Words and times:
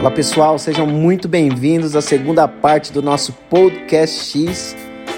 Olá 0.00 0.10
pessoal, 0.10 0.58
sejam 0.58 0.86
muito 0.86 1.28
bem-vindos 1.28 1.94
à 1.94 2.00
segunda 2.00 2.48
parte 2.48 2.90
do 2.90 3.02
nosso 3.02 3.34
Podcast 3.50 4.32
X. 4.32 4.74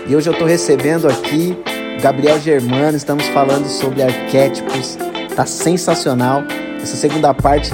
E 0.08 0.16
hoje 0.16 0.28
eu 0.28 0.32
estou 0.32 0.44
recebendo 0.44 1.06
aqui 1.06 1.56
Gabriel 2.02 2.36
Germano, 2.40 2.96
estamos 2.96 3.28
falando 3.28 3.66
sobre 3.66 4.02
arquétipos. 4.02 4.96
Tá 5.36 5.46
sensacional. 5.46 6.40
Essa 6.82 6.96
segunda 6.96 7.32
parte 7.32 7.70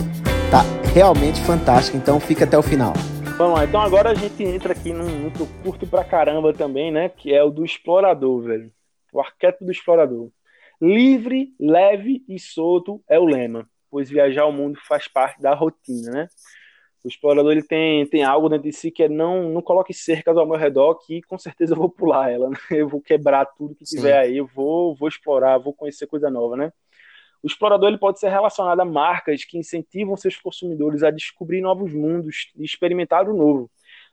tá 0.51 0.61
realmente 0.93 1.41
fantástica, 1.47 1.97
então 1.97 2.21
fica 2.21 2.45
até 2.45 2.59
o 2.59 2.63
final. 2.63 2.93
Vamos 3.39 3.59
lá, 3.59 3.65
então 3.65 3.81
agora 3.81 4.11
a 4.11 4.15
gente 4.15 4.45
entra 4.45 4.75
aqui 4.75 4.93
num, 4.93 5.33
eu 5.41 5.49
curto 5.65 5.87
pra 5.87 6.05
caramba 6.05 6.53
também, 6.53 6.93
né? 6.93 7.09
Que 7.09 7.33
é 7.33 7.43
o 7.43 7.49
do 7.49 7.65
explorador, 7.65 8.43
velho. 8.43 8.71
O 9.15 9.19
arquétipo 9.19 9.65
do 9.65 9.73
explorador. 9.73 10.29
Livre, 10.79 11.55
leve 11.59 12.23
e 12.29 12.39
solto 12.39 13.03
é 13.09 13.19
o 13.19 13.25
lema, 13.25 13.67
pois 13.91 14.11
viajar 14.11 14.45
o 14.45 14.53
mundo 14.53 14.79
faz 14.87 15.09
parte 15.09 15.41
da 15.41 15.55
rotina, 15.55 16.11
né? 16.11 16.29
O 17.09 17.11
explorador 17.11 17.53
ele 17.53 17.63
tem, 17.63 18.05
tem 18.05 18.23
algo 18.23 18.51
dentro 18.51 18.65
de 18.65 18.73
si 18.77 18.91
que 18.91 19.05
é 19.05 19.09
não, 19.09 19.49
não 19.49 19.63
coloque 19.63 19.95
cercas 19.95 20.37
ao 20.37 20.47
meu 20.47 20.59
redor 20.59 20.95
que 20.97 21.23
com 21.23 21.39
certeza 21.39 21.73
eu 21.73 21.79
vou 21.79 21.89
pular 21.89 22.31
ela, 22.31 22.51
né? 22.51 22.57
Eu 22.71 22.87
vou 22.87 23.01
quebrar 23.01 23.47
tudo 23.47 23.75
que 23.75 23.83
tiver 23.87 24.13
Sim. 24.13 24.29
aí, 24.29 24.37
eu 24.37 24.47
vou, 24.47 24.95
vou 24.95 25.09
explorar, 25.09 25.57
vou 25.57 25.73
conhecer 25.73 26.07
coisa 26.07 26.29
nova, 26.29 26.55
né? 26.55 26.71
O 27.43 27.47
explorador 27.47 27.89
ele 27.89 27.97
pode 27.97 28.21
ser 28.21 28.29
relacionado 28.29 28.79
a 28.81 28.85
marcas 28.85 29.43
que 29.43 29.57
incentivam 29.57 30.19
seus 30.19 30.37
consumidores 30.37 31.03
a 31.03 31.11
descobrir 31.11 31.63
novos 31.63 31.95
mundos 31.95 32.53
e 32.55 32.63
experimentar 32.63 33.27
o 33.27 33.35
novo. 33.35 33.71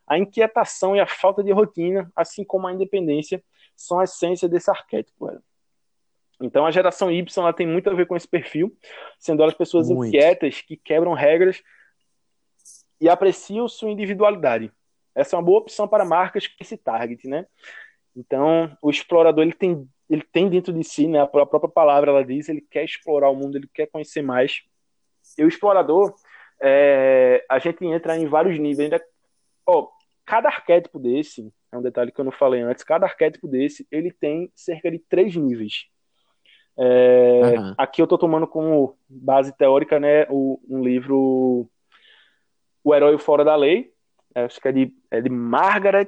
A 0.08 0.18
inquietação 0.18 0.96
e 0.96 1.02
a 1.02 1.06
falta 1.06 1.44
de 1.44 1.52
rotina, 1.52 2.10
assim 2.16 2.46
como 2.46 2.66
a 2.66 2.72
independência, 2.72 3.44
são 3.76 4.00
a 4.00 4.06
essência 4.06 4.48
desse 4.48 4.72
arquétipo. 4.72 5.30
Então 6.42 6.66
a 6.66 6.72
geração 6.72 7.12
Y 7.12 7.44
ela 7.44 7.52
tem 7.52 7.68
muito 7.68 7.90
a 7.90 7.94
ver 7.94 8.06
com 8.06 8.16
esse 8.16 8.28
perfil, 8.28 8.74
sendo 9.20 9.44
elas 9.44 9.54
pessoas 9.54 9.90
muito. 9.90 10.08
inquietas 10.08 10.62
que 10.62 10.78
quebram 10.78 11.12
regras 11.12 11.62
e 13.00 13.10
apreciam 13.10 13.68
sua 13.68 13.90
individualidade. 13.90 14.72
Essa 15.14 15.36
é 15.36 15.38
uma 15.38 15.46
boa 15.46 15.60
opção 15.60 15.88
para 15.88 16.06
marcas 16.06 16.48
com 16.48 16.56
esse 16.60 16.78
target, 16.78 17.28
né? 17.28 17.46
Então 18.16 18.78
o 18.82 18.90
explorador 18.90 19.44
ele 19.44 19.54
tem 19.54 19.88
ele 20.10 20.22
tem 20.22 20.50
dentro 20.50 20.72
de 20.72 20.84
si, 20.84 21.08
né? 21.08 21.20
A 21.20 21.28
própria 21.28 21.68
palavra 21.68 22.12
ela 22.12 22.24
diz, 22.24 22.48
ele 22.48 22.62
quer 22.62 22.84
explorar 22.84 23.30
o 23.30 23.36
mundo, 23.36 23.58
ele 23.58 23.68
quer 23.74 23.88
conhecer 23.88 24.22
mais. 24.22 24.62
E 25.38 25.44
o 25.44 25.48
explorador, 25.48 26.14
é, 26.62 27.44
a 27.50 27.58
gente 27.58 27.84
entra 27.86 28.16
em 28.16 28.28
vários 28.28 28.60
níveis. 28.60 28.90
Né? 28.92 29.00
Oh, 29.66 29.90
cada 30.24 30.48
arquétipo 30.48 31.00
desse, 31.00 31.52
é 31.72 31.78
um 31.78 31.82
detalhe 31.82 32.12
que 32.12 32.20
eu 32.20 32.26
não 32.26 32.32
falei 32.32 32.62
antes, 32.62 32.84
cada 32.84 33.06
arquétipo 33.06 33.48
desse, 33.48 33.88
ele 33.92 34.12
tem 34.12 34.52
cerca 34.56 34.92
de 34.92 35.00
três 35.00 35.36
níveis. 35.36 35.88
É, 36.78 37.58
uhum. 37.58 37.74
Aqui 37.78 38.02
eu 38.02 38.06
estou 38.06 38.18
tomando 38.18 38.46
como 38.46 38.98
base 39.10 39.56
teórica 39.58 40.00
né, 40.00 40.28
o, 40.30 40.60
um 40.70 40.84
livro 40.84 41.70
O 42.86 42.94
Herói 42.94 43.18
Fora 43.18 43.44
da 43.44 43.56
Lei, 43.56 43.92
acho 44.36 44.62
que 44.62 44.68
é 44.68 44.72
de, 44.72 44.94
é 45.10 45.20
de 45.20 45.28
Margaret, 45.28 46.08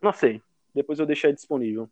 não 0.00 0.14
sei, 0.14 0.40
depois 0.74 0.98
eu 0.98 1.04
deixo 1.04 1.26
aí 1.26 1.34
disponível. 1.34 1.90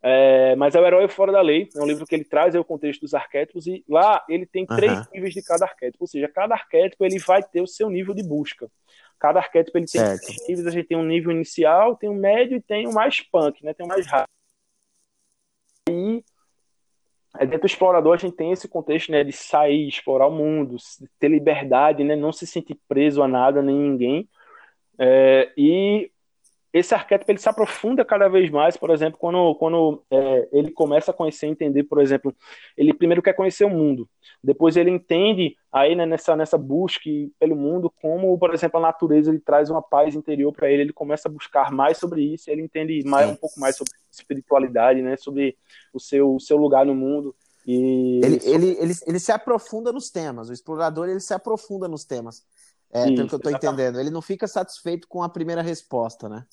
É, 0.00 0.54
mas 0.54 0.76
é 0.76 0.80
o 0.80 0.86
Herói 0.86 1.08
Fora 1.08 1.32
da 1.32 1.40
Lei, 1.40 1.68
é 1.74 1.80
um 1.82 1.86
livro 1.86 2.06
que 2.06 2.14
ele 2.14 2.24
traz 2.24 2.54
o 2.54 2.62
contexto 2.62 3.00
dos 3.00 3.12
arquétipos 3.12 3.66
e 3.66 3.84
lá 3.88 4.24
ele 4.28 4.46
tem 4.46 4.64
uhum. 4.70 4.76
três 4.76 5.10
níveis 5.10 5.34
de 5.34 5.42
cada 5.42 5.64
arquétipo, 5.64 6.04
ou 6.04 6.06
seja, 6.06 6.28
cada 6.28 6.54
arquétipo 6.54 7.04
ele 7.04 7.18
vai 7.18 7.42
ter 7.42 7.60
o 7.60 7.66
seu 7.66 7.90
nível 7.90 8.14
de 8.14 8.22
busca. 8.22 8.70
Cada 9.18 9.40
arquétipo 9.40 9.78
ele 9.78 9.86
tem 9.86 10.00
certo. 10.00 10.26
três 10.26 10.48
níveis, 10.48 10.66
a 10.68 10.70
gente 10.70 10.86
tem 10.86 10.96
um 10.96 11.04
nível 11.04 11.32
inicial, 11.32 11.96
tem 11.96 12.08
um 12.08 12.14
médio 12.14 12.56
e 12.56 12.62
tem 12.62 12.86
o 12.86 12.90
um 12.90 12.92
mais 12.92 13.20
punk, 13.20 13.64
né? 13.64 13.74
Tem 13.74 13.84
o 13.84 13.88
um 13.88 13.92
mais 13.92 14.06
rápido. 14.06 14.30
E 15.90 16.22
é, 17.38 17.44
dentro 17.44 17.62
do 17.62 17.66
explorador 17.66 18.14
a 18.14 18.16
gente 18.16 18.36
tem 18.36 18.52
esse 18.52 18.68
contexto 18.68 19.10
né, 19.10 19.24
de 19.24 19.32
sair, 19.32 19.88
explorar 19.88 20.26
o 20.26 20.30
mundo, 20.30 20.76
ter 21.18 21.28
liberdade, 21.28 22.04
né, 22.04 22.14
não 22.16 22.32
se 22.32 22.46
sentir 22.46 22.78
preso 22.88 23.22
a 23.22 23.28
nada 23.28 23.62
nem 23.62 23.76
ninguém. 23.76 24.28
É, 24.98 25.52
e 25.56 26.10
esse 26.74 26.92
arquétipo 26.92 27.30
ele 27.30 27.38
se 27.38 27.48
aprofunda 27.48 28.04
cada 28.04 28.26
vez 28.26 28.50
mais, 28.50 28.76
por 28.76 28.90
exemplo, 28.90 29.16
quando, 29.16 29.54
quando 29.54 30.02
é, 30.10 30.48
ele 30.50 30.72
começa 30.72 31.12
a 31.12 31.14
conhecer, 31.14 31.46
entender, 31.46 31.84
por 31.84 32.02
exemplo, 32.02 32.34
ele 32.76 32.92
primeiro 32.92 33.22
quer 33.22 33.32
conhecer 33.32 33.64
o 33.64 33.70
mundo, 33.70 34.08
depois 34.42 34.76
ele 34.76 34.90
entende 34.90 35.56
aí 35.72 35.94
né, 35.94 36.04
nessa, 36.04 36.34
nessa 36.34 36.58
busca 36.58 37.08
pelo 37.38 37.54
mundo 37.54 37.92
como, 38.02 38.36
por 38.36 38.52
exemplo, 38.52 38.78
a 38.78 38.82
natureza 38.82 39.30
ele 39.30 39.38
traz 39.38 39.70
uma 39.70 39.80
paz 39.80 40.16
interior 40.16 40.52
para 40.52 40.68
ele, 40.68 40.82
ele 40.82 40.92
começa 40.92 41.28
a 41.28 41.30
buscar 41.30 41.70
mais 41.70 41.96
sobre 41.96 42.22
isso, 42.22 42.50
ele 42.50 42.62
entende 42.62 43.04
mais, 43.04 43.30
um 43.30 43.36
pouco 43.36 43.60
mais 43.60 43.76
sobre 43.76 43.92
espiritualidade, 44.10 45.00
né, 45.00 45.16
sobre 45.16 45.56
o 45.92 46.00
seu, 46.00 46.34
o 46.34 46.40
seu 46.40 46.56
lugar 46.56 46.84
no 46.84 46.94
mundo. 46.94 47.36
E 47.64 48.20
ele, 48.24 48.40
ele, 48.42 48.66
ele, 48.80 48.92
ele 49.06 49.18
se 49.20 49.30
aprofunda 49.30 49.92
nos 49.92 50.10
temas, 50.10 50.48
o 50.48 50.52
explorador 50.52 51.08
ele 51.08 51.20
se 51.20 51.32
aprofunda 51.32 51.86
nos 51.86 52.04
temas. 52.04 52.42
É, 52.90 53.06
pelo 53.06 53.26
que 53.26 53.34
eu 53.34 53.38
estou 53.38 53.50
entendendo. 53.50 53.98
Ele 53.98 54.10
não 54.10 54.22
fica 54.22 54.46
satisfeito 54.46 55.08
com 55.08 55.20
a 55.20 55.28
primeira 55.28 55.60
resposta, 55.60 56.28
né? 56.28 56.46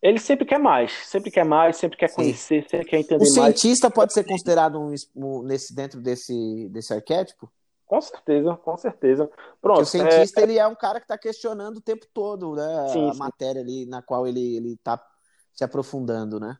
Ele 0.00 0.18
sempre 0.18 0.46
quer 0.46 0.58
mais, 0.58 0.92
sempre 1.06 1.30
quer 1.30 1.44
mais, 1.44 1.76
sempre 1.76 1.98
quer 1.98 2.14
conhecer, 2.14 2.62
Sim. 2.62 2.68
sempre 2.68 2.86
quer 2.86 2.98
entender 3.00 3.18
mais. 3.18 3.30
O 3.30 3.34
cientista 3.34 3.88
mais. 3.88 3.94
pode 3.94 4.12
ser 4.12 4.24
considerado 4.24 4.80
um, 4.80 4.94
um, 5.16 5.42
nesse, 5.42 5.74
dentro 5.74 6.00
desse, 6.00 6.68
desse 6.70 6.94
arquétipo? 6.94 7.50
Com 7.84 8.00
certeza, 8.00 8.54
com 8.56 8.76
certeza. 8.76 9.30
Pronto. 9.60 9.78
Porque 9.78 9.82
o 9.82 9.86
cientista 9.86 10.40
é... 10.40 10.42
ele 10.44 10.58
é 10.58 10.66
um 10.66 10.74
cara 10.74 11.00
que 11.00 11.04
está 11.04 11.18
questionando 11.18 11.78
o 11.78 11.82
tempo 11.82 12.06
todo 12.12 12.54
né, 12.54 12.88
sim, 12.92 13.08
a 13.08 13.12
sim. 13.12 13.18
matéria 13.18 13.60
ali 13.60 13.86
na 13.86 14.00
qual 14.00 14.26
ele 14.26 14.74
está 14.74 15.02
se 15.52 15.64
aprofundando, 15.64 16.38
né? 16.38 16.56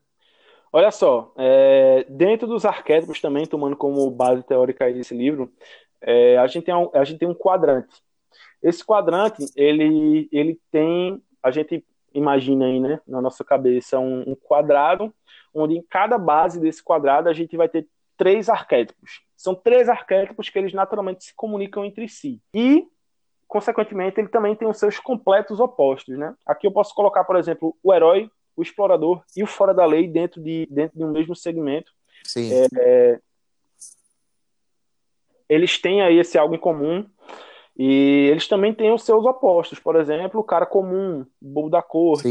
Olha 0.72 0.90
só, 0.90 1.32
é, 1.36 2.04
dentro 2.10 2.46
dos 2.46 2.64
arquétipos 2.64 3.20
também, 3.20 3.46
tomando 3.46 3.76
como 3.76 4.10
base 4.10 4.42
teórica 4.42 4.90
esse 4.90 5.14
livro, 5.14 5.50
é, 6.00 6.36
a, 6.36 6.46
gente 6.46 6.64
tem 6.64 6.74
um, 6.74 6.90
a 6.92 7.04
gente 7.04 7.18
tem 7.18 7.28
um 7.28 7.34
quadrante. 7.34 8.02
Esse 8.62 8.84
quadrante, 8.84 9.46
ele, 9.56 10.28
ele 10.32 10.60
tem, 10.70 11.22
a 11.42 11.50
gente 11.50 11.84
imagina 12.18 12.66
aí, 12.66 12.80
né, 12.80 13.00
na 13.06 13.20
nossa 13.20 13.44
cabeça, 13.44 13.98
um, 13.98 14.30
um 14.30 14.34
quadrado, 14.34 15.12
onde 15.54 15.74
em 15.74 15.82
cada 15.82 16.18
base 16.18 16.60
desse 16.60 16.82
quadrado 16.82 17.28
a 17.28 17.32
gente 17.32 17.56
vai 17.56 17.68
ter 17.68 17.86
três 18.16 18.48
arquétipos. 18.48 19.22
São 19.36 19.54
três 19.54 19.88
arquétipos 19.88 20.50
que 20.50 20.58
eles 20.58 20.72
naturalmente 20.72 21.24
se 21.24 21.34
comunicam 21.34 21.84
entre 21.84 22.08
si. 22.08 22.42
E, 22.52 22.86
consequentemente, 23.46 24.20
ele 24.20 24.28
também 24.28 24.56
tem 24.56 24.68
os 24.68 24.78
seus 24.78 24.98
completos 24.98 25.60
opostos, 25.60 26.18
né? 26.18 26.34
Aqui 26.44 26.66
eu 26.66 26.72
posso 26.72 26.94
colocar, 26.94 27.24
por 27.24 27.36
exemplo, 27.36 27.76
o 27.82 27.94
herói, 27.94 28.30
o 28.56 28.62
explorador 28.62 29.22
e 29.36 29.42
o 29.42 29.46
fora 29.46 29.72
da 29.72 29.86
lei 29.86 30.08
dentro 30.08 30.42
de, 30.42 30.66
dentro 30.68 30.98
de 30.98 31.04
um 31.04 31.12
mesmo 31.12 31.36
segmento. 31.36 31.92
Sim. 32.24 32.50
É, 32.76 33.20
eles 35.48 35.80
têm 35.80 36.02
aí 36.02 36.18
esse 36.18 36.36
algo 36.36 36.54
em 36.54 36.58
comum, 36.58 37.08
e 37.78 38.28
eles 38.32 38.48
também 38.48 38.74
têm 38.74 38.92
os 38.92 39.04
seus 39.04 39.24
opostos, 39.24 39.78
por 39.78 39.94
exemplo, 39.94 40.40
o 40.40 40.44
cara 40.44 40.66
comum, 40.66 41.24
bobo 41.40 41.70
da 41.70 41.80
corte, 41.80 42.28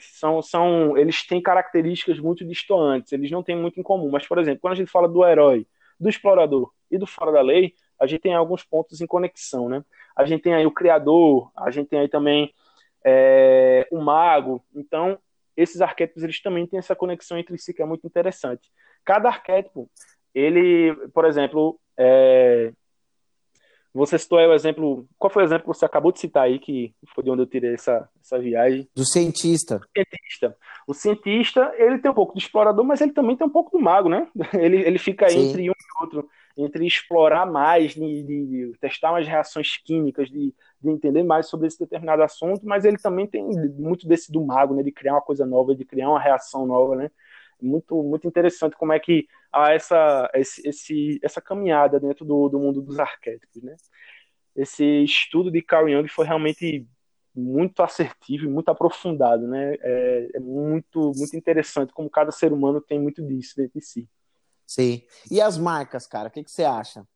são, 0.00 0.40
são, 0.40 0.96
eles 0.96 1.26
têm 1.26 1.42
características 1.42 2.20
muito 2.20 2.44
distantes, 2.46 3.10
eles 3.10 3.28
não 3.28 3.42
têm 3.42 3.56
muito 3.56 3.80
em 3.80 3.82
comum. 3.82 4.08
Mas, 4.08 4.28
por 4.28 4.38
exemplo, 4.38 4.60
quando 4.60 4.74
a 4.74 4.76
gente 4.76 4.90
fala 4.90 5.08
do 5.08 5.26
herói, 5.26 5.66
do 5.98 6.08
explorador 6.08 6.70
e 6.88 6.96
do 6.96 7.06
fora 7.06 7.32
da 7.32 7.40
lei, 7.40 7.74
a 7.98 8.06
gente 8.06 8.20
tem 8.20 8.34
alguns 8.34 8.62
pontos 8.62 9.00
em 9.00 9.08
conexão, 9.08 9.68
né? 9.68 9.84
A 10.14 10.24
gente 10.24 10.42
tem 10.42 10.54
aí 10.54 10.66
o 10.66 10.70
criador, 10.70 11.50
a 11.56 11.68
gente 11.72 11.88
tem 11.88 11.98
aí 11.98 12.08
também 12.08 12.54
é, 13.04 13.88
o 13.90 14.00
mago. 14.00 14.64
Então, 14.72 15.18
esses 15.56 15.80
arquétipos 15.80 16.22
eles 16.22 16.40
também 16.40 16.64
têm 16.64 16.78
essa 16.78 16.94
conexão 16.94 17.36
entre 17.36 17.58
si 17.58 17.74
que 17.74 17.82
é 17.82 17.86
muito 17.86 18.06
interessante. 18.06 18.70
Cada 19.04 19.28
arquétipo, 19.28 19.90
ele, 20.32 20.94
por 21.12 21.24
exemplo, 21.24 21.80
é, 21.98 22.72
você 23.96 24.18
citou 24.18 24.38
aí 24.38 24.46
o 24.46 24.52
exemplo. 24.52 25.08
Qual 25.18 25.30
foi 25.30 25.42
o 25.42 25.46
exemplo 25.46 25.72
que 25.72 25.78
você 25.78 25.84
acabou 25.84 26.12
de 26.12 26.20
citar 26.20 26.44
aí, 26.44 26.58
que 26.58 26.94
foi 27.14 27.24
de 27.24 27.30
onde 27.30 27.42
eu 27.42 27.46
tirei 27.46 27.74
essa, 27.74 28.08
essa 28.22 28.38
viagem? 28.38 28.86
Do 28.94 29.04
cientista. 29.04 29.76
O 29.76 29.88
cientista. 29.94 30.56
O 30.86 30.94
cientista, 30.94 31.74
ele 31.78 31.98
tem 31.98 32.10
um 32.10 32.14
pouco 32.14 32.34
do 32.34 32.38
explorador, 32.38 32.84
mas 32.84 33.00
ele 33.00 33.12
também 33.12 33.36
tem 33.36 33.46
um 33.46 33.50
pouco 33.50 33.76
do 33.76 33.82
mago, 33.82 34.08
né? 34.08 34.28
Ele, 34.54 34.76
ele 34.78 34.98
fica 34.98 35.28
Sim. 35.28 35.48
entre 35.48 35.68
um 35.68 35.72
e 35.72 36.02
outro, 36.02 36.28
entre 36.56 36.86
explorar 36.86 37.44
mais, 37.44 37.92
de, 37.92 38.22
de, 38.22 38.46
de 38.46 38.78
testar 38.80 39.12
mais 39.12 39.26
reações 39.26 39.76
químicas, 39.78 40.28
de, 40.28 40.54
de, 40.80 40.90
entender 40.90 41.22
mais 41.22 41.46
sobre 41.46 41.66
esse 41.66 41.78
determinado 41.78 42.22
assunto, 42.22 42.64
mas 42.64 42.84
ele 42.84 42.96
também 42.96 43.26
tem 43.26 43.44
muito 43.78 44.06
desse 44.06 44.30
do 44.30 44.44
mago, 44.44 44.74
né? 44.74 44.82
De 44.82 44.92
criar 44.92 45.14
uma 45.14 45.22
coisa 45.22 45.44
nova, 45.44 45.74
de 45.74 45.84
criar 45.84 46.08
uma 46.08 46.20
reação 46.20 46.66
nova, 46.66 46.96
né? 46.96 47.10
Muito, 47.60 48.02
muito 48.02 48.26
interessante 48.26 48.76
como 48.76 48.92
é 48.92 49.00
que 49.00 49.26
a 49.52 49.72
essa, 49.72 50.30
esse, 50.34 50.68
esse, 50.68 51.20
essa 51.22 51.40
caminhada 51.40 51.98
dentro 51.98 52.24
do, 52.24 52.48
do 52.48 52.58
mundo 52.58 52.82
dos 52.82 52.98
arquétipos, 52.98 53.62
né? 53.62 53.74
Esse 54.54 54.84
estudo 55.04 55.50
de 55.50 55.62
Carl 55.62 55.88
Jung 55.88 56.08
foi 56.08 56.26
realmente 56.26 56.86
muito 57.34 57.82
assertivo 57.82 58.44
e 58.44 58.48
muito 58.48 58.70
aprofundado, 58.70 59.46
né? 59.46 59.74
É, 59.80 60.30
é, 60.34 60.40
muito, 60.40 61.12
muito 61.16 61.36
interessante 61.36 61.92
como 61.92 62.08
cada 62.08 62.32
ser 62.32 62.52
humano 62.52 62.80
tem 62.80 62.98
muito 62.98 63.22
disso 63.22 63.54
dentro 63.56 63.78
de 63.78 63.84
si. 63.84 64.08
Sim. 64.66 65.02
E 65.30 65.40
as 65.40 65.58
marcas, 65.58 66.06
cara? 66.06 66.28
O 66.28 66.30
que, 66.30 66.42
que 66.42 66.50
você 66.50 66.64
acha? 66.64 67.06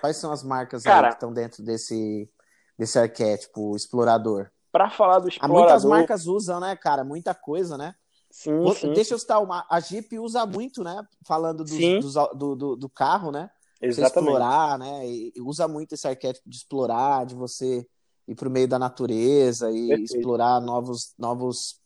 Quais 0.00 0.16
são 0.16 0.32
as 0.32 0.42
marcas 0.42 0.82
cara, 0.82 1.08
que 1.08 1.14
estão 1.14 1.32
dentro 1.32 1.62
desse, 1.62 2.28
desse 2.76 2.98
arquétipo 2.98 3.74
explorador? 3.76 4.50
Para 4.70 4.90
falar 4.90 5.20
do 5.20 5.28
explorador... 5.28 5.62
Muitas 5.62 5.84
marcas 5.84 6.26
usam, 6.26 6.60
né, 6.60 6.76
cara? 6.76 7.04
Muita 7.04 7.34
coisa, 7.34 7.78
né? 7.78 7.94
Sim, 8.32 8.72
sim. 8.74 8.92
Deixa 8.94 9.12
eu 9.12 9.18
citar 9.18 9.42
uma. 9.42 9.64
A 9.68 9.78
Jeep 9.78 10.18
usa 10.18 10.46
muito, 10.46 10.82
né? 10.82 11.06
Falando 11.26 11.62
dos, 11.62 11.78
dos, 11.78 12.14
do, 12.34 12.56
do, 12.56 12.76
do, 12.76 12.88
carro, 12.88 13.30
né? 13.30 13.50
Exatamente. 13.80 14.12
Você 14.12 14.20
explorar, 14.20 14.78
né? 14.78 15.06
E 15.06 15.32
usa 15.38 15.68
muito 15.68 15.94
esse 15.94 16.08
arquétipo 16.08 16.48
de 16.48 16.56
explorar, 16.56 17.26
de 17.26 17.34
você 17.34 17.86
ir 18.26 18.34
para 18.34 18.48
o 18.48 18.50
meio 18.50 18.66
da 18.66 18.78
natureza 18.78 19.70
e 19.70 19.88
Perfeito. 19.88 20.16
explorar 20.16 20.60
novos, 20.62 21.12
novos, 21.18 21.78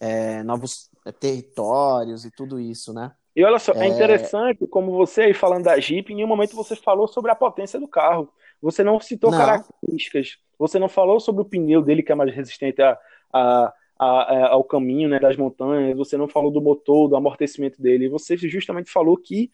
é, 0.00 0.42
novos 0.42 0.90
territórios 1.20 2.24
e 2.24 2.30
tudo 2.30 2.58
isso, 2.58 2.92
né? 2.92 3.12
E 3.36 3.44
olha 3.44 3.58
só, 3.60 3.72
é... 3.72 3.86
é 3.86 3.86
interessante 3.86 4.66
como 4.66 4.92
você 4.92 5.22
aí 5.22 5.34
falando 5.34 5.64
da 5.64 5.78
Jeep, 5.78 6.12
em 6.12 6.24
um 6.24 6.28
momento 6.28 6.56
você 6.56 6.74
falou 6.74 7.06
sobre 7.06 7.30
a 7.30 7.36
potência 7.36 7.78
do 7.78 7.86
carro. 7.86 8.28
Você 8.60 8.82
não 8.82 8.98
citou 8.98 9.30
não. 9.30 9.38
características. 9.38 10.38
Você 10.58 10.78
não 10.78 10.88
falou 10.88 11.20
sobre 11.20 11.42
o 11.42 11.44
pneu 11.44 11.82
dele 11.82 12.02
que 12.02 12.10
é 12.10 12.14
mais 12.14 12.34
resistente 12.34 12.82
a, 12.82 12.98
a, 13.32 13.72
a, 13.98 14.48
ao 14.48 14.64
caminho 14.64 15.08
né, 15.08 15.18
das 15.18 15.36
montanhas. 15.36 15.96
Você 15.96 16.16
não 16.16 16.28
falou 16.28 16.50
do 16.50 16.60
motor, 16.60 17.08
do 17.08 17.16
amortecimento 17.16 17.80
dele. 17.80 18.08
Você 18.08 18.36
justamente 18.36 18.90
falou 18.90 19.16
que 19.16 19.50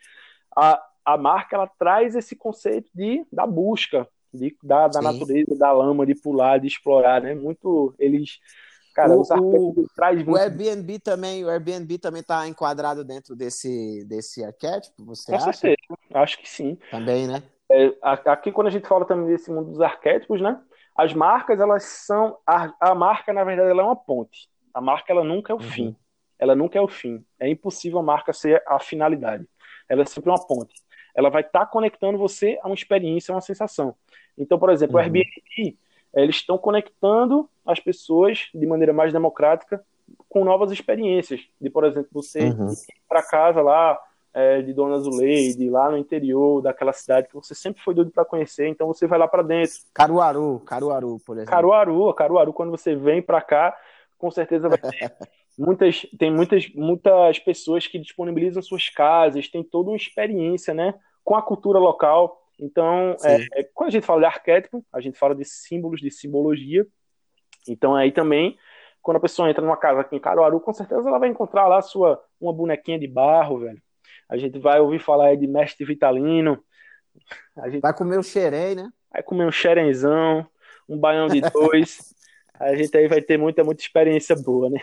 a, 0.56 0.82
a 1.04 1.16
marca 1.16 1.56
ela 1.56 1.66
traz 1.66 2.14
esse 2.14 2.36
conceito 2.36 2.90
de 2.94 3.24
da 3.32 3.46
busca, 3.46 4.08
de, 4.32 4.56
da, 4.62 4.88
da 4.88 5.02
natureza, 5.02 5.56
da 5.56 5.72
lama, 5.72 6.06
de 6.06 6.14
pular, 6.14 6.58
de 6.58 6.66
explorar, 6.66 7.22
né? 7.22 7.34
Muito 7.34 7.94
eles 7.98 8.38
Cara, 8.94 9.16
o, 9.16 9.22
o, 9.22 9.86
traz 9.94 10.26
o 10.26 10.36
Airbnb 10.36 10.98
também, 10.98 11.44
o 11.44 11.48
Airbnb 11.48 11.96
também 11.98 12.20
está 12.20 12.46
enquadrado 12.48 13.04
dentro 13.04 13.36
desse, 13.36 14.04
desse 14.04 14.44
arquétipo, 14.44 15.04
você 15.04 15.30
Com 15.30 15.38
acha? 15.38 15.52
Certeza, 15.52 15.98
acho 16.14 16.38
que 16.38 16.48
sim. 16.48 16.76
Também, 16.90 17.26
né? 17.26 17.42
É, 17.70 17.94
aqui 18.02 18.50
quando 18.50 18.66
a 18.66 18.70
gente 18.70 18.88
fala 18.88 19.04
também 19.04 19.26
desse 19.26 19.50
mundo 19.50 19.70
dos 19.70 19.80
arquétipos, 19.80 20.40
né? 20.40 20.60
As 21.00 21.14
marcas, 21.14 21.58
elas 21.58 21.84
são 21.84 22.36
a, 22.46 22.74
a 22.78 22.94
marca, 22.94 23.32
na 23.32 23.42
verdade, 23.42 23.70
ela 23.70 23.80
é 23.80 23.84
uma 23.86 23.96
ponte. 23.96 24.50
A 24.74 24.82
marca 24.82 25.10
ela 25.10 25.24
nunca 25.24 25.50
é 25.50 25.56
o 25.56 25.58
uhum. 25.58 25.64
fim. 25.64 25.96
Ela 26.38 26.54
nunca 26.54 26.78
é 26.78 26.82
o 26.82 26.88
fim. 26.88 27.24
É 27.38 27.48
impossível 27.48 28.00
a 28.00 28.02
marca 28.02 28.34
ser 28.34 28.62
a 28.66 28.78
finalidade. 28.78 29.48
Ela 29.88 30.02
é 30.02 30.04
sempre 30.04 30.28
uma 30.28 30.46
ponte. 30.46 30.74
Ela 31.14 31.30
vai 31.30 31.40
estar 31.40 31.60
tá 31.60 31.66
conectando 31.66 32.18
você 32.18 32.58
a 32.62 32.66
uma 32.66 32.74
experiência, 32.74 33.32
a 33.32 33.36
uma 33.36 33.40
sensação. 33.40 33.94
Então, 34.36 34.58
por 34.58 34.68
exemplo, 34.68 34.96
uhum. 34.96 35.00
o 35.00 35.02
Airbnb, 35.02 35.78
eles 36.12 36.36
estão 36.36 36.58
conectando 36.58 37.48
as 37.64 37.80
pessoas 37.80 38.50
de 38.54 38.66
maneira 38.66 38.92
mais 38.92 39.10
democrática 39.10 39.82
com 40.28 40.44
novas 40.44 40.70
experiências. 40.70 41.40
De, 41.58 41.70
por 41.70 41.84
exemplo, 41.84 42.10
você 42.12 42.40
uhum. 42.40 42.68
ir 42.72 42.76
para 43.08 43.22
casa 43.22 43.62
lá 43.62 43.98
é, 44.32 44.62
de 44.62 44.72
Dona 44.72 44.98
Zuleide, 44.98 45.68
lá 45.68 45.90
no 45.90 45.96
interior 45.96 46.62
daquela 46.62 46.92
cidade 46.92 47.28
que 47.28 47.34
você 47.34 47.54
sempre 47.54 47.82
foi 47.82 47.94
doido 47.94 48.10
para 48.10 48.24
conhecer, 48.24 48.68
então 48.68 48.86
você 48.86 49.06
vai 49.06 49.18
lá 49.18 49.26
para 49.26 49.42
dentro. 49.42 49.74
Caruaru, 49.92 50.60
Caruaru, 50.60 51.18
por 51.24 51.36
exemplo. 51.36 51.50
Caruaru, 51.50 52.14
Caruaru, 52.14 52.52
quando 52.52 52.70
você 52.70 52.94
vem 52.94 53.20
para 53.20 53.40
cá, 53.40 53.76
com 54.16 54.30
certeza 54.30 54.68
vai 54.68 54.78
ter 54.78 55.12
muitas, 55.58 56.06
tem 56.18 56.30
muitas, 56.32 56.68
muitas 56.74 57.38
pessoas 57.38 57.86
que 57.86 57.98
disponibilizam 57.98 58.62
suas 58.62 58.88
casas, 58.88 59.48
tem 59.48 59.62
toda 59.62 59.90
uma 59.90 59.96
experiência, 59.96 60.72
né, 60.72 60.94
com 61.24 61.34
a 61.34 61.42
cultura 61.42 61.78
local. 61.78 62.40
Então, 62.58 63.16
é, 63.24 63.60
é, 63.60 63.64
quando 63.74 63.88
a 63.88 63.92
gente 63.92 64.06
fala 64.06 64.20
de 64.20 64.26
arquétipo, 64.26 64.84
a 64.92 65.00
gente 65.00 65.18
fala 65.18 65.34
de 65.34 65.44
símbolos, 65.44 66.00
de 66.00 66.10
simbologia. 66.10 66.86
Então, 67.66 67.96
aí 67.96 68.12
também, 68.12 68.56
quando 69.02 69.16
a 69.16 69.20
pessoa 69.20 69.48
entra 69.48 69.64
numa 69.64 69.76
casa 69.76 70.02
aqui 70.02 70.14
em 70.14 70.20
Caruaru, 70.20 70.60
com 70.60 70.72
certeza 70.72 71.08
ela 71.08 71.18
vai 71.18 71.30
encontrar 71.30 71.66
lá 71.66 71.80
sua 71.80 72.22
uma 72.38 72.52
bonequinha 72.52 72.98
de 72.98 73.08
barro, 73.08 73.60
velho. 73.60 73.82
A 74.30 74.38
gente 74.38 74.58
vai 74.58 74.80
ouvir 74.80 75.00
falar 75.00 75.26
aí 75.26 75.36
de 75.36 75.46
mestre 75.46 75.84
vitalino. 75.84 76.62
A 77.56 77.68
gente... 77.68 77.82
Vai 77.82 77.92
comer 77.92 78.18
o 78.18 78.22
xerém, 78.22 78.74
né? 78.74 78.88
Vai 79.12 79.22
comer 79.22 79.44
um 79.44 79.52
xerenzão, 79.52 80.46
um 80.88 80.96
baião 80.96 81.26
de 81.26 81.40
dois. 81.40 81.98
a 82.58 82.74
gente 82.74 82.96
aí 82.96 83.08
vai 83.08 83.20
ter 83.20 83.36
muita, 83.36 83.64
muita 83.64 83.82
experiência 83.82 84.36
boa, 84.36 84.70
né? 84.70 84.80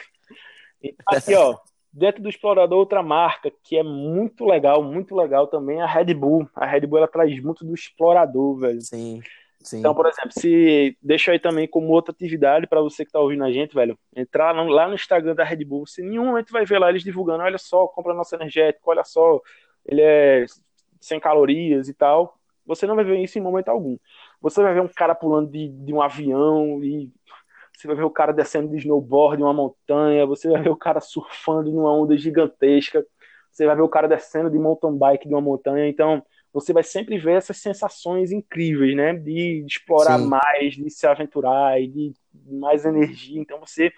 Então, 0.83 1.17
aqui, 1.17 1.33
ó, 1.33 1.57
Dentro 1.97 2.21
do 2.21 2.29
explorador, 2.29 2.77
outra 2.77 3.01
marca 3.01 3.51
que 3.63 3.75
é 3.75 3.81
muito 3.81 4.45
legal, 4.45 4.83
muito 4.83 5.15
legal 5.15 5.47
também 5.47 5.79
é 5.79 5.81
a 5.81 5.87
Red 5.87 6.13
Bull. 6.13 6.47
A 6.53 6.63
Red 6.63 6.81
Bull 6.81 6.99
ela 6.99 7.07
traz 7.07 7.41
muito 7.41 7.65
do 7.65 7.73
explorador, 7.73 8.59
velho. 8.59 8.81
Sim. 8.81 9.19
Sim. 9.67 9.79
Então, 9.79 9.93
por 9.93 10.05
exemplo, 10.05 10.31
se 10.31 10.97
deixa 11.01 11.33
aí 11.33 11.39
também 11.39 11.67
como 11.67 11.89
outra 11.89 12.13
atividade 12.13 12.65
para 12.67 12.79
você 12.79 13.03
que 13.03 13.11
tá 13.11 13.19
ouvindo 13.19 13.43
a 13.43 13.51
gente, 13.51 13.75
velho, 13.75 13.99
entrar 14.15 14.53
lá 14.53 14.87
no 14.87 14.93
Instagram 14.93 15.35
da 15.35 15.43
Red 15.43 15.65
Bull, 15.65 15.83
em 15.99 16.03
nenhum 16.03 16.27
momento 16.27 16.53
vai 16.53 16.65
ver 16.65 16.79
lá 16.79 16.89
eles 16.89 17.03
divulgando, 17.03 17.43
olha 17.43 17.57
só, 17.57 17.85
compra 17.85 18.13
nosso 18.13 18.33
energético, 18.33 18.89
olha 18.89 19.03
só, 19.03 19.41
ele 19.85 20.01
é 20.01 20.45
sem 21.01 21.19
calorias 21.19 21.89
e 21.89 21.93
tal. 21.93 22.39
Você 22.65 22.87
não 22.87 22.95
vai 22.95 23.03
ver 23.03 23.17
isso 23.19 23.37
em 23.37 23.41
momento 23.41 23.67
algum. 23.67 23.97
Você 24.41 24.63
vai 24.63 24.73
ver 24.73 24.81
um 24.81 24.87
cara 24.87 25.13
pulando 25.13 25.51
de, 25.51 25.67
de 25.67 25.93
um 25.93 26.01
avião 26.01 26.81
e 26.81 27.11
você 27.75 27.87
vai 27.87 27.95
ver 27.97 28.05
o 28.05 28.09
cara 28.09 28.31
descendo 28.31 28.69
de 28.69 28.77
snowboard 28.77 29.41
em 29.41 29.43
uma 29.43 29.53
montanha, 29.53 30.25
você 30.25 30.49
vai 30.49 30.61
ver 30.61 30.69
o 30.69 30.77
cara 30.77 31.01
surfando 31.01 31.69
numa 31.71 31.93
onda 31.93 32.17
gigantesca, 32.17 33.05
você 33.51 33.65
vai 33.65 33.75
ver 33.75 33.81
o 33.81 33.89
cara 33.89 34.07
descendo 34.07 34.49
de 34.49 34.57
mountain 34.57 34.97
bike 34.97 35.27
de 35.27 35.33
uma 35.33 35.41
montanha, 35.41 35.89
então 35.89 36.23
você 36.53 36.73
vai 36.73 36.83
sempre 36.83 37.17
ver 37.17 37.33
essas 37.33 37.57
sensações 37.57 38.31
incríveis, 38.31 38.95
né, 38.95 39.13
de, 39.13 39.65
explorar 39.67 40.19
Sim. 40.19 40.27
mais, 40.27 40.73
de 40.75 40.89
se 40.89 41.05
aventurar 41.05 41.79
e 41.81 41.87
de 41.87 42.13
mais 42.45 42.85
energia, 42.85 43.39
então 43.39 43.59
você 43.59 43.91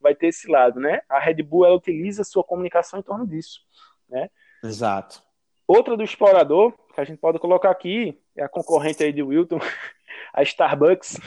vai 0.00 0.14
ter 0.14 0.28
esse 0.28 0.50
lado, 0.50 0.78
né? 0.78 1.00
A 1.08 1.18
Red 1.18 1.42
Bull 1.42 1.66
ela 1.66 1.76
utiliza 1.76 2.22
a 2.22 2.24
sua 2.24 2.44
comunicação 2.44 3.00
em 3.00 3.02
torno 3.02 3.26
disso, 3.26 3.60
né? 4.08 4.30
Exato. 4.62 5.22
Outra 5.66 5.96
do 5.96 6.04
explorador, 6.04 6.72
que 6.94 7.00
a 7.00 7.04
gente 7.04 7.18
pode 7.18 7.38
colocar 7.38 7.70
aqui, 7.70 8.18
é 8.36 8.44
a 8.44 8.48
concorrente 8.48 9.02
aí 9.02 9.12
de 9.12 9.22
Wilton, 9.22 9.58
a 10.32 10.42
Starbucks. 10.42 11.18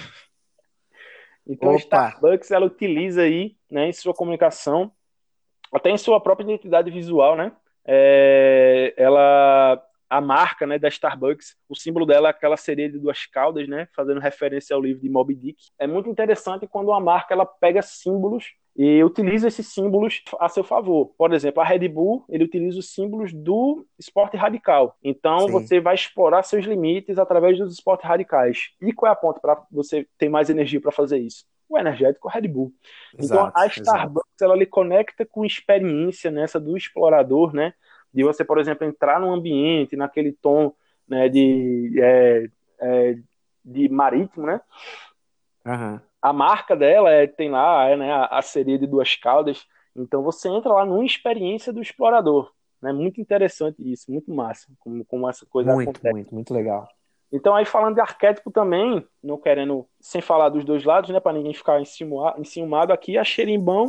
Então, 1.46 1.70
Opa. 1.70 1.76
a 1.76 1.80
Starbucks 1.80 2.52
ela 2.52 2.66
utiliza 2.66 3.24
aí, 3.24 3.58
né, 3.70 3.90
em 3.90 3.94
sua 3.94 4.14
comunicação, 4.14 4.92
até 5.74 5.90
em 5.90 5.98
sua 5.98 6.22
própria 6.22 6.46
identidade 6.46 6.90
visual, 6.90 7.36
né? 7.36 7.52
É, 7.86 8.94
ela 8.98 9.84
a 10.10 10.20
marca 10.20 10.66
né, 10.66 10.80
da 10.80 10.88
Starbucks, 10.88 11.56
o 11.68 11.76
símbolo 11.76 12.06
dela 12.06 12.30
é 12.30 12.32
aquela 12.32 12.58
sereia 12.58 12.90
de 12.90 12.98
duas 12.98 13.26
caudas, 13.26 13.68
né, 13.68 13.88
fazendo 13.96 14.20
referência 14.20 14.76
ao 14.76 14.82
livro 14.82 15.02
de 15.02 15.10
Moby 15.10 15.36
Dick. 15.36 15.58
É 15.78 15.86
muito 15.86 16.10
interessante 16.10 16.68
quando 16.68 16.90
uma 16.90 17.00
marca 17.00 17.34
ela 17.34 17.46
pega 17.46 17.82
símbolos 17.82 18.54
e 18.76 19.04
utiliza 19.04 19.48
esses 19.48 19.68
símbolos 19.68 20.24
a 20.40 20.48
seu 20.48 20.64
favor. 20.64 21.12
Por 21.18 21.34
exemplo, 21.34 21.62
a 21.62 21.66
Red 21.66 21.88
Bull, 21.90 22.24
ele 22.30 22.46
utiliza 22.46 22.80
os 22.80 22.94
símbolos 22.94 23.34
do 23.34 23.86
esporte 24.00 24.38
radical. 24.38 24.98
Então, 25.04 25.40
Sim. 25.40 25.52
você 25.52 25.80
vai 25.82 25.96
explorar 25.96 26.44
seus 26.44 26.66
limites 26.66 27.20
através 27.20 27.58
dos 27.58 27.74
esportes 27.74 28.08
radicais. 28.08 28.70
E 28.82 28.94
qual 28.94 29.10
é 29.10 29.14
a 29.14 29.18
ponta 29.18 29.40
para 29.40 29.62
você 29.70 30.08
ter 30.18 30.30
mais 30.30 30.50
energia 30.50 30.80
para 30.80 30.94
fazer 30.94 31.18
isso? 31.18 31.44
O 31.68 31.78
energético 31.78 32.30
Red 32.30 32.48
Bull. 32.48 32.72
Então, 33.14 33.26
exato, 33.26 33.50
então, 33.50 33.62
a 33.62 33.68
Starbucks, 33.68 34.32
exato. 34.32 34.44
ela 34.44 34.56
lhe 34.56 34.66
conecta 34.66 35.26
com 35.26 35.46
experiência 35.46 36.32
nessa 36.32 36.60
do 36.60 36.78
explorador, 36.78 37.54
né? 37.54 37.74
De 38.14 38.24
você, 38.24 38.44
por 38.44 38.58
exemplo, 38.58 38.88
entrar 38.88 39.20
num 39.20 39.34
ambiente, 39.34 39.96
naquele 39.96 40.32
tom 40.32 40.74
né, 41.08 41.30
de, 41.30 41.94
é, 42.02 42.50
é, 42.80 43.18
de 43.64 43.90
marítimo, 43.90 44.46
né? 44.46 44.62
Uhum 45.66 46.00
a 46.22 46.34
marca 46.34 46.76
dela 46.76 47.10
é, 47.10 47.28
tem 47.28 47.50
lá 47.50 47.86
é, 47.86 47.96
né, 47.96 48.28
a, 48.30 48.42
sereia 48.42 48.78
de 48.78 48.86
duas 48.86 49.16
caudas. 49.16 49.66
Então 49.96 50.22
você 50.22 50.50
entra 50.50 50.74
lá 50.74 50.86
numa 50.86 51.06
experiência 51.06 51.72
do 51.74 51.82
explorador. 51.82 52.52
Né? 52.82 52.92
Muito 52.92 53.20
interessante 53.20 53.78
isso, 53.80 54.12
muito 54.12 54.34
massa, 54.34 54.68
como, 54.80 55.04
como 55.06 55.30
essa 55.30 55.46
coisa 55.46 55.74
muito, 55.74 55.90
acontece. 55.90 56.14
Muito, 56.14 56.34
muito 56.36 56.54
legal. 56.54 56.88
Então 57.32 57.56
aí 57.56 57.66
falando 57.66 57.96
de 57.96 58.02
arquétipo 58.02 58.52
também, 58.52 59.06
não 59.24 59.38
querendo, 59.38 59.86
sem 60.00 60.22
falar 60.22 60.50
dos 60.50 60.66
dois 60.66 60.84
lados, 60.84 61.10
né, 61.10 61.20
para 61.20 61.34
ninguém 61.34 61.54
ficar 61.54 61.80
enciumado 62.38 62.92
aqui, 62.92 63.18
a 63.18 63.24
xerimbão 63.24 63.86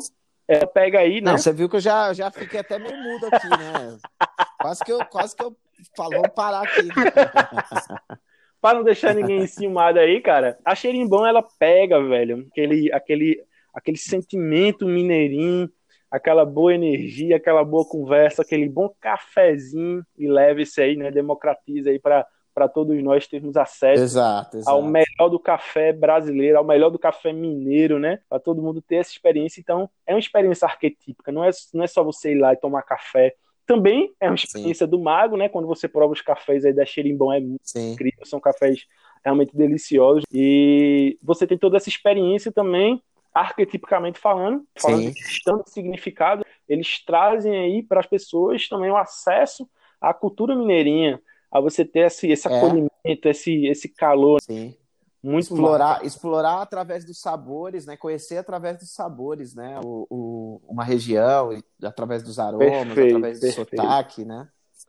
é, 0.50 0.66
pega 0.66 0.98
aí, 0.98 1.20
né? 1.20 1.30
Não, 1.30 1.38
você 1.38 1.52
viu 1.52 1.68
que 1.68 1.76
eu 1.76 1.80
já, 1.80 2.12
já 2.12 2.28
fiquei 2.28 2.58
até 2.58 2.76
meio 2.76 2.96
mudo 2.96 3.26
aqui, 3.26 3.48
né? 3.48 3.96
quase 4.60 4.84
que 4.84 4.90
eu, 4.90 5.06
quase 5.06 5.36
que 5.36 5.44
eu 5.44 5.56
falou 5.96 6.28
parar 6.28 6.62
aqui. 6.62 6.82
Né? 6.82 6.94
para 8.60 8.76
não 8.76 8.82
deixar 8.82 9.14
ninguém 9.14 9.42
enciumado 9.42 10.00
aí, 10.00 10.20
cara, 10.20 10.58
a 10.64 10.74
xerimbão 10.74 11.24
ela 11.24 11.40
pega, 11.56 12.02
velho, 12.02 12.48
aquele, 12.50 12.92
aquele, 12.92 13.44
aquele 13.72 13.96
sentimento 13.96 14.86
mineirinho, 14.86 15.70
aquela 16.10 16.44
boa 16.44 16.74
energia, 16.74 17.36
aquela 17.36 17.64
boa 17.64 17.88
conversa, 17.88 18.42
aquele 18.42 18.68
bom 18.68 18.92
cafezinho 19.00 20.04
e 20.18 20.26
leva 20.26 20.60
isso 20.60 20.80
aí, 20.80 20.96
né? 20.96 21.12
Democratiza 21.12 21.90
aí 21.90 22.00
para 22.00 22.26
para 22.54 22.68
todos 22.68 23.00
nós 23.02 23.26
termos 23.26 23.56
acesso 23.56 24.02
exato, 24.02 24.58
exato. 24.58 24.76
ao 24.76 24.82
melhor 24.82 25.28
do 25.30 25.38
café 25.38 25.92
brasileiro, 25.92 26.58
ao 26.58 26.64
melhor 26.64 26.90
do 26.90 26.98
café 26.98 27.32
mineiro, 27.32 27.98
né? 27.98 28.20
Para 28.28 28.38
todo 28.38 28.62
mundo 28.62 28.82
ter 28.82 28.96
essa 28.96 29.10
experiência. 29.10 29.60
Então, 29.60 29.88
é 30.06 30.12
uma 30.12 30.20
experiência 30.20 30.66
arquetípica, 30.66 31.30
não 31.32 31.44
é, 31.44 31.50
não 31.72 31.84
é 31.84 31.86
só 31.86 32.02
você 32.02 32.32
ir 32.32 32.38
lá 32.38 32.52
e 32.52 32.56
tomar 32.56 32.82
café, 32.82 33.34
também 33.70 34.12
é 34.18 34.26
uma 34.26 34.34
experiência 34.34 34.84
Sim. 34.84 34.90
do 34.90 34.98
mago, 34.98 35.36
né? 35.36 35.48
Quando 35.48 35.68
você 35.68 35.86
prova 35.86 36.12
os 36.12 36.20
cafés 36.20 36.64
aí 36.64 36.72
da 36.72 36.84
Xerimbão, 36.84 37.32
é 37.32 37.38
muito 37.38 37.60
Sim. 37.62 37.92
incrível, 37.92 38.26
são 38.26 38.40
cafés 38.40 38.84
realmente 39.24 39.56
deliciosos. 39.56 40.24
E 40.32 41.16
você 41.22 41.46
tem 41.46 41.56
toda 41.56 41.76
essa 41.76 41.88
experiência 41.88 42.50
também, 42.50 43.00
arquetipicamente 43.32 44.18
falando, 44.18 44.64
falando 44.76 45.02
Sim. 45.02 45.10
de 45.10 45.14
questão 45.14 45.62
de 45.62 45.70
significado, 45.70 46.44
eles 46.68 47.04
trazem 47.04 47.56
aí 47.56 47.82
para 47.82 48.00
as 48.00 48.06
pessoas 48.06 48.68
também 48.68 48.90
o 48.90 48.96
acesso 48.96 49.68
à 50.00 50.12
cultura 50.12 50.56
mineirinha, 50.56 51.20
a 51.50 51.60
você 51.60 51.84
ter 51.84 52.06
esse, 52.06 52.28
esse 52.28 52.48
é. 52.48 52.56
acolhimento, 52.56 52.90
esse, 53.28 53.66
esse 53.66 53.88
calor. 53.88 54.40
Sim. 54.42 54.76
Muito 55.22 55.52
explorar, 55.52 56.04
explorar 56.04 56.62
através 56.62 57.04
dos 57.04 57.20
sabores, 57.20 57.84
né? 57.84 57.94
Conhecer 57.94 58.38
através 58.38 58.78
dos 58.78 58.90
sabores, 58.90 59.54
né? 59.54 59.78
O, 59.84 60.06
o 60.08 60.60
uma 60.66 60.82
região, 60.82 61.50
através 61.82 62.22
dos 62.22 62.38
aromas, 62.38 62.66
perfeito, 62.66 63.16
através 63.16 63.38
do 63.38 63.42
perfeito. 63.42 63.76
sotaque, 63.76 64.24
né? 64.24 64.48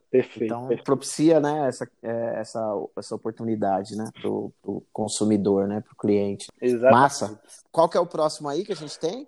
Perfeito. 0.10 0.44
Então, 0.44 0.62
perfeito. 0.62 0.84
propicia 0.84 1.40
né, 1.40 1.68
essa, 1.70 1.90
é, 2.04 2.40
essa, 2.40 2.62
essa 2.98 3.16
oportunidade 3.16 3.96
né, 3.96 4.06
para 4.14 4.30
o 4.30 4.54
consumidor, 4.92 5.68
né, 5.68 5.80
para 5.80 5.94
o 5.94 5.96
cliente. 5.96 6.48
Exatamente. 6.62 7.02
Massa. 7.02 7.42
Qual 7.72 7.88
que 7.88 7.98
é 7.98 8.00
o 8.00 8.06
próximo 8.06 8.50
aí 8.50 8.66
que 8.66 8.74
a 8.74 8.76
gente 8.76 9.00
tem? 9.00 9.26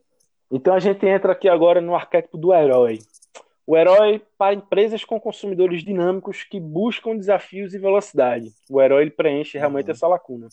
Então 0.52 0.74
a 0.74 0.80
gente 0.80 1.06
entra 1.06 1.32
aqui 1.32 1.48
agora 1.48 1.80
no 1.80 1.96
arquétipo 1.96 2.38
do 2.38 2.54
herói. 2.54 3.00
O 3.65 3.77
herói 3.77 4.22
para 4.38 4.53
empresas 4.53 5.05
com 5.05 5.20
consumidores 5.20 5.84
dinâmicos 5.84 6.43
que 6.43 6.60
buscam 6.60 7.15
desafios 7.15 7.74
e 7.74 7.79
velocidade. 7.79 8.51
O 8.70 8.82
herói 8.82 9.10
preenche 9.10 9.58
realmente 9.58 9.86
Uhum. 9.86 9.91
essa 9.91 10.08
lacuna. 10.08 10.48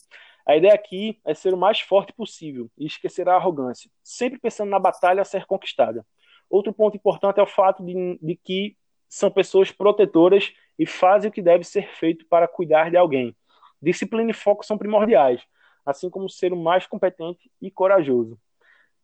A 0.47 0.57
ideia 0.57 0.75
aqui 0.75 1.21
é 1.25 1.35
ser 1.35 1.53
o 1.53 1.57
mais 1.57 1.81
forte 1.81 2.13
possível 2.13 2.71
e 2.79 2.87
esquecer 2.87 3.29
a 3.29 3.35
arrogância, 3.35 3.91
sempre 4.03 4.39
pensando 4.39 4.71
na 4.71 4.79
batalha 4.79 5.23
a 5.23 5.25
ser 5.25 5.45
conquistada. 5.45 6.07
Outro 6.49 6.73
ponto 6.73 6.97
importante 6.97 7.39
é 7.41 7.43
o 7.43 7.47
fato 7.47 7.85
de, 7.85 8.19
de 8.23 8.37
que 8.37 8.77
são 9.09 9.31
pessoas 9.31 9.73
protetoras 9.73 10.53
e 10.79 10.87
fazem 10.87 11.31
o 11.31 11.33
que 11.33 11.43
deve 11.43 11.65
ser 11.65 11.89
feito 11.89 12.25
para 12.27 12.47
cuidar 12.49 12.91
de 12.91 12.97
alguém. 12.97 13.35
Disciplina 13.83 14.31
e 14.31 14.35
foco 14.35 14.65
são 14.65 14.79
primordiais, 14.79 15.43
assim 15.85 16.09
como 16.09 16.29
ser 16.29 16.53
o 16.53 16.57
mais 16.57 16.87
competente 16.87 17.51
e 17.61 17.71
corajoso. 17.71 18.39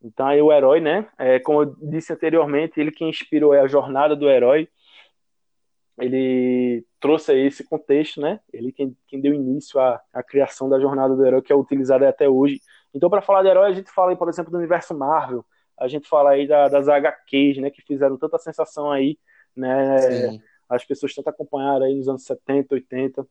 Então 0.06 0.26
aí 0.26 0.40
o 0.40 0.52
herói, 0.52 0.80
né? 0.80 1.08
É, 1.18 1.40
como 1.40 1.62
eu 1.62 1.76
disse 1.82 2.12
anteriormente, 2.12 2.80
ele 2.80 2.92
que 2.92 3.04
inspirou 3.04 3.52
é 3.52 3.60
a 3.60 3.66
jornada 3.66 4.14
do 4.14 4.30
herói. 4.30 4.68
Ele 5.98 6.84
trouxe 7.00 7.32
aí 7.32 7.46
esse 7.46 7.64
contexto, 7.64 8.20
né? 8.20 8.38
Ele 8.52 8.70
quem, 8.70 8.96
quem 9.08 9.20
deu 9.20 9.34
início 9.34 9.80
à, 9.80 10.00
à 10.12 10.22
criação 10.22 10.68
da 10.68 10.78
jornada 10.78 11.16
do 11.16 11.26
herói, 11.26 11.42
que 11.42 11.52
é 11.52 11.56
utilizada 11.56 12.08
até 12.08 12.28
hoje. 12.28 12.60
Então, 12.94 13.10
para 13.10 13.22
falar 13.22 13.42
de 13.42 13.48
herói, 13.48 13.70
a 13.70 13.75
gente 13.75 13.90
fala 13.90 14.10
aí, 14.10 14.16
por 14.16 14.28
exemplo, 14.28 14.52
do 14.52 14.58
universo 14.58 14.96
Marvel, 14.96 15.44
a 15.76 15.88
gente 15.88 16.08
fala 16.08 16.30
aí 16.30 16.46
da, 16.46 16.68
das 16.68 16.88
HQs, 16.88 17.58
né? 17.58 17.70
Que 17.70 17.82
fizeram 17.82 18.16
tanta 18.16 18.38
sensação 18.38 18.90
aí, 18.90 19.18
né? 19.56 19.98
Sim. 19.98 20.42
As 20.68 20.84
pessoas 20.84 21.14
tanto 21.14 21.28
acompanharam 21.28 21.86
aí 21.86 21.94
nos 21.96 22.08
anos 22.08 22.25
70, 22.25 22.75
80. 22.75 23.26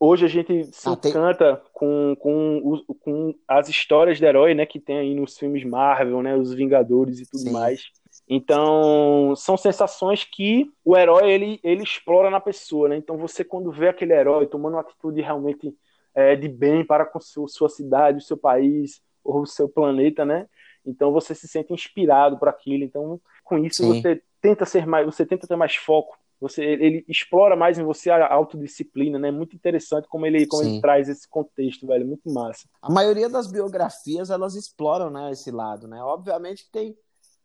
Hoje 0.00 0.24
a 0.24 0.28
gente 0.28 0.64
se 0.72 0.88
Ah, 0.88 0.96
tem- 0.96 1.10
encanta 1.10 1.60
com, 1.72 2.14
com, 2.20 2.58
o- 2.58 2.94
com 2.94 3.34
as 3.48 3.68
histórias 3.68 4.18
de 4.18 4.24
herói, 4.24 4.54
né, 4.54 4.64
que 4.64 4.78
tem 4.78 4.98
aí 4.98 5.14
nos 5.14 5.36
filmes 5.36 5.64
Marvel, 5.64 6.22
né, 6.22 6.36
os 6.36 6.54
Vingadores 6.54 7.18
e 7.20 7.26
tudo 7.28 7.42
Sim. 7.42 7.52
mais. 7.52 7.82
Então, 8.28 9.34
são 9.36 9.56
sensações 9.56 10.22
que 10.24 10.70
o 10.84 10.96
herói 10.96 11.30
ele, 11.30 11.60
ele 11.64 11.82
explora 11.82 12.30
na 12.30 12.40
pessoa, 12.40 12.88
né? 12.88 12.96
Então, 12.96 13.16
você 13.16 13.42
quando 13.42 13.72
vê 13.72 13.88
aquele 13.88 14.12
herói 14.12 14.46
tomando 14.46 14.74
uma 14.74 14.82
atitude 14.82 15.20
realmente 15.20 15.74
é, 16.14 16.36
de 16.36 16.48
bem 16.48 16.84
para 16.84 17.04
com 17.06 17.18
su- 17.20 17.48
sua 17.48 17.68
cidade, 17.68 18.18
o 18.18 18.22
seu 18.22 18.36
país 18.36 19.00
ou 19.24 19.42
o 19.42 19.46
seu 19.46 19.68
planeta, 19.68 20.24
né? 20.24 20.46
Então, 20.84 21.10
você 21.12 21.34
se 21.34 21.48
sente 21.48 21.72
inspirado 21.72 22.38
por 22.38 22.48
aquilo. 22.48 22.84
Então, 22.84 23.20
com 23.44 23.58
isso 23.58 23.82
Sim. 23.82 23.88
você 23.88 24.22
tenta 24.40 24.64
ser 24.64 24.86
mais, 24.86 25.06
você 25.06 25.24
tenta 25.24 25.46
ter 25.46 25.56
mais 25.56 25.74
foco. 25.76 26.16
Você, 26.40 26.64
ele 26.64 27.04
explora 27.08 27.56
mais 27.56 27.78
em 27.78 27.82
você 27.82 28.10
a 28.10 28.32
autodisciplina, 28.32 29.18
né? 29.18 29.30
Muito 29.30 29.56
interessante 29.56 30.06
como 30.08 30.24
ele, 30.24 30.46
como 30.46 30.62
Sim. 30.62 30.72
ele 30.74 30.80
traz 30.80 31.08
esse 31.08 31.28
contexto, 31.28 31.86
velho. 31.86 32.06
Muito 32.06 32.30
massa. 32.32 32.68
A 32.80 32.90
maioria 32.90 33.28
das 33.28 33.50
biografias, 33.50 34.30
elas 34.30 34.54
exploram, 34.54 35.10
né, 35.10 35.32
esse 35.32 35.50
lado, 35.50 35.88
né? 35.88 36.00
Obviamente 36.02 36.64
que 36.64 36.70
tem, 36.70 36.96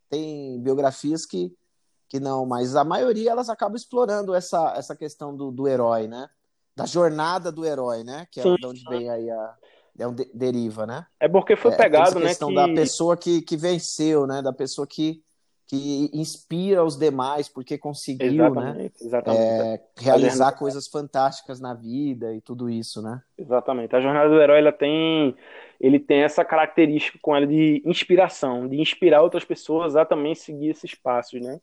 tem 0.09 0.61
biografias 0.61 1.25
que, 1.25 1.51
que 2.07 2.19
não, 2.19 2.45
mas 2.45 2.75
a 2.75 2.83
maioria 2.83 3.31
elas 3.31 3.49
acabam 3.49 3.75
explorando 3.75 4.33
essa, 4.35 4.75
essa 4.77 4.95
questão 4.95 5.35
do, 5.35 5.49
do 5.49 5.67
herói, 5.67 6.07
né? 6.07 6.29
Da 6.75 6.85
jornada 6.85 7.51
do 7.51 7.65
herói, 7.65 8.03
né? 8.03 8.27
Que 8.31 8.39
é 8.39 8.43
Sim, 8.43 8.55
de 8.55 8.65
onde 8.65 8.83
vem 8.87 9.09
aí 9.09 9.29
a... 9.29 9.55
É 9.97 10.07
um 10.07 10.13
de- 10.13 10.29
deriva, 10.33 10.87
né? 10.87 11.05
É 11.19 11.29
porque 11.29 11.55
foi 11.55 11.71
É, 11.71 11.75
pegado, 11.77 12.19
né? 12.19 12.29
questão 12.29 12.49
Que... 12.49 12.55
da 12.55 12.67
pessoa 12.67 13.15
que, 13.15 13.43
que 13.43 13.55
venceu, 13.55 14.25
né? 14.25 14.41
Da 14.41 14.51
pessoa 14.51 14.87
que, 14.87 15.23
que 15.67 16.09
inspira 16.13 16.83
os 16.83 16.97
demais 16.97 17.47
porque 17.47 17.77
conseguiu, 17.77 18.29
né? 18.29 18.35
Exatamente, 18.35 19.03
exatamente. 19.03 19.41
É, 19.41 19.81
realizar 19.97 20.31
jornada- 20.31 20.57
coisas 20.57 20.87
fantásticas 20.87 21.59
na 21.59 21.73
vida 21.73 22.33
e 22.33 22.41
tudo 22.41 22.69
isso, 22.69 23.01
né? 23.01 23.21
Exatamente. 23.37 23.95
A 23.95 24.01
jornada 24.01 24.29
do 24.29 24.41
herói 24.41 24.59
ela 24.59 24.71
tem, 24.71 25.35
ele 25.79 25.99
tem 25.99 26.21
essa 26.21 26.43
característica 26.43 27.17
com 27.21 27.35
ela 27.35 27.47
de 27.47 27.81
inspiração, 27.85 28.67
de 28.67 28.79
inspirar 28.79 29.21
outras 29.21 29.45
pessoas 29.45 29.95
a 29.95 30.05
também 30.05 30.35
seguir 30.35 30.69
esses 30.69 30.93
passos, 30.95 31.41
né? 31.41 31.59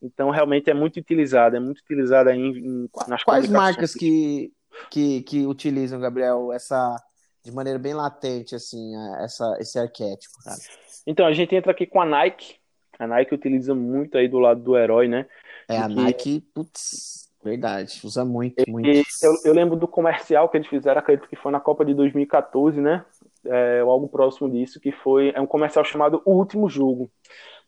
Então 0.00 0.30
realmente 0.30 0.70
é 0.70 0.74
muito 0.74 0.98
utilizada, 0.98 1.56
é 1.56 1.60
muito 1.60 1.80
utilizada 1.80 2.34
em, 2.34 2.56
em 2.56 2.88
nas 3.08 3.24
Quais 3.24 3.48
marcas 3.48 3.94
que, 3.94 4.52
que, 4.90 5.22
que 5.22 5.46
utilizam, 5.46 5.98
Gabriel, 5.98 6.52
essa 6.52 6.96
de 7.42 7.50
maneira 7.50 7.78
bem 7.78 7.94
latente, 7.94 8.54
assim, 8.54 8.94
essa, 9.20 9.56
esse 9.58 9.78
arquétipo, 9.78 10.34
cara? 10.44 10.58
Então 11.06 11.26
a 11.26 11.32
gente 11.32 11.54
entra 11.54 11.72
aqui 11.72 11.86
com 11.86 12.00
a 12.00 12.04
Nike. 12.04 12.56
A 12.98 13.06
Nike 13.06 13.34
utiliza 13.34 13.74
muito 13.74 14.18
aí 14.18 14.28
do 14.28 14.38
lado 14.38 14.60
do 14.60 14.76
herói, 14.76 15.08
né? 15.08 15.26
É 15.68 15.78
a 15.78 15.88
Nike, 15.88 16.40
putz, 16.52 17.30
verdade, 17.44 18.00
usa 18.04 18.24
muito, 18.24 18.68
muito. 18.68 18.88
E 18.88 19.04
eu, 19.22 19.34
eu 19.44 19.52
lembro 19.52 19.76
do 19.76 19.86
comercial 19.86 20.48
que 20.48 20.56
eles 20.56 20.66
fizeram, 20.66 20.98
acredito 20.98 21.28
que 21.28 21.36
foi 21.36 21.52
na 21.52 21.60
Copa 21.60 21.84
de 21.84 21.94
2014, 21.94 22.80
né? 22.80 23.04
É, 23.44 23.82
ou 23.84 23.90
algo 23.90 24.08
próximo 24.08 24.50
disso, 24.50 24.80
que 24.80 24.90
foi 24.90 25.30
é 25.34 25.40
um 25.40 25.46
comercial 25.46 25.84
chamado 25.84 26.20
O 26.24 26.32
Último 26.32 26.68
Jogo, 26.68 27.10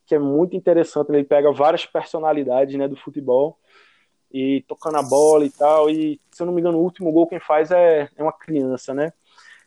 que 0.04 0.14
é 0.14 0.18
muito 0.18 0.56
interessante. 0.56 1.10
Ele 1.10 1.24
pega 1.24 1.52
várias 1.52 1.86
personalidades 1.86 2.76
né, 2.76 2.88
do 2.88 2.96
futebol 2.96 3.58
e 4.32 4.64
tocando 4.66 4.96
a 4.96 5.02
bola 5.02 5.44
e 5.44 5.50
tal. 5.50 5.88
E 5.88 6.20
se 6.30 6.42
eu 6.42 6.46
não 6.46 6.52
me 6.52 6.60
engano, 6.60 6.78
o 6.78 6.82
último 6.82 7.12
gol 7.12 7.26
quem 7.26 7.40
faz 7.40 7.70
é, 7.70 8.08
é 8.16 8.22
uma 8.22 8.32
criança, 8.32 8.92
né? 8.92 9.12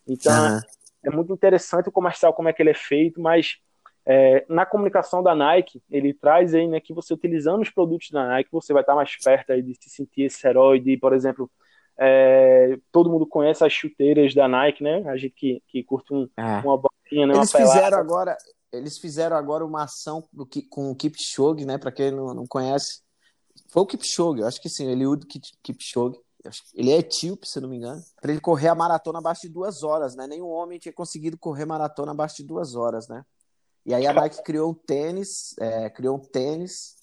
Então 0.07 0.33
Aham. 0.33 0.61
é 1.05 1.09
muito 1.09 1.33
interessante 1.33 1.89
o 1.89 1.91
comercial, 1.91 2.33
como 2.33 2.49
é 2.49 2.53
que 2.53 2.61
ele 2.61 2.71
é 2.71 2.75
feito, 2.75 3.21
mas 3.21 3.57
é, 4.05 4.45
na 4.49 4.65
comunicação 4.65 5.23
da 5.23 5.33
Nike, 5.33 5.81
ele 5.89 6.13
traz 6.13 6.53
aí, 6.53 6.67
né, 6.67 6.79
que 6.79 6.93
você 6.93 7.13
utilizando 7.13 7.61
os 7.61 7.69
produtos 7.69 8.09
da 8.11 8.27
Nike, 8.27 8.49
você 8.51 8.73
vai 8.73 8.81
estar 8.83 8.95
mais 8.95 9.15
perto 9.17 9.51
aí 9.51 9.61
de 9.61 9.75
se 9.75 9.89
sentir 9.89 10.23
esse 10.23 10.45
herói, 10.47 10.79
de, 10.79 10.97
por 10.97 11.13
exemplo, 11.13 11.49
é, 11.97 12.77
todo 12.91 13.09
mundo 13.09 13.25
conhece 13.27 13.63
as 13.63 13.71
chuteiras 13.71 14.33
da 14.33 14.47
Nike, 14.47 14.83
né? 14.83 15.03
A 15.07 15.15
gente 15.15 15.33
que, 15.35 15.63
que 15.67 15.83
curte 15.83 16.13
um- 16.13 16.27
É. 16.37 16.59
uma 16.65 16.77
bolinha, 16.77 17.27
né? 17.27 17.33
Eles 17.35 17.51
pelada. 17.51 17.73
fizeram 17.75 17.97
agora, 17.99 18.37
eles 18.71 18.97
fizeram 18.97 19.35
agora 19.37 19.63
uma 19.65 19.83
ação 19.83 20.23
com 20.69 20.89
o 20.91 20.95
Kipchoge, 20.95 21.65
né? 21.65 21.77
Para 21.77 21.91
quem 21.91 22.11
não, 22.11 22.33
não 22.33 22.45
conhece, 22.47 23.01
foi 23.69 23.83
o 23.83 23.85
Kipchoge, 23.85 24.41
eu 24.41 24.47
acho 24.47 24.59
que 24.61 24.69
sim, 24.69 24.87
Eliud 24.89 25.25
Kip- 25.27 25.43
Kipchoge. 25.61 26.17
Ele 26.75 26.91
é 26.91 26.97
etíope, 26.97 27.47
se 27.47 27.57
eu 27.57 27.61
não 27.61 27.69
me 27.69 27.77
engano. 27.77 28.01
Para 28.21 28.31
ele 28.31 28.41
correr 28.41 28.67
a 28.67 28.75
maratona 28.75 29.19
abaixo 29.19 29.43
de 29.43 29.49
duas 29.49 29.81
horas, 29.81 30.13
né? 30.13 30.27
Nenhum 30.27 30.47
homem 30.49 30.77
tinha 30.77 30.91
conseguido 30.91 31.37
correr 31.37 31.63
maratona 31.65 32.11
abaixo 32.11 32.35
de 32.37 32.43
duas 32.43 32.75
horas, 32.75 33.07
né? 33.07 33.23
E 33.85 33.93
aí 33.93 34.05
a 34.07 34.13
Nike 34.13 34.41
criou 34.43 34.71
um 34.71 34.73
tênis, 34.73 35.53
é, 35.59 35.89
criou 35.89 36.15
um 36.17 36.19
tênis 36.19 36.95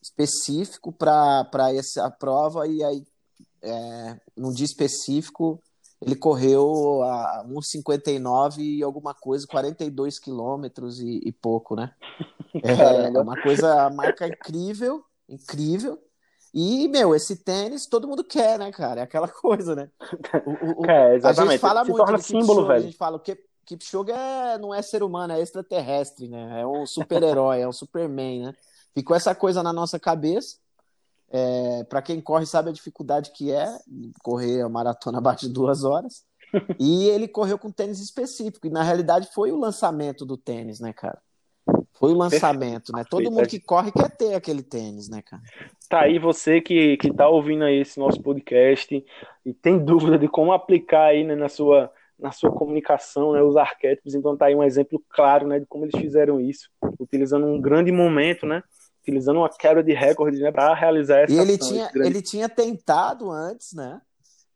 específico 0.00 0.92
para 0.92 1.72
essa 1.74 2.10
prova 2.10 2.66
e 2.66 2.82
aí 2.82 3.04
é, 3.62 4.20
num 4.36 4.52
dia 4.52 4.64
específico 4.66 5.60
ele 6.00 6.14
correu 6.14 7.02
a 7.02 7.44
1,59 7.48 8.58
e 8.60 8.82
alguma 8.84 9.12
coisa, 9.14 9.46
42 9.48 10.20
quilômetros 10.20 11.00
e, 11.00 11.20
e 11.24 11.32
pouco, 11.32 11.74
né? 11.74 11.92
É, 12.62 13.06
é 13.16 13.20
uma 13.20 13.36
coisa, 13.40 13.82
a 13.82 13.90
marca 13.90 14.26
incrível, 14.28 15.04
incrível. 15.28 15.98
E, 16.54 16.86
meu, 16.88 17.14
esse 17.16 17.36
tênis 17.42 17.86
todo 17.86 18.06
mundo 18.06 18.22
quer, 18.24 18.58
né, 18.60 18.70
cara? 18.70 19.00
É 19.00 19.04
aquela 19.04 19.26
coisa, 19.28 19.74
né? 19.74 19.90
O- 20.46 20.50
o- 20.50 20.82
o- 20.82 20.90
É, 20.90 21.10
a 21.10 21.14
exatamente. 21.16 21.50
gente 21.52 21.60
fala 21.60 21.84
Se 21.84 21.90
muito 21.90 22.04
torna 22.04 22.18
símbolo, 22.18 22.46
Kipchoge, 22.46 22.70
a 22.70 22.74
velho. 22.74 22.84
gente 22.84 22.96
fala 22.96 23.16
o 23.16 23.20
que 23.20 23.38
Kipchoge 23.68 24.10
é, 24.10 24.56
não 24.58 24.74
é 24.74 24.80
ser 24.80 25.02
humano, 25.02 25.34
é 25.34 25.40
extraterrestre, 25.40 26.26
né? 26.26 26.62
É 26.62 26.66
um 26.66 26.86
super-herói, 26.86 27.60
é 27.60 27.68
um 27.68 27.72
Superman, 27.72 28.46
né? 28.46 28.54
Ficou 28.94 29.14
essa 29.14 29.34
coisa 29.34 29.62
na 29.62 29.72
nossa 29.72 29.98
cabeça. 29.98 30.56
É, 31.30 31.84
para 31.84 32.00
quem 32.00 32.22
corre 32.22 32.46
sabe 32.46 32.70
a 32.70 32.72
dificuldade 32.72 33.30
que 33.32 33.52
é 33.52 33.78
correr 34.22 34.62
a 34.62 34.68
maratona 34.68 35.18
abaixo 35.18 35.46
de 35.46 35.52
duas 35.52 35.84
horas. 35.84 36.26
E 36.80 37.04
ele 37.08 37.28
correu 37.28 37.58
com 37.58 37.70
tênis 37.70 38.00
específico. 38.00 38.66
E 38.66 38.70
na 38.70 38.82
realidade 38.82 39.28
foi 39.34 39.52
o 39.52 39.58
lançamento 39.58 40.24
do 40.24 40.34
tênis, 40.34 40.80
né, 40.80 40.94
cara? 40.94 41.20
Foi 41.92 42.12
o 42.12 42.16
lançamento, 42.16 42.90
né? 42.90 43.04
Todo 43.04 43.30
mundo 43.30 43.46
que 43.46 43.60
corre 43.60 43.92
quer 43.92 44.08
ter 44.16 44.32
aquele 44.32 44.62
tênis, 44.62 45.10
né, 45.10 45.20
cara? 45.20 45.42
Tá 45.90 46.00
aí 46.04 46.18
você 46.18 46.62
que, 46.62 46.96
que 46.96 47.12
tá 47.12 47.28
ouvindo 47.28 47.64
aí 47.64 47.82
esse 47.82 48.00
nosso 48.00 48.22
podcast 48.22 49.04
e 49.44 49.52
tem 49.52 49.78
dúvida 49.78 50.18
de 50.18 50.26
como 50.26 50.52
aplicar 50.52 51.08
aí 51.08 51.22
né, 51.22 51.34
na, 51.34 51.50
sua, 51.50 51.92
na 52.18 52.32
sua 52.32 52.50
comunicação, 52.50 53.32
né, 53.32 53.42
os 53.42 53.56
arquétipos. 53.56 54.14
Então 54.14 54.36
tá 54.36 54.46
aí 54.46 54.54
um 54.54 54.62
exemplo 54.62 55.02
claro, 55.08 55.46
né, 55.46 55.60
de 55.60 55.66
como 55.66 55.84
eles 55.84 55.98
fizeram 56.00 56.40
isso, 56.40 56.68
utilizando 56.98 57.46
um 57.46 57.60
grande 57.60 57.92
momento, 57.92 58.44
né, 58.44 58.62
utilizando 59.02 59.38
uma 59.38 59.48
quebra 59.48 59.82
de 59.82 59.92
recorde, 59.92 60.38
né, 60.40 60.50
para 60.50 60.74
realizar 60.74 61.20
essa 61.20 61.32
E 61.32 61.38
ele 61.38 61.54
ação, 61.54 61.68
tinha, 61.68 61.90
grande- 61.92 62.08
ele 62.08 62.22
tinha 62.22 62.48
tentado 62.48 63.30
antes, 63.30 63.72
né? 63.72 64.00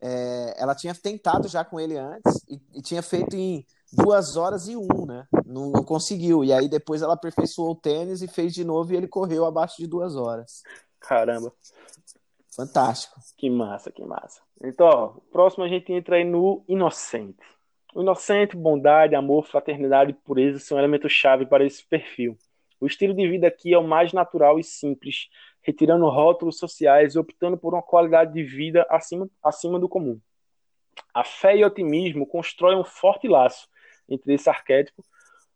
É, 0.05 0.55
ela 0.61 0.75
tinha 0.75 0.93
tentado 0.93 1.47
já 1.47 1.63
com 1.63 1.79
ele 1.79 1.97
antes 1.97 2.43
e, 2.49 2.59
e 2.73 2.81
tinha 2.81 3.01
feito 3.01 3.37
em 3.37 3.65
duas 3.93 4.35
horas 4.35 4.67
e 4.67 4.75
um, 4.75 5.05
né? 5.05 5.25
Não, 5.45 5.71
não 5.71 5.81
conseguiu. 5.83 6.43
E 6.43 6.51
aí 6.51 6.67
depois 6.67 7.01
ela 7.01 7.13
aperfeiçoou 7.13 7.71
o 7.71 7.75
tênis 7.75 8.21
e 8.21 8.27
fez 8.27 8.53
de 8.53 8.65
novo 8.65 8.91
e 8.91 8.97
ele 8.97 9.07
correu 9.07 9.45
abaixo 9.45 9.77
de 9.77 9.87
duas 9.87 10.17
horas. 10.17 10.61
Caramba, 10.99 11.53
Fantástico. 12.53 13.19
que 13.37 13.49
massa, 13.49 13.91
que 13.91 14.03
massa. 14.03 14.41
Então, 14.63 14.85
ó, 14.85 15.07
próximo 15.31 15.63
a 15.63 15.67
gente 15.67 15.91
entra 15.91 16.17
aí 16.17 16.23
no 16.23 16.63
inocente. 16.67 17.39
Inocente, 17.95 18.57
bondade, 18.57 19.15
amor, 19.15 19.45
fraternidade 19.45 20.11
e 20.11 20.13
pureza 20.13 20.59
são 20.59 20.79
elementos-chave 20.79 21.45
para 21.45 21.65
esse 21.65 21.85
perfil. 21.85 22.37
O 22.79 22.87
estilo 22.87 23.13
de 23.13 23.27
vida 23.27 23.47
aqui 23.47 23.73
é 23.73 23.77
o 23.77 23.87
mais 23.87 24.11
natural 24.11 24.59
e 24.59 24.63
simples, 24.63 25.29
retirando 25.61 26.09
rótulos 26.09 26.57
sociais 26.57 27.15
e 27.15 27.19
optando 27.19 27.57
por 27.57 27.73
uma 27.73 27.83
qualidade 27.83 28.33
de 28.33 28.43
vida 28.43 28.85
acima, 28.89 29.29
acima 29.41 29.79
do 29.79 29.87
comum. 29.87 30.19
A 31.13 31.23
fé 31.23 31.55
e 31.55 31.63
o 31.63 31.67
otimismo 31.67 32.25
constroem 32.25 32.77
um 32.77 32.83
forte 32.83 33.27
laço 33.27 33.67
entre 34.09 34.33
esse 34.33 34.49
arquétipo, 34.49 35.03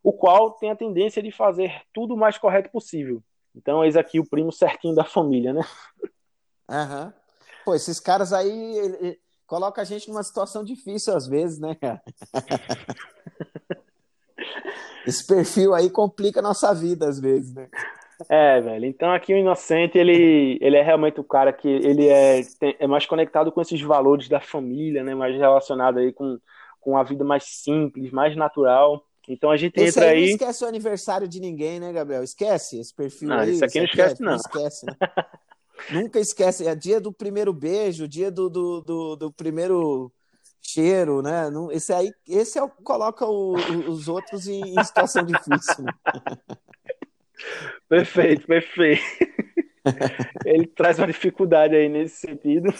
o 0.03 0.13
qual 0.13 0.51
tem 0.51 0.71
a 0.71 0.75
tendência 0.75 1.21
de 1.21 1.31
fazer 1.31 1.81
tudo 1.91 2.13
o 2.13 2.17
mais 2.17 2.37
correto 2.37 2.69
possível. 2.69 3.21
Então, 3.55 3.83
eis 3.83 3.97
aqui 3.97 4.19
o 4.19 4.29
primo 4.29 4.51
certinho 4.51 4.95
da 4.95 5.03
família, 5.03 5.51
né? 5.51 5.61
Aham. 6.69 7.05
Uhum. 7.05 7.13
Pô, 7.65 7.75
esses 7.75 7.99
caras 7.99 8.31
aí 8.31 9.19
colocam 9.47 9.81
a 9.81 9.85
gente 9.85 10.09
numa 10.09 10.21
situação 10.21 10.63
difícil 10.63 11.15
às 11.15 11.25
vezes, 11.25 11.57
né, 11.57 11.73
cara? 11.75 12.01
Esse 15.07 15.25
perfil 15.25 15.73
aí 15.73 15.89
complica 15.89 16.41
a 16.41 16.43
nossa 16.43 16.73
vida 16.75 17.07
às 17.07 17.19
vezes, 17.19 17.53
né? 17.53 17.69
É, 18.29 18.59
velho. 18.59 18.85
Então 18.85 19.11
aqui 19.11 19.33
o 19.33 19.37
Inocente, 19.37 19.97
ele, 19.97 20.57
ele 20.59 20.75
é 20.75 20.81
realmente 20.81 21.19
o 21.19 21.23
cara 21.23 21.53
que 21.53 21.67
ele 21.67 22.07
é, 22.07 22.41
tem, 22.59 22.75
é 22.79 22.87
mais 22.87 23.05
conectado 23.05 23.51
com 23.51 23.61
esses 23.61 23.81
valores 23.81 24.27
da 24.27 24.41
família, 24.41 25.03
né? 25.03 25.15
Mais 25.15 25.35
relacionado 25.35 25.99
aí 25.99 26.11
com, 26.11 26.37
com 26.81 26.97
a 26.97 27.03
vida 27.03 27.23
mais 27.23 27.43
simples, 27.45 28.11
mais 28.11 28.35
natural. 28.35 29.03
Então 29.29 29.51
a 29.51 29.57
gente 29.57 29.77
esse 29.77 29.99
entra 29.99 30.11
aí. 30.11 30.21
Não 30.21 30.29
esquece 30.31 30.63
o 30.65 30.67
aniversário 30.67 31.27
de 31.27 31.39
ninguém, 31.39 31.79
né, 31.79 31.93
Gabriel? 31.93 32.23
Esquece 32.23 32.79
esse 32.79 32.93
perfil 32.93 33.29
não, 33.29 33.39
aí. 33.39 33.51
Isso 33.51 33.63
aqui 33.63 33.79
não 33.79 33.85
esquece, 33.85 34.21
não. 34.21 34.31
Não 34.31 34.37
esquece, 34.37 34.85
né? 34.85 34.93
Nunca 35.91 36.19
esquece. 36.19 36.67
É 36.67 36.75
dia 36.75 36.99
do 36.99 37.11
primeiro 37.11 37.53
beijo, 37.53 38.07
dia 38.07 38.31
do, 38.31 38.49
do, 38.49 38.81
do, 38.81 39.15
do 39.15 39.31
primeiro 39.31 40.11
cheiro, 40.61 41.21
né? 41.21 41.43
Esse 41.71 41.93
aí, 41.93 42.11
esse 42.27 42.59
é 42.59 42.63
o 42.63 42.69
coloca 42.69 43.25
o, 43.25 43.53
os 43.89 44.07
outros 44.07 44.47
em, 44.47 44.61
em 44.61 44.83
situação 44.83 45.23
difícil. 45.23 45.83
Né? 45.83 45.93
Perfeito, 47.87 48.47
perfeito. 48.47 49.01
ele 50.43 50.65
traz 50.67 50.97
uma 50.97 51.07
dificuldade 51.07 51.75
aí 51.75 51.87
nesse 51.87 52.17
sentido. 52.17 52.73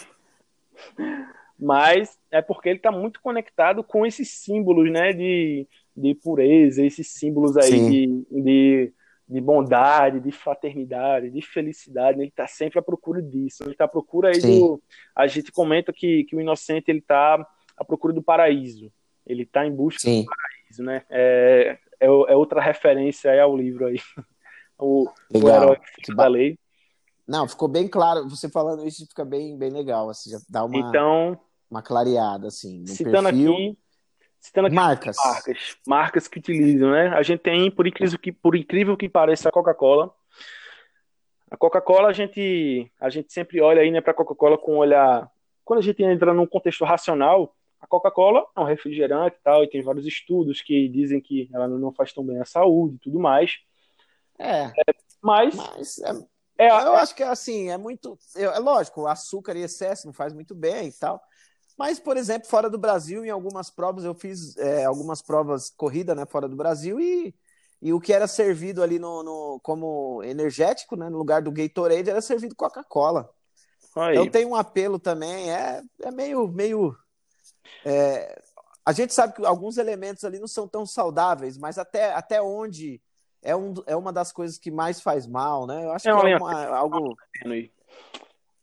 Mas 1.58 2.18
é 2.30 2.42
porque 2.42 2.68
ele 2.68 2.78
está 2.78 2.92
muito 2.92 3.20
conectado 3.20 3.82
com 3.82 4.04
esses 4.04 4.28
símbolos, 4.28 4.90
né? 4.90 5.12
De, 5.12 5.66
de 5.96 6.14
pureza, 6.14 6.84
esses 6.84 7.12
símbolos 7.12 7.56
aí 7.56 7.70
de, 7.70 8.26
de, 8.30 8.92
de, 9.28 9.40
bondade, 9.40 10.20
de 10.20 10.32
fraternidade, 10.32 11.30
de 11.30 11.42
felicidade. 11.42 12.16
Né? 12.16 12.24
Ele 12.24 12.30
está 12.30 12.46
sempre 12.46 12.78
à 12.78 12.82
procura 12.82 13.20
disso. 13.20 13.62
Ele 13.62 13.72
está 13.72 13.84
à 13.84 13.88
procura 13.88 14.28
aí 14.28 14.40
Sim. 14.40 14.60
do. 14.60 14.82
A 15.14 15.26
gente 15.26 15.52
comenta 15.52 15.92
que, 15.92 16.24
que 16.24 16.34
o 16.34 16.40
inocente 16.40 16.90
ele 16.90 17.00
está 17.00 17.46
à 17.76 17.84
procura 17.84 18.14
do 18.14 18.22
paraíso. 18.22 18.90
Ele 19.26 19.42
está 19.42 19.66
em 19.66 19.74
busca 19.74 20.00
Sim. 20.00 20.22
do 20.22 20.30
paraíso, 20.30 20.82
né? 20.82 21.04
É, 21.10 21.78
é, 22.00 22.06
é 22.06 22.36
outra 22.36 22.60
referência 22.60 23.30
aí 23.30 23.40
ao 23.40 23.56
livro 23.56 23.86
aí 23.86 23.98
o, 24.78 25.08
o 25.34 25.48
herói 25.48 25.78
que 26.02 26.14
da 26.14 26.26
lei. 26.26 26.58
Não, 27.26 27.46
ficou 27.46 27.68
bem 27.68 27.86
claro. 27.86 28.26
Você 28.30 28.48
falando 28.48 28.86
isso 28.86 29.06
fica 29.06 29.24
bem, 29.24 29.58
bem 29.58 29.70
legal. 29.70 30.08
Assim, 30.08 30.30
já 30.30 30.38
dá 30.48 30.64
uma, 30.64 30.78
então, 30.78 31.38
uma 31.70 31.82
clareada, 31.82 32.48
assim. 32.48 32.86
citando 32.86 33.28
perfil. 33.28 33.52
aqui. 33.52 33.78
Citando 34.40 34.68
aqui 34.68 34.76
marcas. 34.76 35.16
marcas. 35.16 35.76
Marcas 35.86 36.28
que 36.28 36.38
utilizam, 36.38 36.90
né? 36.90 37.08
A 37.08 37.22
gente 37.22 37.40
tem, 37.40 37.70
por 37.70 37.86
incrível 37.86 38.18
que, 38.18 38.32
por 38.32 38.56
incrível 38.56 38.96
que 38.96 39.08
pareça, 39.08 39.48
a 39.48 39.52
Coca-Cola. 39.52 40.14
A 41.50 41.56
Coca-Cola, 41.56 42.08
a 42.08 42.12
gente, 42.12 42.90
a 43.00 43.08
gente 43.08 43.32
sempre 43.32 43.60
olha 43.60 43.80
aí, 43.80 43.90
né, 43.90 44.00
para 44.00 44.12
a 44.12 44.14
Coca-Cola 44.14 44.58
com 44.58 44.74
um 44.74 44.78
olhar. 44.78 45.30
Quando 45.64 45.80
a 45.80 45.82
gente 45.82 46.02
entra 46.02 46.32
num 46.32 46.46
contexto 46.46 46.84
racional, 46.84 47.54
a 47.80 47.86
Coca-Cola 47.86 48.46
é 48.56 48.60
um 48.60 48.64
refrigerante 48.64 49.36
e 49.36 49.42
tal, 49.42 49.64
e 49.64 49.68
tem 49.68 49.82
vários 49.82 50.06
estudos 50.06 50.60
que 50.60 50.88
dizem 50.88 51.20
que 51.20 51.48
ela 51.52 51.66
não 51.68 51.92
faz 51.92 52.12
tão 52.12 52.24
bem 52.24 52.40
à 52.40 52.44
saúde 52.44 52.96
e 52.96 52.98
tudo 52.98 53.18
mais. 53.18 53.58
É. 54.38 54.64
é 54.64 54.94
mas. 55.22 55.54
mas 55.54 55.98
é, 56.58 56.66
é, 56.66 56.70
eu 56.70 56.94
acho 56.94 57.14
que 57.14 57.22
é 57.22 57.28
assim, 57.28 57.70
é 57.70 57.78
muito. 57.78 58.18
É 58.36 58.58
lógico, 58.58 59.06
açúcar 59.06 59.56
em 59.56 59.62
excesso 59.62 60.06
não 60.06 60.12
faz 60.12 60.32
muito 60.32 60.54
bem 60.54 60.88
e 60.88 60.92
tal. 60.92 61.22
Mas, 61.78 62.00
por 62.00 62.16
exemplo, 62.16 62.48
fora 62.48 62.68
do 62.68 62.76
Brasil, 62.76 63.24
em 63.24 63.30
algumas 63.30 63.70
provas, 63.70 64.04
eu 64.04 64.12
fiz 64.12 64.56
é, 64.56 64.84
algumas 64.84 65.22
provas 65.22 65.70
corrida 65.70 66.12
né, 66.12 66.26
fora 66.26 66.48
do 66.48 66.56
Brasil 66.56 66.98
e, 66.98 67.32
e 67.80 67.92
o 67.92 68.00
que 68.00 68.12
era 68.12 68.26
servido 68.26 68.82
ali 68.82 68.98
no, 68.98 69.22
no, 69.22 69.60
como 69.62 70.20
energético, 70.24 70.96
né, 70.96 71.08
no 71.08 71.16
lugar 71.16 71.40
do 71.40 71.52
Gatorade, 71.52 72.10
era 72.10 72.20
servido 72.20 72.56
Coca-Cola. 72.56 73.30
Então 74.10 74.28
tem 74.28 74.44
um 74.44 74.56
apelo 74.56 74.98
também, 74.98 75.52
é, 75.52 75.80
é 76.02 76.10
meio. 76.10 76.48
meio 76.48 76.96
é, 77.84 78.42
a 78.84 78.92
gente 78.92 79.14
sabe 79.14 79.34
que 79.34 79.46
alguns 79.46 79.76
elementos 79.78 80.24
ali 80.24 80.40
não 80.40 80.48
são 80.48 80.66
tão 80.66 80.84
saudáveis, 80.84 81.56
mas 81.56 81.78
até, 81.78 82.12
até 82.12 82.42
onde 82.42 83.00
é, 83.40 83.54
um, 83.54 83.74
é 83.86 83.94
uma 83.94 84.12
das 84.12 84.32
coisas 84.32 84.58
que 84.58 84.70
mais 84.70 85.00
faz 85.00 85.26
mal, 85.26 85.66
né? 85.66 85.84
Eu 85.84 85.92
acho 85.92 86.08
é 86.08 86.20
que 86.20 86.26
é 86.26 86.36
uma, 86.36 86.66
algo. 86.66 87.16
Tênue. 87.40 87.72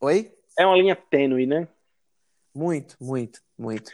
Oi? 0.02 0.34
É 0.58 0.66
uma 0.66 0.76
linha 0.76 0.96
tênue, 0.96 1.46
né? 1.46 1.68
Muito, 2.56 2.96
muito, 3.02 3.42
muito. 3.58 3.92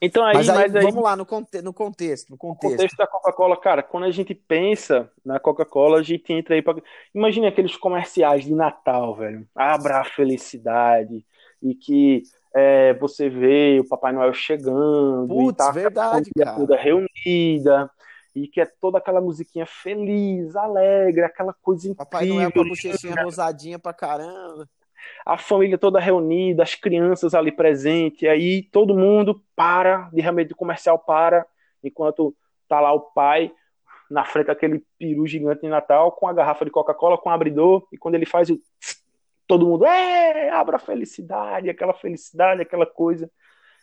Então 0.00 0.24
aí, 0.24 0.34
mas 0.34 0.48
aí, 0.48 0.56
mas 0.56 0.76
aí 0.76 0.82
vamos 0.82 1.02
lá 1.02 1.16
no, 1.16 1.24
conte 1.24 1.62
no 1.62 1.72
contexto, 1.72 2.30
no 2.30 2.36
contexto. 2.36 2.76
Contexto 2.76 2.96
da 2.96 3.06
Coca-Cola, 3.06 3.56
cara, 3.56 3.82
quando 3.82 4.04
a 4.04 4.10
gente 4.10 4.34
pensa 4.34 5.10
na 5.24 5.40
Coca-Cola, 5.40 6.00
a 6.00 6.02
gente 6.02 6.30
entra 6.32 6.54
aí 6.54 6.60
para 6.60 6.82
Imagine 7.14 7.46
aqueles 7.46 7.76
comerciais 7.76 8.44
de 8.44 8.54
Natal, 8.54 9.14
velho. 9.14 9.48
Abra 9.54 10.00
a 10.00 10.04
felicidade 10.04 11.24
e 11.62 11.74
que 11.74 12.22
é, 12.54 12.92
você 12.94 13.30
vê 13.30 13.80
o 13.80 13.88
Papai 13.88 14.12
Noel 14.12 14.34
chegando 14.34 15.28
Putz, 15.28 15.54
e 15.54 15.56
tá 15.56 15.70
verdade, 15.70 16.30
a 16.36 16.44
família 16.44 16.54
toda 16.54 16.76
reunida 16.76 17.90
e 18.34 18.48
que 18.48 18.60
é 18.60 18.66
toda 18.66 18.98
aquela 18.98 19.20
musiquinha 19.20 19.64
feliz, 19.64 20.54
alegre, 20.56 21.22
aquela 21.22 21.54
coisa 21.54 21.88
incrível. 21.88 22.04
Papai 22.04 22.26
Noel 22.26 22.52
com 22.52 22.60
a 22.60 22.64
bochechinha 22.64 23.22
rosadinha 23.22 23.78
pra 23.78 23.94
caramba. 23.94 24.68
A 25.24 25.38
família 25.38 25.78
toda 25.78 25.98
reunida, 25.98 26.62
as 26.62 26.74
crianças 26.74 27.34
ali 27.34 27.50
presentes, 27.50 28.28
aí 28.28 28.62
todo 28.62 28.96
mundo 28.96 29.42
para, 29.56 30.08
de 30.12 30.20
remédio 30.20 30.56
comercial 30.56 30.98
para, 30.98 31.46
enquanto 31.82 32.34
tá 32.68 32.80
lá 32.80 32.92
o 32.92 33.00
pai 33.00 33.52
na 34.10 34.24
frente 34.24 34.46
daquele 34.46 34.84
peru 34.98 35.26
gigante 35.26 35.62
de 35.62 35.68
Natal 35.68 36.12
com 36.12 36.28
a 36.28 36.32
garrafa 36.32 36.64
de 36.64 36.70
Coca-Cola, 36.70 37.18
com 37.18 37.30
o 37.30 37.32
abridor, 37.32 37.86
e 37.92 37.96
quando 37.96 38.14
ele 38.14 38.26
faz 38.26 38.50
o 38.50 38.60
todo 39.46 39.66
mundo, 39.66 39.84
é, 39.84 40.50
abra 40.50 40.76
a 40.76 40.80
felicidade, 40.80 41.68
aquela 41.68 41.92
felicidade, 41.92 42.62
aquela 42.62 42.86
coisa. 42.86 43.30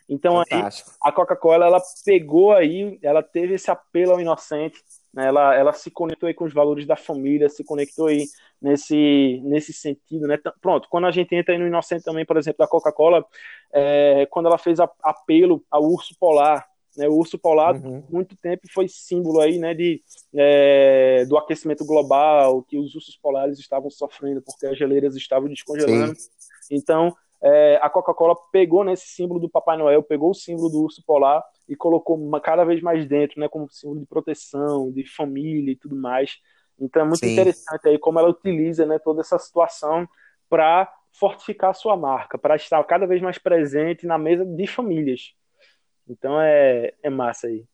Então 0.08 0.38
aí, 0.38 0.62
a 1.02 1.12
Coca-Cola 1.12 1.66
ela 1.66 1.80
pegou 2.04 2.52
aí, 2.52 2.98
ela 3.02 3.22
teve 3.22 3.54
esse 3.54 3.70
apelo 3.70 4.12
ao 4.12 4.20
inocente? 4.20 4.82
Ela, 5.16 5.54
ela 5.54 5.72
se 5.72 5.90
conectou 5.90 6.26
aí 6.26 6.34
com 6.34 6.44
os 6.44 6.54
valores 6.54 6.86
da 6.86 6.96
família, 6.96 7.48
se 7.48 7.62
conectou 7.62 8.06
aí 8.06 8.24
nesse, 8.60 9.40
nesse 9.44 9.72
sentido, 9.72 10.26
né? 10.26 10.38
Pronto, 10.60 10.88
quando 10.88 11.06
a 11.06 11.10
gente 11.10 11.34
entra 11.34 11.54
aí 11.54 11.58
no 11.58 11.66
inocente 11.66 12.04
também, 12.04 12.24
por 12.24 12.36
exemplo, 12.36 12.58
da 12.58 12.66
Coca-Cola, 12.66 13.24
é, 13.72 14.26
quando 14.30 14.46
ela 14.46 14.58
fez 14.58 14.80
a, 14.80 14.90
apelo 15.02 15.62
ao 15.70 15.84
urso 15.84 16.16
polar, 16.18 16.66
né? 16.96 17.08
O 17.08 17.14
urso 17.14 17.38
polar, 17.38 17.74
uhum. 17.74 18.02
muito 18.10 18.36
tempo 18.36 18.62
foi 18.70 18.86
símbolo 18.86 19.40
aí, 19.40 19.58
né, 19.58 19.74
de, 19.74 20.02
é, 20.34 21.24
do 21.26 21.38
aquecimento 21.38 21.84
global, 21.84 22.62
que 22.62 22.78
os 22.78 22.94
ursos 22.94 23.16
polares 23.16 23.58
estavam 23.58 23.90
sofrendo 23.90 24.42
porque 24.42 24.66
as 24.66 24.76
geleiras 24.76 25.16
estavam 25.16 25.48
descongelando. 25.48 26.14
Sim. 26.14 26.28
Então, 26.70 27.16
é, 27.42 27.78
a 27.82 27.90
Coca-Cola 27.90 28.36
pegou 28.52 28.84
nesse 28.84 29.08
símbolo 29.08 29.40
do 29.40 29.48
Papai 29.48 29.76
Noel, 29.76 30.02
pegou 30.02 30.30
o 30.30 30.34
símbolo 30.34 30.68
do 30.68 30.82
urso 30.82 31.02
polar 31.04 31.42
e 31.68 31.74
colocou 31.74 32.16
uma, 32.16 32.40
cada 32.40 32.64
vez 32.64 32.80
mais 32.80 33.06
dentro, 33.06 33.40
né, 33.40 33.48
como 33.48 33.68
símbolo 33.68 34.00
de 34.00 34.06
proteção, 34.06 34.92
de 34.92 35.04
família 35.04 35.72
e 35.72 35.76
tudo 35.76 35.96
mais. 35.96 36.36
Então 36.78 37.02
é 37.02 37.04
muito 37.04 37.24
Sim. 37.24 37.32
interessante 37.32 37.88
aí 37.88 37.98
como 37.98 38.18
ela 38.18 38.28
utiliza, 38.28 38.86
né, 38.86 38.98
toda 38.98 39.20
essa 39.20 39.38
situação 39.38 40.08
para 40.48 40.88
fortificar 41.10 41.70
a 41.70 41.74
sua 41.74 41.96
marca, 41.96 42.38
para 42.38 42.54
estar 42.54 42.82
cada 42.84 43.06
vez 43.06 43.20
mais 43.20 43.38
presente 43.38 44.06
na 44.06 44.16
mesa 44.16 44.44
de 44.46 44.66
famílias. 44.66 45.34
Então 46.08 46.40
é, 46.40 46.94
é 47.02 47.10
massa 47.10 47.48
aí. 47.48 47.64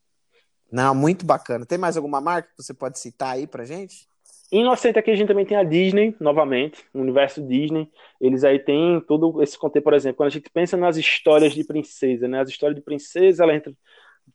Não, 0.71 0.95
muito 0.95 1.27
bacana. 1.27 1.67
Tem 1.67 1.79
mais 1.79 1.97
alguma 1.97 2.21
marca 2.21 2.51
que 2.51 2.63
você 2.63 2.75
pode 2.75 2.99
citar 2.99 3.35
aí 3.35 3.47
pra 3.47 3.65
gente? 3.65 4.09
Inocente 4.51 4.99
aqui 4.99 5.11
a 5.11 5.15
gente 5.15 5.29
também 5.29 5.45
tem 5.45 5.57
a 5.59 5.63
Disney, 5.63 6.17
novamente, 6.19 6.83
o 6.95 7.01
universo 7.01 7.47
Disney. 7.47 7.91
Eles 8.19 8.45
aí 8.45 8.59
têm 8.59 9.01
todo 9.03 9.43
esse 9.43 9.59
conteúdo, 9.59 9.85
por 9.85 9.93
exemplo, 9.93 10.17
quando 10.17 10.29
a 10.29 10.33
gente 10.33 10.49
pensa 10.51 10.77
nas 10.77 10.97
histórias 10.97 11.53
de 11.53 11.65
princesa, 11.65 12.27
né? 12.27 12.41
As 12.41 12.49
histórias 12.49 12.77
de 12.77 12.83
princesa, 12.83 13.45
ela 13.45 13.55
entra 13.55 13.73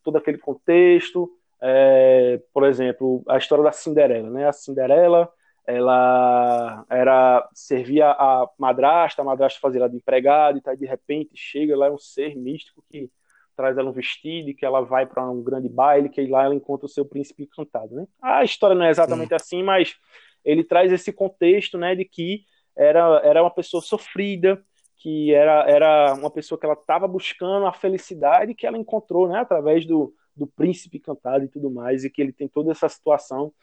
todo 0.04 0.18
aquele 0.18 0.38
contexto. 0.38 1.32
É, 1.62 2.40
por 2.54 2.66
exemplo, 2.66 3.24
a 3.28 3.38
história 3.38 3.64
da 3.64 3.72
Cinderela, 3.72 4.30
né? 4.30 4.48
A 4.48 4.54
Cinderela, 4.54 5.32
ela 5.66 6.86
era 6.90 7.50
servia 7.54 8.12
a 8.12 8.48
madrasta, 8.58 9.22
a 9.22 9.26
madrasta 9.26 9.60
fazia 9.60 9.80
ela 9.80 9.90
de 9.90 9.96
empregada 9.98 10.58
e 10.58 10.62
tal, 10.62 10.74
e 10.74 10.78
de 10.78 10.86
repente 10.86 11.32
chega 11.36 11.76
lá 11.76 11.88
é 11.88 11.92
um 11.92 11.98
ser 11.98 12.36
místico 12.36 12.84
que 12.90 13.10
traz 13.56 13.78
ela 13.78 13.90
um 13.90 13.94
vestido 13.94 14.50
e 14.50 14.54
que 14.54 14.66
ela 14.66 14.82
vai 14.82 15.06
para 15.06 15.30
um 15.30 15.44
grande 15.44 15.70
baile, 15.70 16.10
que 16.10 16.26
lá 16.28 16.44
ela 16.44 16.56
encontra 16.56 16.86
o 16.86 16.90
seu 16.90 17.06
príncipe 17.06 17.44
encantado, 17.44 17.96
né? 17.96 18.08
A 18.22 18.44
história 18.44 18.76
não 18.76 18.86
é 18.86 18.90
exatamente 18.90 19.30
Sim. 19.30 19.36
assim, 19.36 19.64
mas 19.64 19.96
ele 20.44 20.64
traz 20.64 20.92
esse 20.92 21.12
contexto, 21.14 21.78
né, 21.78 21.96
de 21.96 22.06
que 22.06 22.44
era, 22.76 23.22
era 23.24 23.42
uma 23.42 23.52
pessoa 23.52 23.82
sofrida, 23.82 24.62
que 24.98 25.34
era, 25.34 25.70
era 25.70 26.14
uma 26.14 26.30
pessoa 26.30 26.60
que 26.60 26.66
ela 26.66 26.76
estava 26.76 27.08
buscando 27.08 27.66
a 27.66 27.74
felicidade 27.74 28.56
que 28.56 28.66
ela 28.66 28.78
encontrou, 28.78 29.28
né, 29.28 29.40
através 29.40 29.86
do, 29.86 30.14
do 30.36 30.48
príncipe 30.48 30.98
encantado 30.98 31.46
e 31.46 31.48
tudo 31.48 31.70
mais, 31.70 32.04
e 32.04 32.10
que 32.10 32.22
ele 32.22 32.34
tem 32.34 32.48
toda 32.48 32.72
essa 32.72 32.90
situação 32.90 33.54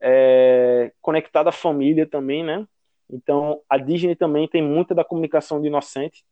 é, 0.00 0.92
conectada 1.00 1.50
à 1.50 1.52
família 1.52 2.06
também, 2.06 2.44
né? 2.44 2.66
Então, 3.10 3.62
a 3.68 3.78
Disney 3.78 4.14
também 4.14 4.46
tem 4.46 4.62
muita 4.62 4.94
da 4.94 5.04
comunicação 5.04 5.60
de 5.60 5.68
inocente. 5.68 6.24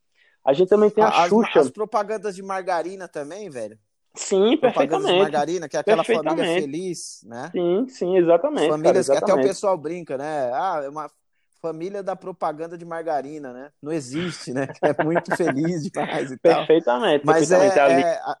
A 0.47 0.53
gente 0.53 0.69
também 0.69 0.89
tem 0.89 1.03
a 1.03 1.09
as, 1.09 1.27
Xuxa. 1.27 1.59
As 1.59 1.69
propagandas 1.69 2.33
de 2.33 2.41
margarina 2.41 3.05
também, 3.05 3.49
velho. 3.49 3.77
Sim, 4.15 4.55
perfeitamente. 4.55 5.11
De 5.11 5.19
margarina, 5.19 5.67
que 5.67 5.75
é 5.75 5.81
aquela 5.81 6.05
família 6.05 6.61
feliz, 6.61 7.21
né? 7.25 7.49
Sim, 7.51 7.85
sim, 7.89 8.17
exatamente. 8.17 8.69
Famílias 8.69 9.07
cara, 9.07 9.17
exatamente. 9.17 9.25
que 9.25 9.31
até 9.31 9.41
o 9.41 9.47
pessoal 9.47 9.77
brinca, 9.77 10.17
né? 10.17 10.49
Ah, 10.53 10.81
é 10.85 10.89
uma 10.89 11.11
família 11.61 12.01
da 12.01 12.15
propaganda 12.15 12.77
de 12.77 12.85
margarina, 12.85 13.51
né? 13.51 13.71
Não 13.83 13.91
existe, 13.91 14.53
né? 14.53 14.67
É 14.81 15.03
muito 15.03 15.35
feliz 15.35 15.83
demais 15.83 16.31
e 16.31 16.37
tal. 16.37 16.55
Perfeitamente. 16.59 17.25
Mas 17.25 17.49
perfeitamente. 17.49 18.07
é, 18.07 18.13
é 18.13 18.33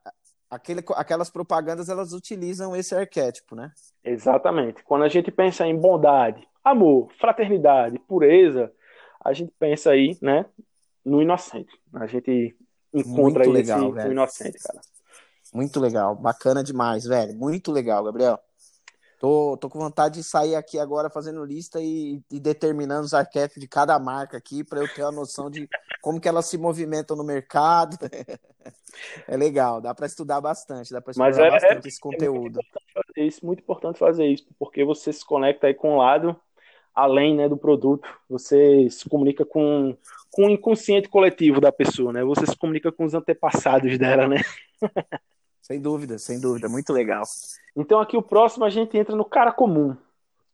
aquele, 0.49 0.81
aquelas 0.95 1.29
propagandas, 1.29 1.89
elas 1.89 2.13
utilizam 2.13 2.73
esse 2.73 2.95
arquétipo, 2.95 3.53
né? 3.53 3.69
Exatamente. 4.01 4.81
Quando 4.85 5.03
a 5.03 5.09
gente 5.09 5.29
pensa 5.29 5.67
em 5.67 5.75
bondade, 5.75 6.47
amor, 6.63 7.11
fraternidade, 7.19 7.99
pureza, 7.99 8.71
a 9.23 9.33
gente 9.33 9.53
pensa 9.59 9.91
aí, 9.91 10.17
né, 10.21 10.45
no 11.07 11.21
inocente. 11.21 11.71
A 12.03 12.07
gente 12.07 12.55
encontra 12.93 13.43
Muito 13.43 13.51
legal, 13.51 13.85
esse, 13.85 13.91
velho. 13.91 14.11
inocente, 14.11 14.59
cara. 14.59 14.81
Muito 15.53 15.79
legal, 15.79 16.15
bacana 16.15 16.63
demais, 16.63 17.05
velho. 17.05 17.35
Muito 17.35 17.71
legal, 17.71 18.03
Gabriel. 18.03 18.39
Tô, 19.19 19.57
tô 19.57 19.67
com 19.67 19.79
vontade 19.79 20.15
de 20.15 20.23
sair 20.23 20.53
aqui 20.53 20.77
agora 20.77 21.09
fazendo 21.09 21.43
lista 21.43 21.81
e, 21.81 22.21
e 22.31 22.39
determinando 22.39 23.03
os 23.03 23.15
arquétipos 23.15 23.59
de 23.59 23.67
cada 23.67 23.97
marca 23.97 24.37
aqui 24.37 24.63
para 24.63 24.79
eu 24.79 24.93
ter 24.93 25.01
a 25.01 25.11
noção 25.11 25.49
de 25.49 25.67
como 26.01 26.21
que 26.21 26.27
elas 26.27 26.45
se 26.45 26.55
movimentam 26.57 27.17
no 27.17 27.23
mercado. 27.23 27.97
é 29.27 29.35
legal, 29.35 29.81
dá 29.81 29.95
para 29.95 30.05
estudar 30.05 30.39
bastante, 30.39 30.91
dá 30.91 31.01
para 31.01 31.11
estudar 31.11 31.25
Mas 31.25 31.39
é, 31.39 31.49
bastante 31.49 31.85
é, 31.85 31.89
esse 31.89 31.99
conteúdo. 31.99 32.59
É 32.59 32.63
muito, 32.95 33.17
isso, 33.17 33.45
muito 33.45 33.61
importante 33.61 33.97
fazer 33.97 34.27
isso, 34.27 34.45
porque 34.59 34.85
você 34.85 35.11
se 35.11 35.25
conecta 35.25 35.65
aí 35.65 35.73
com 35.73 35.95
o 35.95 35.97
lado 35.97 36.39
além 36.97 37.35
né, 37.35 37.47
do 37.47 37.55
produto. 37.55 38.09
Você 38.27 38.89
se 38.89 39.07
comunica 39.07 39.45
com, 39.45 39.95
com 40.31 40.47
o 40.47 40.49
inconsciente 40.49 41.07
coletivo 41.07 41.61
da 41.61 41.71
pessoa, 41.71 42.11
né? 42.11 42.23
Você 42.23 42.47
se 42.47 42.57
comunica 42.57 42.91
com 42.91 43.05
os 43.05 43.13
antepassados 43.13 43.99
dela, 43.99 44.27
né? 44.27 44.41
Sem 45.61 45.81
dúvida, 45.81 46.17
sem 46.17 46.39
dúvida, 46.39 46.69
muito 46.69 46.93
legal. 46.93 47.23
Então 47.75 47.99
aqui 47.99 48.15
o 48.15 48.21
próximo 48.21 48.63
a 48.63 48.69
gente 48.69 48.97
entra 48.97 49.13
no 49.17 49.25
cara 49.25 49.51
comum. 49.51 49.97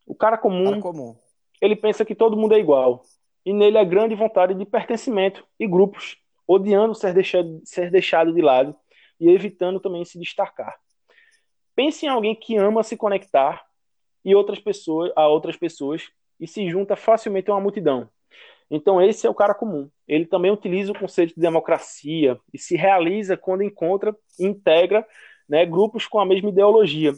O 0.08 0.16
cara 0.16 0.40
comum, 0.40 0.72
cara 0.72 0.82
comum. 0.82 1.16
ele 1.62 1.76
pensa 1.76 2.04
que 2.04 2.16
todo 2.16 2.36
mundo 2.36 2.56
é 2.56 2.60
igual. 2.60 3.04
E 3.46 3.54
nele 3.54 3.78
a 3.78 3.84
grande 3.84 4.16
vontade 4.16 4.56
de 4.56 4.66
pertencimento 4.66 5.46
e 5.60 5.68
grupos, 5.68 6.18
odiando 6.48 6.96
ser 6.96 7.14
deixado, 7.14 7.62
ser 7.64 7.92
deixado 7.92 8.34
de 8.34 8.42
lado 8.42 8.76
e 9.20 9.30
evitando 9.30 9.80
também 9.80 10.04
se 10.04 10.18
destacar. 10.18 10.80
Pense 11.76 12.08
em 12.08 12.10
alguém 12.10 12.34
que 12.34 12.58
ama 12.58 12.82
se 12.82 12.98
conectar 12.98 13.64
e 14.26 14.34
outras 14.34 14.58
pessoas 14.58 15.12
a 15.16 15.28
outras 15.28 15.56
pessoas 15.56 16.10
e 16.44 16.48
se 16.48 16.70
junta 16.70 16.98
facilmente 16.98 17.50
a 17.50 17.54
uma 17.54 17.62
multidão. 17.62 18.10
Então, 18.70 19.02
esse 19.02 19.26
é 19.26 19.30
o 19.30 19.34
cara 19.34 19.54
comum. 19.54 19.90
Ele 20.06 20.26
também 20.26 20.52
utiliza 20.52 20.92
o 20.92 21.00
conceito 21.00 21.34
de 21.34 21.40
democracia 21.40 22.38
e 22.54 22.58
se 22.58 22.76
realiza 22.76 23.38
quando 23.38 23.64
encontra 23.64 24.14
e 24.38 24.46
integra 24.46 25.08
né, 25.48 25.66
grupos 25.66 26.06
com 26.06 26.20
a 26.20 26.26
mesma 26.26 26.50
ideologia. 26.50 27.14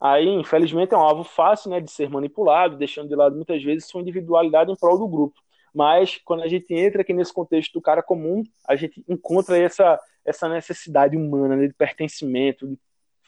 Aí, 0.00 0.26
infelizmente, 0.28 0.94
é 0.94 0.96
um 0.96 1.02
alvo 1.02 1.24
fácil 1.24 1.70
né, 1.70 1.80
de 1.80 1.90
ser 1.90 2.08
manipulado, 2.08 2.76
deixando 2.76 3.08
de 3.08 3.14
lado 3.14 3.36
muitas 3.36 3.62
vezes 3.62 3.86
sua 3.86 4.00
individualidade 4.00 4.70
em 4.72 4.76
prol 4.76 4.98
do 4.98 5.08
grupo. 5.08 5.38
Mas, 5.74 6.18
quando 6.24 6.42
a 6.42 6.48
gente 6.48 6.72
entra 6.72 7.02
aqui 7.02 7.12
nesse 7.12 7.34
contexto 7.34 7.72
do 7.74 7.82
cara 7.82 8.02
comum, 8.02 8.42
a 8.66 8.76
gente 8.76 9.04
encontra 9.06 9.58
essa, 9.58 10.00
essa 10.24 10.48
necessidade 10.48 11.16
humana 11.16 11.54
né, 11.56 11.66
de 11.66 11.74
pertencimento, 11.74 12.66
de 12.66 12.78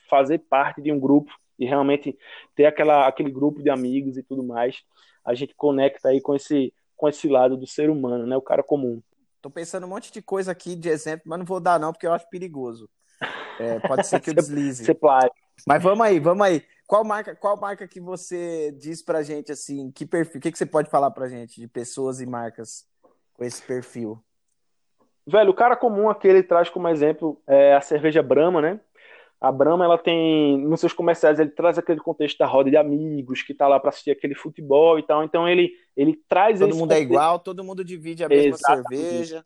fazer 0.09 0.39
parte 0.39 0.81
de 0.81 0.91
um 0.91 0.99
grupo 0.99 1.31
e 1.59 1.67
realmente 1.67 2.19
ter 2.57 2.65
aquela, 2.65 3.07
aquele 3.07 3.31
grupo 3.31 3.63
de 3.63 3.69
amigos 3.69 4.17
e 4.17 4.23
tudo 4.23 4.43
mais. 4.43 4.83
A 5.25 5.35
gente 5.35 5.55
conecta 5.55 6.09
aí 6.09 6.21
com 6.21 6.35
esse 6.35 6.73
com 6.97 7.09
esse 7.09 7.29
lado 7.29 7.57
do 7.57 7.67
ser 7.67 7.89
humano, 7.89 8.27
né? 8.27 8.37
O 8.37 8.43
cara 8.43 8.63
comum. 8.63 9.03
Tô 9.41 9.49
pensando 9.49 9.87
um 9.87 9.89
monte 9.89 10.13
de 10.13 10.21
coisa 10.21 10.53
aqui 10.53 10.77
de 10.77 10.91
exemplo, 10.91 11.23
mas 11.25 11.39
não 11.39 11.47
vou 11.47 11.59
dar 11.59 11.81
não, 11.81 11.93
porque 11.93 12.07
eu 12.07 12.13
acho 12.13 12.29
perigoso. 12.29 12.91
É, 13.59 13.81
pode 13.81 14.07
ser 14.07 14.21
que 14.21 14.29
eu 14.29 14.35
deslize. 14.37 14.85
Você 14.85 14.93
plágio. 14.93 15.33
Mas 15.67 15.83
vamos 15.83 16.05
aí, 16.05 16.21
vamos 16.21 16.47
aí. 16.47 16.63
Qual 16.87 17.03
marca, 17.05 17.35
qual 17.35 17.59
marca 17.59 17.89
que 17.89 18.01
você 18.01 18.71
diz 18.73 19.03
pra 19.03 19.23
gente 19.23 19.51
assim, 19.51 19.91
que 19.91 20.05
perfil, 20.05 20.39
o 20.39 20.43
que, 20.43 20.53
que 20.53 20.59
você 20.59 20.67
pode 20.67 20.91
falar 20.91 21.11
pra 21.11 21.29
gente 21.29 21.59
de 21.59 21.69
pessoas 21.69 22.21
e 22.21 22.27
marcas 22.27 22.85
com 23.33 23.45
esse 23.45 23.63
perfil? 23.63 24.23
Velho, 25.27 25.51
o 25.51 25.55
cara 25.55 25.77
comum 25.77 26.11
aqui 26.11 26.27
ele 26.27 26.43
traz 26.43 26.69
como 26.69 26.89
exemplo 26.89 27.41
é, 27.47 27.75
a 27.75 27.81
cerveja 27.81 28.23
Brahma, 28.23 28.61
né? 28.61 28.81
A 29.41 29.51
Brahma, 29.51 29.85
ela 29.87 29.97
tem, 29.99 30.59
nos 30.59 30.81
seus 30.81 30.93
comerciais, 30.93 31.41
ele 31.41 31.51
traz 31.51 31.79
aquele 31.79 32.01
contexto 32.01 32.39
da 32.39 32.47
roda 32.47 32.71
de 32.71 32.77
amigos, 32.77 33.43
que 33.43 33.55
tá 33.55 33.67
lá 33.67 33.81
para 33.81 33.89
assistir 33.89 34.11
aquele 34.11 34.35
futebol 34.35 34.99
e 34.99 35.03
tal. 35.03 35.25
Então 35.25 35.49
ele, 35.49 35.73
ele 35.97 36.21
traz 36.29 36.59
Todo 36.59 36.77
mundo 36.77 36.93
é 36.93 36.97
contexto. 36.97 37.01
é 37.01 37.03
igual, 37.03 37.39
todo 37.39 37.65
mundo 37.65 37.85
divide 37.85 38.23
a 38.25 38.29
mesma 38.29 38.57
Exatamente. 38.57 38.89
cerveja. 38.97 39.45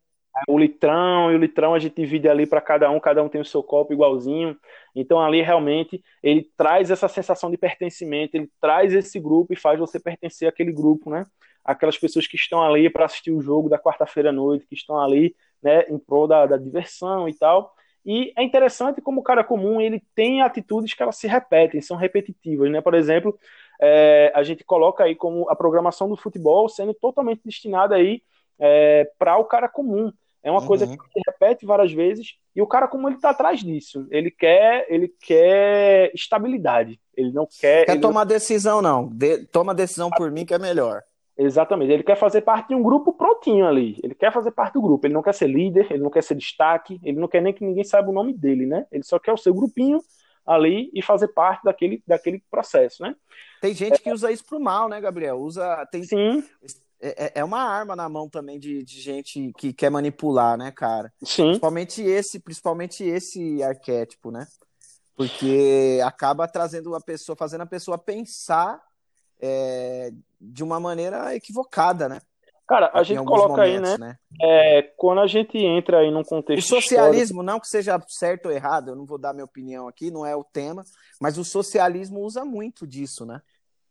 O 0.48 0.58
litrão 0.58 1.30
e 1.30 1.36
o 1.36 1.38
litrão 1.38 1.74
a 1.74 1.78
gente 1.78 1.94
divide 1.94 2.28
ali 2.28 2.44
para 2.44 2.60
cada 2.60 2.90
um, 2.90 2.98
cada 2.98 3.22
um 3.22 3.28
tem 3.28 3.40
o 3.40 3.44
seu 3.44 3.62
copo 3.62 3.92
igualzinho. 3.92 4.56
Então 4.94 5.20
ali 5.20 5.40
realmente 5.42 6.02
ele 6.22 6.50
traz 6.56 6.90
essa 6.90 7.06
sensação 7.08 7.50
de 7.50 7.56
pertencimento, 7.56 8.36
ele 8.36 8.50
traz 8.60 8.92
esse 8.92 9.20
grupo 9.20 9.52
e 9.52 9.56
faz 9.56 9.78
você 9.78 10.00
pertencer 10.00 10.48
àquele 10.48 10.72
grupo, 10.72 11.08
né? 11.08 11.24
Aquelas 11.64 11.96
pessoas 11.96 12.26
que 12.26 12.36
estão 12.36 12.62
ali 12.62 12.90
para 12.90 13.04
assistir 13.06 13.30
o 13.30 13.40
jogo 13.40 13.68
da 13.68 13.78
quarta-feira 13.78 14.30
à 14.30 14.32
noite, 14.32 14.66
que 14.66 14.74
estão 14.74 14.98
ali, 15.00 15.36
né, 15.62 15.82
em 15.88 15.98
prol 15.98 16.26
da, 16.26 16.46
da 16.46 16.56
diversão 16.56 17.28
e 17.28 17.34
tal. 17.34 17.72
E 18.04 18.32
é 18.36 18.42
interessante 18.42 19.00
como 19.00 19.20
o 19.20 19.24
cara 19.24 19.42
comum 19.42 19.80
ele 19.80 20.02
tem 20.14 20.42
atitudes 20.42 20.92
que 20.92 21.02
elas 21.02 21.16
se 21.16 21.26
repetem, 21.26 21.80
são 21.80 21.96
repetitivas, 21.96 22.70
né? 22.70 22.80
Por 22.80 22.94
exemplo, 22.94 23.38
é, 23.80 24.30
a 24.34 24.42
gente 24.42 24.62
coloca 24.64 25.04
aí 25.04 25.14
como 25.14 25.48
a 25.48 25.56
programação 25.56 26.08
do 26.08 26.16
futebol 26.16 26.68
sendo 26.68 26.92
totalmente 26.92 27.40
destinada 27.44 27.94
aí 27.94 28.22
é, 28.58 29.10
para 29.18 29.38
o 29.38 29.44
cara 29.44 29.68
comum. 29.68 30.12
É 30.42 30.50
uma 30.50 30.60
uhum. 30.60 30.66
coisa 30.66 30.86
que 30.86 30.92
se 30.92 31.20
repete 31.26 31.64
várias 31.64 31.90
vezes 31.90 32.36
e 32.54 32.60
o 32.60 32.66
cara 32.66 32.86
comum 32.86 33.08
ele 33.08 33.16
está 33.16 33.30
atrás 33.30 33.60
disso. 33.60 34.06
Ele 34.10 34.30
quer, 34.30 34.86
ele 34.90 35.08
quer 35.08 36.10
estabilidade. 36.14 37.00
Ele 37.16 37.32
não 37.32 37.48
quer. 37.60 37.86
Quer 37.86 37.98
tomar 37.98 38.20
não... 38.20 38.26
decisão 38.26 38.82
não. 38.82 39.08
De... 39.08 39.46
Toma 39.46 39.74
decisão 39.74 40.10
por 40.10 40.30
mim 40.30 40.44
que 40.44 40.52
é 40.52 40.58
melhor. 40.58 41.02
Exatamente. 41.36 41.92
Ele 41.92 42.02
quer 42.02 42.16
fazer 42.16 42.42
parte 42.42 42.68
de 42.68 42.74
um 42.74 42.82
grupo 42.82 43.12
prontinho 43.12 43.66
ali. 43.66 43.98
Ele 44.02 44.14
quer 44.14 44.32
fazer 44.32 44.52
parte 44.52 44.74
do 44.74 44.82
grupo. 44.82 45.06
Ele 45.06 45.14
não 45.14 45.22
quer 45.22 45.34
ser 45.34 45.48
líder, 45.48 45.90
ele 45.90 46.02
não 46.02 46.10
quer 46.10 46.22
ser 46.22 46.36
destaque, 46.36 47.00
ele 47.02 47.18
não 47.18 47.28
quer 47.28 47.42
nem 47.42 47.52
que 47.52 47.64
ninguém 47.64 47.84
saiba 47.84 48.10
o 48.10 48.12
nome 48.12 48.32
dele, 48.32 48.66
né? 48.66 48.86
Ele 48.92 49.02
só 49.02 49.18
quer 49.18 49.32
o 49.32 49.36
seu 49.36 49.52
grupinho 49.52 50.00
ali 50.46 50.90
e 50.94 51.02
fazer 51.02 51.28
parte 51.28 51.64
daquele, 51.64 52.02
daquele 52.06 52.42
processo, 52.50 53.02
né? 53.02 53.16
Tem 53.60 53.74
gente 53.74 53.94
é, 53.94 53.98
que 53.98 54.12
usa 54.12 54.30
isso 54.30 54.44
pro 54.44 54.60
mal, 54.60 54.88
né, 54.88 55.00
Gabriel? 55.00 55.38
Usa. 55.38 55.86
Tem, 55.90 56.04
sim. 56.04 56.44
É, 57.00 57.24
é, 57.24 57.32
é 57.36 57.44
uma 57.44 57.60
arma 57.60 57.96
na 57.96 58.08
mão 58.08 58.28
também 58.28 58.58
de, 58.58 58.84
de 58.84 59.00
gente 59.00 59.52
que 59.58 59.72
quer 59.72 59.90
manipular, 59.90 60.56
né, 60.56 60.70
cara? 60.70 61.12
Sim. 61.22 61.44
Principalmente 61.46 62.02
esse, 62.02 62.38
principalmente 62.38 63.02
esse 63.02 63.62
arquétipo, 63.62 64.30
né? 64.30 64.46
Porque 65.16 66.00
acaba 66.04 66.46
trazendo 66.46 66.94
a 66.94 67.00
pessoa, 67.00 67.36
fazendo 67.36 67.62
a 67.62 67.66
pessoa 67.66 67.98
pensar 67.98 68.80
é, 69.46 70.10
de 70.40 70.64
uma 70.64 70.80
maneira 70.80 71.34
equivocada, 71.36 72.08
né? 72.08 72.20
Cara, 72.66 72.90
a 72.94 73.02
gente 73.02 73.22
coloca 73.24 73.60
momentos, 73.62 73.90
aí, 73.90 73.98
né? 73.98 73.98
né? 73.98 74.16
É, 74.40 74.82
quando 74.96 75.20
a 75.20 75.26
gente 75.26 75.58
entra 75.58 75.98
aí 75.98 76.10
num 76.10 76.24
contexto. 76.24 76.64
O 76.64 76.68
socialismo, 76.80 77.20
histórico... 77.20 77.42
não 77.42 77.60
que 77.60 77.68
seja 77.68 78.00
certo 78.08 78.46
ou 78.46 78.52
errado, 78.52 78.88
eu 78.88 78.96
não 78.96 79.04
vou 79.04 79.18
dar 79.18 79.34
minha 79.34 79.44
opinião 79.44 79.86
aqui, 79.86 80.10
não 80.10 80.24
é 80.24 80.34
o 80.34 80.42
tema, 80.42 80.82
mas 81.20 81.36
o 81.36 81.44
socialismo 81.44 82.20
usa 82.20 82.42
muito 82.42 82.86
disso, 82.86 83.26
né? 83.26 83.42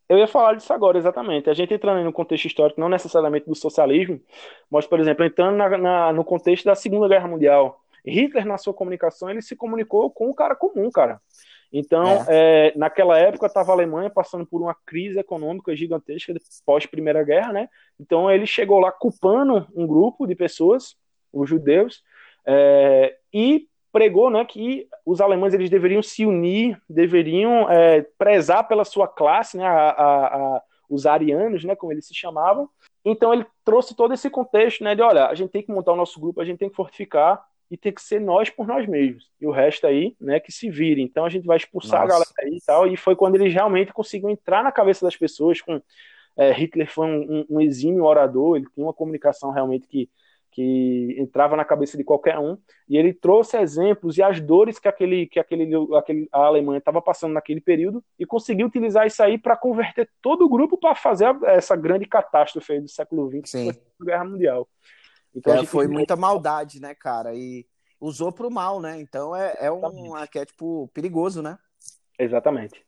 Eu 0.10 0.18
ia 0.18 0.28
falar 0.28 0.56
disso 0.56 0.74
agora, 0.74 0.98
exatamente. 0.98 1.50
A 1.50 1.54
gente 1.54 1.74
entrando 1.74 2.04
no 2.04 2.12
contexto 2.12 2.46
histórico, 2.46 2.80
não 2.80 2.90
necessariamente 2.90 3.48
do 3.48 3.56
socialismo, 3.56 4.20
mas, 4.70 4.88
por 4.88 5.00
exemplo, 5.00 5.24
entrando 5.24 5.56
na, 5.56 5.78
na, 5.78 6.14
no 6.14 6.26
contexto 6.26 6.66
da 6.66 6.76
Segunda 6.76 7.08
Guerra 7.08 7.28
Mundial. 7.28 7.80
Hitler, 8.06 8.46
na 8.46 8.58
sua 8.58 8.74
comunicação, 8.74 9.30
ele 9.30 9.42
se 9.42 9.56
comunicou 9.56 10.10
com 10.10 10.30
o 10.30 10.36
cara 10.36 10.56
comum, 10.56 10.90
cara. 10.92 11.22
Então, 11.74 12.06
é. 12.30 12.68
É, 12.68 12.74
naquela 12.78 13.18
época, 13.18 13.48
estava 13.48 13.72
a 13.72 13.74
Alemanha 13.74 14.08
passando 14.08 14.46
por 14.46 14.62
uma 14.62 14.76
crise 14.86 15.18
econômica 15.18 15.76
gigantesca 15.76 16.32
pós-Primeira 16.64 17.24
Guerra, 17.24 17.52
né? 17.52 17.70
Então, 18.00 18.30
ele 18.30 18.46
chegou 18.46 18.80
lá 18.80 18.92
culpando 18.92 19.68
um 19.76 19.88
grupo 19.88 20.28
de 20.28 20.36
pessoas, 20.36 20.96
os 21.34 21.50
judeus, 21.50 22.04
é, 22.46 23.18
e 23.34 23.68
pregou 23.92 24.30
né, 24.30 24.46
que 24.46 24.88
os 25.04 25.20
alemães 25.20 25.54
eles 25.54 25.70
deveriam 25.70 26.04
se 26.04 26.26
unir, 26.26 26.80
deveriam 26.88 27.70
é, 27.70 28.02
prezar 28.18 28.68
pela 28.68 28.86
sua 28.86 29.08
classe, 29.08 29.58
né, 29.58 29.66
a, 29.66 29.90
a, 29.90 30.26
a, 30.26 30.62
os 30.88 31.08
arianos, 31.08 31.64
né, 31.64 31.76
como 31.76 31.92
eles 31.92 32.06
se 32.06 32.14
chamavam. 32.14 32.70
Então, 33.04 33.34
ele 33.34 33.46
trouxe 33.66 33.96
todo 33.96 34.14
esse 34.14 34.30
contexto 34.30 34.84
né, 34.84 34.94
de, 34.94 35.02
olha, 35.02 35.28
a 35.28 35.36
gente 35.36 35.52
tem 35.52 35.64
que 35.64 35.72
montar 35.72 35.94
o 35.94 35.96
nosso 35.96 36.20
grupo, 36.20 36.40
a 36.40 36.46
gente 36.46 36.60
tem 36.60 36.70
que 36.70 36.76
fortificar, 36.76 37.44
e 37.70 37.78
tem 37.78 37.92
que 37.92 38.02
ser 38.02 38.20
nós 38.20 38.50
por 38.50 38.68
nós 38.68 38.88
mesmos. 38.88 39.30
E 39.42 39.48
o 39.48 39.52
resto 39.52 39.88
aí, 39.88 40.16
né, 40.20 40.40
que 40.40 40.52
se 40.52 40.70
vire. 40.70 41.02
Então 41.02 41.26
a 41.26 41.30
gente 41.30 41.46
vai 41.46 41.58
expulsar 41.58 42.02
Nossa. 42.02 42.04
a 42.04 42.08
galera 42.08 42.32
aí 42.40 42.58
e 42.58 42.66
tal. 42.66 42.88
E 42.88 42.96
foi 42.96 43.16
quando 43.16 43.36
eles 43.36 43.54
realmente 43.54 43.92
conseguiram 43.92 44.30
entrar 44.30 44.64
na 44.64 44.72
cabeça 44.72 45.06
das 45.06 45.16
pessoas. 45.16 45.60
Com 45.62 45.82
é, 46.36 46.52
Hitler 46.52 46.92
foi 46.92 47.08
um, 47.08 47.22
um, 47.22 47.46
um, 47.58 47.62
exímio 47.62 48.04
orador, 48.04 48.58
ele 48.58 48.66
tinha 48.74 48.86
uma 48.86 48.94
comunicação 48.94 49.52
realmente 49.52 49.88
que, 49.88 50.10
que 50.52 51.16
entrava 51.20 51.56
na 51.56 51.64
cabeça 51.64 51.96
de 51.98 52.04
qualquer 52.04 52.40
um, 52.40 52.58
e 52.90 52.98
ele 52.98 53.14
trouxe 53.14 53.58
exemplos 53.58 54.18
e 54.18 54.24
as 54.24 54.40
dores 54.42 54.80
que 54.80 54.88
aquele 54.88 55.28
que 55.28 55.40
aquele, 55.40 55.70
aquele 55.96 56.28
a 56.32 56.46
Alemanha 56.46 56.80
estava 56.80 57.02
passando 57.02 57.34
naquele 57.34 57.62
período 57.62 58.04
e 58.18 58.26
conseguiu 58.26 58.66
utilizar 58.66 59.06
isso 59.06 59.22
aí 59.22 59.38
para 59.38 59.56
converter 59.56 60.10
todo 60.22 60.46
o 60.46 60.50
grupo 60.50 60.78
para 60.78 60.96
fazer 60.96 61.36
essa 61.44 61.76
grande 61.76 62.06
catástrofe 62.06 62.80
do 62.80 62.90
século 62.90 63.30
XX, 63.30 63.52
que 63.52 63.74
foi 63.74 63.82
a 64.02 64.06
Guerra 64.06 64.26
Mundial. 64.26 64.68
Então 65.36 65.56
é, 65.56 65.66
foi 65.66 65.88
muita 65.88 66.16
maldade, 66.16 66.80
né, 66.80 66.94
cara? 66.94 67.34
E 67.36 67.66
usou 68.00 68.32
para 68.32 68.48
o 68.48 68.52
mal, 68.52 68.82
né? 68.82 69.00
Então 69.00 69.36
é, 69.36 69.56
é 69.60 69.72
um 69.72 70.16
arquétipo 70.16 70.90
perigoso, 70.94 71.42
né? 71.42 71.58
Exatamente. 72.20 72.84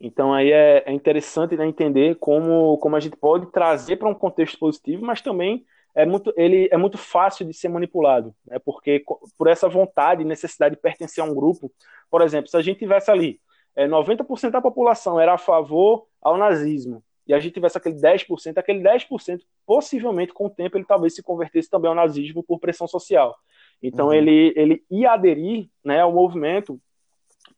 Então 0.00 0.32
aí 0.32 0.50
é, 0.50 0.84
é 0.86 0.92
interessante 0.92 1.56
né, 1.56 1.66
entender 1.66 2.16
como, 2.16 2.78
como 2.78 2.96
a 2.96 3.00
gente 3.00 3.16
pode 3.16 3.50
trazer 3.52 3.96
para 3.96 4.08
um 4.08 4.14
contexto 4.14 4.58
positivo, 4.58 5.04
mas 5.04 5.20
também 5.20 5.64
é 5.94 6.04
muito, 6.04 6.32
ele 6.36 6.68
é 6.72 6.76
muito 6.76 6.98
fácil 6.98 7.46
de 7.46 7.54
ser 7.54 7.68
manipulado, 7.68 8.34
né? 8.46 8.58
porque 8.58 9.04
por 9.38 9.46
essa 9.46 9.68
vontade 9.68 10.22
e 10.22 10.26
necessidade 10.26 10.74
de 10.74 10.80
pertencer 10.80 11.22
a 11.22 11.26
um 11.26 11.34
grupo, 11.34 11.72
por 12.10 12.20
exemplo, 12.20 12.50
se 12.50 12.56
a 12.56 12.62
gente 12.62 12.80
tivesse 12.80 13.10
ali 13.10 13.40
é, 13.76 13.86
90% 13.86 14.50
da 14.50 14.60
população 14.60 15.20
era 15.20 15.34
a 15.34 15.38
favor 15.38 16.06
ao 16.20 16.36
nazismo, 16.36 17.02
e 17.26 17.32
a 17.32 17.40
gente 17.40 17.54
tivesse 17.54 17.78
aquele 17.78 17.96
10%, 17.96 18.58
aquele 18.58 18.80
10% 18.80 19.40
possivelmente 19.66 20.32
com 20.32 20.46
o 20.46 20.50
tempo 20.50 20.76
ele 20.76 20.84
talvez 20.84 21.14
se 21.14 21.22
convertesse 21.22 21.70
também 21.70 21.88
ao 21.88 21.94
nazismo 21.94 22.42
por 22.42 22.58
pressão 22.58 22.86
social. 22.86 23.34
Então 23.82 24.06
uhum. 24.06 24.14
ele, 24.14 24.52
ele 24.56 24.84
ia 24.90 25.12
aderir 25.12 25.68
né, 25.84 26.00
ao 26.00 26.12
movimento 26.12 26.80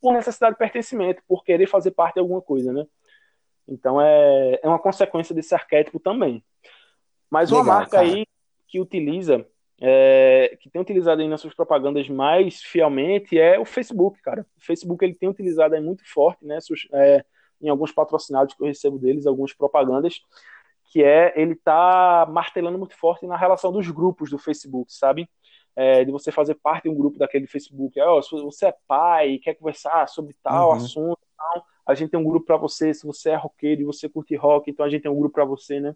por 0.01 0.13
necessidade 0.13 0.55
de 0.55 0.59
pertencimento, 0.59 1.23
por 1.27 1.45
querer 1.45 1.67
fazer 1.67 1.91
parte 1.91 2.15
de 2.15 2.21
alguma 2.21 2.41
coisa, 2.41 2.73
né? 2.73 2.87
Então 3.67 4.01
é, 4.01 4.61
é 4.63 4.69
uma 4.69 4.79
consequência 4.79 5.35
desse 5.35 5.55
arquétipo 5.55 5.99
também. 5.99 6.45
Mas 7.31 7.51
Legal, 7.51 7.65
uma 7.65 7.75
marca 7.75 7.99
cara. 7.99 8.07
aí 8.07 8.27
que 8.69 8.81
utiliza, 8.81 9.47
é, 9.81 10.57
que 10.61 10.71
tem 10.71 10.81
utilizado 10.81 11.21
aí 11.21 11.29
nas 11.29 11.41
suas 11.41 11.55
propagandas 11.55 12.09
mais 12.09 12.63
fielmente 12.63 13.39
é 13.39 13.59
o 13.59 13.65
Facebook, 13.65 14.21
cara. 14.23 14.47
O 14.57 14.65
Facebook 14.65 15.05
ele 15.05 15.15
tem 15.15 15.29
utilizado 15.29 15.75
aí 15.75 15.81
muito 15.81 16.03
forte, 16.09 16.45
né? 16.45 16.59
É, 16.93 17.25
em 17.61 17.69
alguns 17.69 17.93
patrocinados 17.93 18.55
que 18.55 18.63
eu 18.63 18.67
recebo 18.67 18.99
deles, 18.99 19.27
algumas 19.27 19.53
propagandas, 19.53 20.21
que 20.85 21.03
é 21.03 21.33
ele 21.37 21.55
tá 21.55 22.27
martelando 22.31 22.79
muito 22.79 22.97
forte 22.97 23.27
na 23.27 23.37
relação 23.37 23.73
dos 23.73 23.91
grupos 23.91 24.31
do 24.31 24.39
Facebook, 24.39 24.93
sabe? 24.93 25.29
É, 25.75 26.05
de 26.05 26.11
você 26.11 26.33
fazer 26.33 26.55
parte 26.55 26.85
de 26.85 26.89
um 26.89 26.95
grupo 26.95 27.19
daquele 27.19 27.47
Facebook. 27.47 28.01
Oh, 28.01 28.23
se 28.23 28.31
você 28.31 28.67
é 28.67 28.75
pai 28.89 29.39
quer 29.39 29.55
conversar 29.55 30.09
sobre 30.09 30.35
tal 30.43 30.71
uhum. 30.71 30.77
assunto, 30.77 31.21
tal, 31.37 31.67
a 31.85 31.95
gente 31.95 32.11
tem 32.11 32.19
um 32.19 32.25
grupo 32.25 32.47
para 32.47 32.57
você. 32.57 32.95
Se 32.95 33.07
você 33.07 33.31
é 33.31 33.37
roqueiro 33.37 33.83
e 33.83 33.85
você 33.85 34.09
curte 34.09 34.35
rock, 34.37 34.71
então 34.71 34.87
a 34.87 34.89
gente 34.89 35.03
tem 35.03 35.11
um 35.11 35.19
grupo 35.19 35.35
para 35.35 35.45
você, 35.45 35.79
né? 35.79 35.95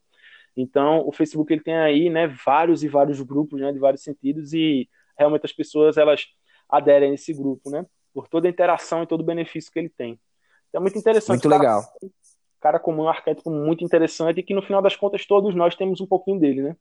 Então, 0.56 1.06
o 1.06 1.12
Facebook 1.12 1.52
ele 1.52 1.62
tem 1.62 1.76
aí, 1.76 2.10
né, 2.10 2.26
vários 2.26 2.82
e 2.82 2.88
vários 2.88 3.20
grupos, 3.22 3.60
né, 3.60 3.72
de 3.72 3.78
vários 3.78 4.02
sentidos 4.02 4.52
e 4.52 4.88
realmente 5.16 5.46
as 5.46 5.52
pessoas 5.52 5.96
elas 5.96 6.26
aderem 6.68 7.12
a 7.12 7.14
esse 7.14 7.32
grupo, 7.32 7.70
né, 7.70 7.86
por 8.12 8.28
toda 8.28 8.48
a 8.48 8.50
interação 8.50 9.02
e 9.02 9.06
todo 9.06 9.20
o 9.20 9.24
benefício 9.24 9.72
que 9.72 9.78
ele 9.78 9.88
tem. 9.88 10.18
Então, 10.70 10.80
é 10.80 10.82
muito 10.82 10.98
interessante. 10.98 11.28
Muito 11.28 11.48
cara, 11.48 11.60
legal. 11.60 11.92
Cara 12.60 12.78
como 12.78 13.02
um 13.02 13.08
arquétipo 13.08 13.50
muito 13.50 13.84
interessante 13.84 14.40
e 14.40 14.42
que 14.42 14.54
no 14.54 14.62
final 14.62 14.80
das 14.80 14.96
contas 14.96 15.26
todos 15.26 15.54
nós 15.54 15.74
temos 15.74 16.00
um 16.00 16.06
pouquinho 16.06 16.40
dele, 16.40 16.62
né? 16.62 16.76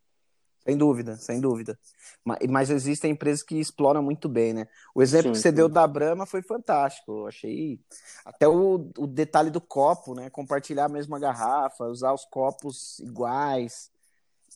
Sem 0.64 0.78
dúvida, 0.78 1.16
sem 1.16 1.42
dúvida. 1.42 1.80
Mas, 2.24 2.38
mas, 2.50 2.70
existem 2.70 3.12
empresas 3.12 3.42
que 3.42 3.60
exploram 3.60 4.04
muito 4.04 4.28
bem, 4.28 4.54
né? 4.54 4.68
O 4.94 5.02
exemplo 5.02 5.28
sim, 5.28 5.32
que 5.32 5.38
você 5.40 5.50
sim. 5.50 5.56
deu 5.56 5.70
da 5.70 5.88
Brahma 5.88 6.26
foi 6.26 6.42
fantástico. 6.42 7.12
Eu 7.12 7.28
achei 7.28 7.80
até 8.26 8.48
o, 8.48 8.92
o 8.98 9.08
detalhe 9.08 9.50
do 9.50 9.62
copo, 9.62 10.14
né? 10.14 10.30
Compartilhar 10.30 10.86
a 10.86 10.90
mesma 10.90 11.18
garrafa, 11.18 11.86
usar 11.86 12.14
os 12.14 12.26
copos 12.26 13.00
iguais 13.00 13.90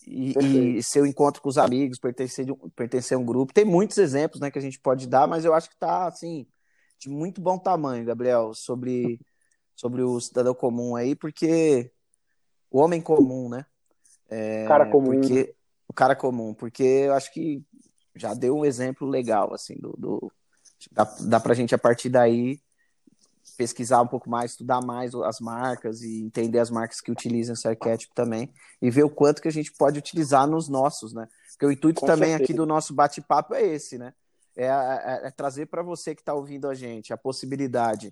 e, 0.05 0.77
e 0.77 0.83
seu 0.83 1.05
encontro 1.05 1.41
com 1.41 1.49
os 1.49 1.57
amigos, 1.57 1.99
pertencer, 1.99 2.45
pertencer 2.75 3.17
a 3.17 3.19
um 3.19 3.25
grupo. 3.25 3.53
Tem 3.53 3.65
muitos 3.65 3.97
exemplos, 3.97 4.41
né, 4.41 4.51
que 4.51 4.59
a 4.59 4.61
gente 4.61 4.79
pode 4.79 5.07
dar, 5.07 5.27
mas 5.27 5.45
eu 5.45 5.53
acho 5.53 5.69
que 5.69 5.77
tá 5.77 6.07
assim 6.07 6.45
de 7.03 7.09
muito 7.09 7.41
bom 7.41 7.57
tamanho, 7.57 8.05
Gabriel, 8.05 8.53
sobre 8.53 9.19
sobre 9.75 10.01
o 10.01 10.19
cidadão 10.19 10.53
comum 10.53 10.95
aí, 10.95 11.15
porque 11.15 11.91
o 12.69 12.79
homem 12.79 13.01
comum, 13.01 13.49
né? 13.49 13.65
É, 14.29 14.65
cara 14.67 14.85
comum. 14.89 15.19
Porque 15.19 15.55
o 15.87 15.93
cara 15.93 16.15
comum, 16.15 16.53
porque 16.53 16.83
eu 16.83 17.13
acho 17.13 17.31
que 17.33 17.63
já 18.15 18.33
deu 18.33 18.57
um 18.57 18.65
exemplo 18.65 19.07
legal, 19.07 19.53
assim, 19.53 19.75
do, 19.75 19.93
do 19.97 20.31
dá, 20.91 21.03
dá 21.21 21.39
pra 21.39 21.53
gente 21.53 21.73
a 21.73 21.77
partir 21.77 22.09
daí 22.09 22.59
pesquisar 23.57 24.01
um 24.01 24.07
pouco 24.07 24.29
mais, 24.29 24.51
estudar 24.51 24.81
mais 24.81 25.13
as 25.13 25.39
marcas 25.39 26.01
e 26.01 26.23
entender 26.23 26.59
as 26.59 26.69
marcas 26.69 27.01
que 27.01 27.11
utilizam 27.11 27.53
esse 27.53 27.67
arquétipo 27.67 28.13
também 28.15 28.51
e 28.81 28.89
ver 28.89 29.03
o 29.03 29.09
quanto 29.09 29.41
que 29.41 29.47
a 29.47 29.51
gente 29.51 29.71
pode 29.73 29.99
utilizar 29.99 30.47
nos 30.47 30.69
nossos, 30.69 31.13
né? 31.13 31.27
Porque 31.51 31.65
o 31.65 31.71
intuito 31.71 32.01
Com 32.01 32.07
também 32.07 32.29
certeza. 32.29 32.43
aqui 32.43 32.53
do 32.53 32.65
nosso 32.65 32.93
bate-papo 32.93 33.53
é 33.53 33.63
esse, 33.63 33.97
né? 33.97 34.13
É, 34.55 34.65
é, 34.65 35.27
é 35.27 35.31
trazer 35.31 35.65
para 35.65 35.81
você 35.81 36.13
que 36.13 36.21
está 36.21 36.33
ouvindo 36.33 36.67
a 36.67 36.73
gente 36.73 37.11
a 37.11 37.17
possibilidade 37.17 38.11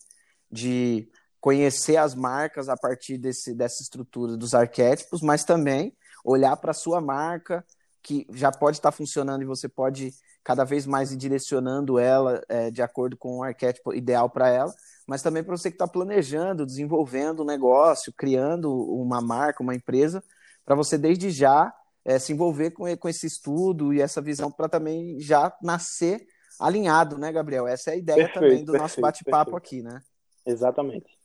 de 0.51 1.07
conhecer 1.39 1.97
as 1.97 2.13
marcas 2.13 2.69
a 2.69 2.77
partir 2.77 3.17
desse, 3.17 3.53
dessa 3.53 3.81
estrutura 3.81 4.37
dos 4.37 4.53
arquétipos, 4.53 5.21
mas 5.21 5.43
também 5.43 5.95
olhar 6.23 6.55
para 6.57 6.71
a 6.71 6.75
sua 6.75 7.01
marca, 7.01 7.65
que 8.03 8.27
já 8.31 8.51
pode 8.51 8.77
estar 8.77 8.91
funcionando 8.91 9.41
e 9.41 9.45
você 9.45 9.67
pode 9.67 10.13
cada 10.43 10.63
vez 10.63 10.85
mais 10.85 11.11
ir 11.11 11.17
direcionando 11.17 11.99
ela 11.99 12.41
é, 12.49 12.71
de 12.71 12.81
acordo 12.81 13.15
com 13.15 13.39
o 13.39 13.43
arquétipo 13.43 13.93
ideal 13.93 14.29
para 14.29 14.49
ela, 14.49 14.73
mas 15.07 15.21
também 15.21 15.43
para 15.43 15.55
você 15.55 15.69
que 15.69 15.75
está 15.75 15.87
planejando, 15.87 16.65
desenvolvendo 16.65 17.43
um 17.43 17.45
negócio, 17.45 18.13
criando 18.15 18.71
uma 18.71 19.21
marca, 19.21 19.63
uma 19.63 19.75
empresa, 19.75 20.23
para 20.65 20.75
você 20.75 20.97
desde 20.97 21.29
já 21.29 21.73
é, 22.03 22.17
se 22.17 22.33
envolver 22.33 22.71
com, 22.71 22.85
com 22.97 23.09
esse 23.09 23.27
estudo 23.27 23.93
e 23.93 24.01
essa 24.01 24.21
visão 24.21 24.51
para 24.51 24.69
também 24.69 25.19
já 25.19 25.53
nascer 25.61 26.25
alinhado, 26.61 27.17
né, 27.17 27.31
Gabriel? 27.31 27.67
Essa 27.67 27.91
é 27.91 27.93
a 27.93 27.97
ideia 27.97 28.17
perfeito, 28.17 28.33
também 28.35 28.65
do 28.65 28.71
perfeito, 28.71 28.81
nosso 28.81 29.01
bate-papo 29.01 29.55
aqui, 29.55 29.81
né? 29.81 30.01
Exatamente. 30.45 31.17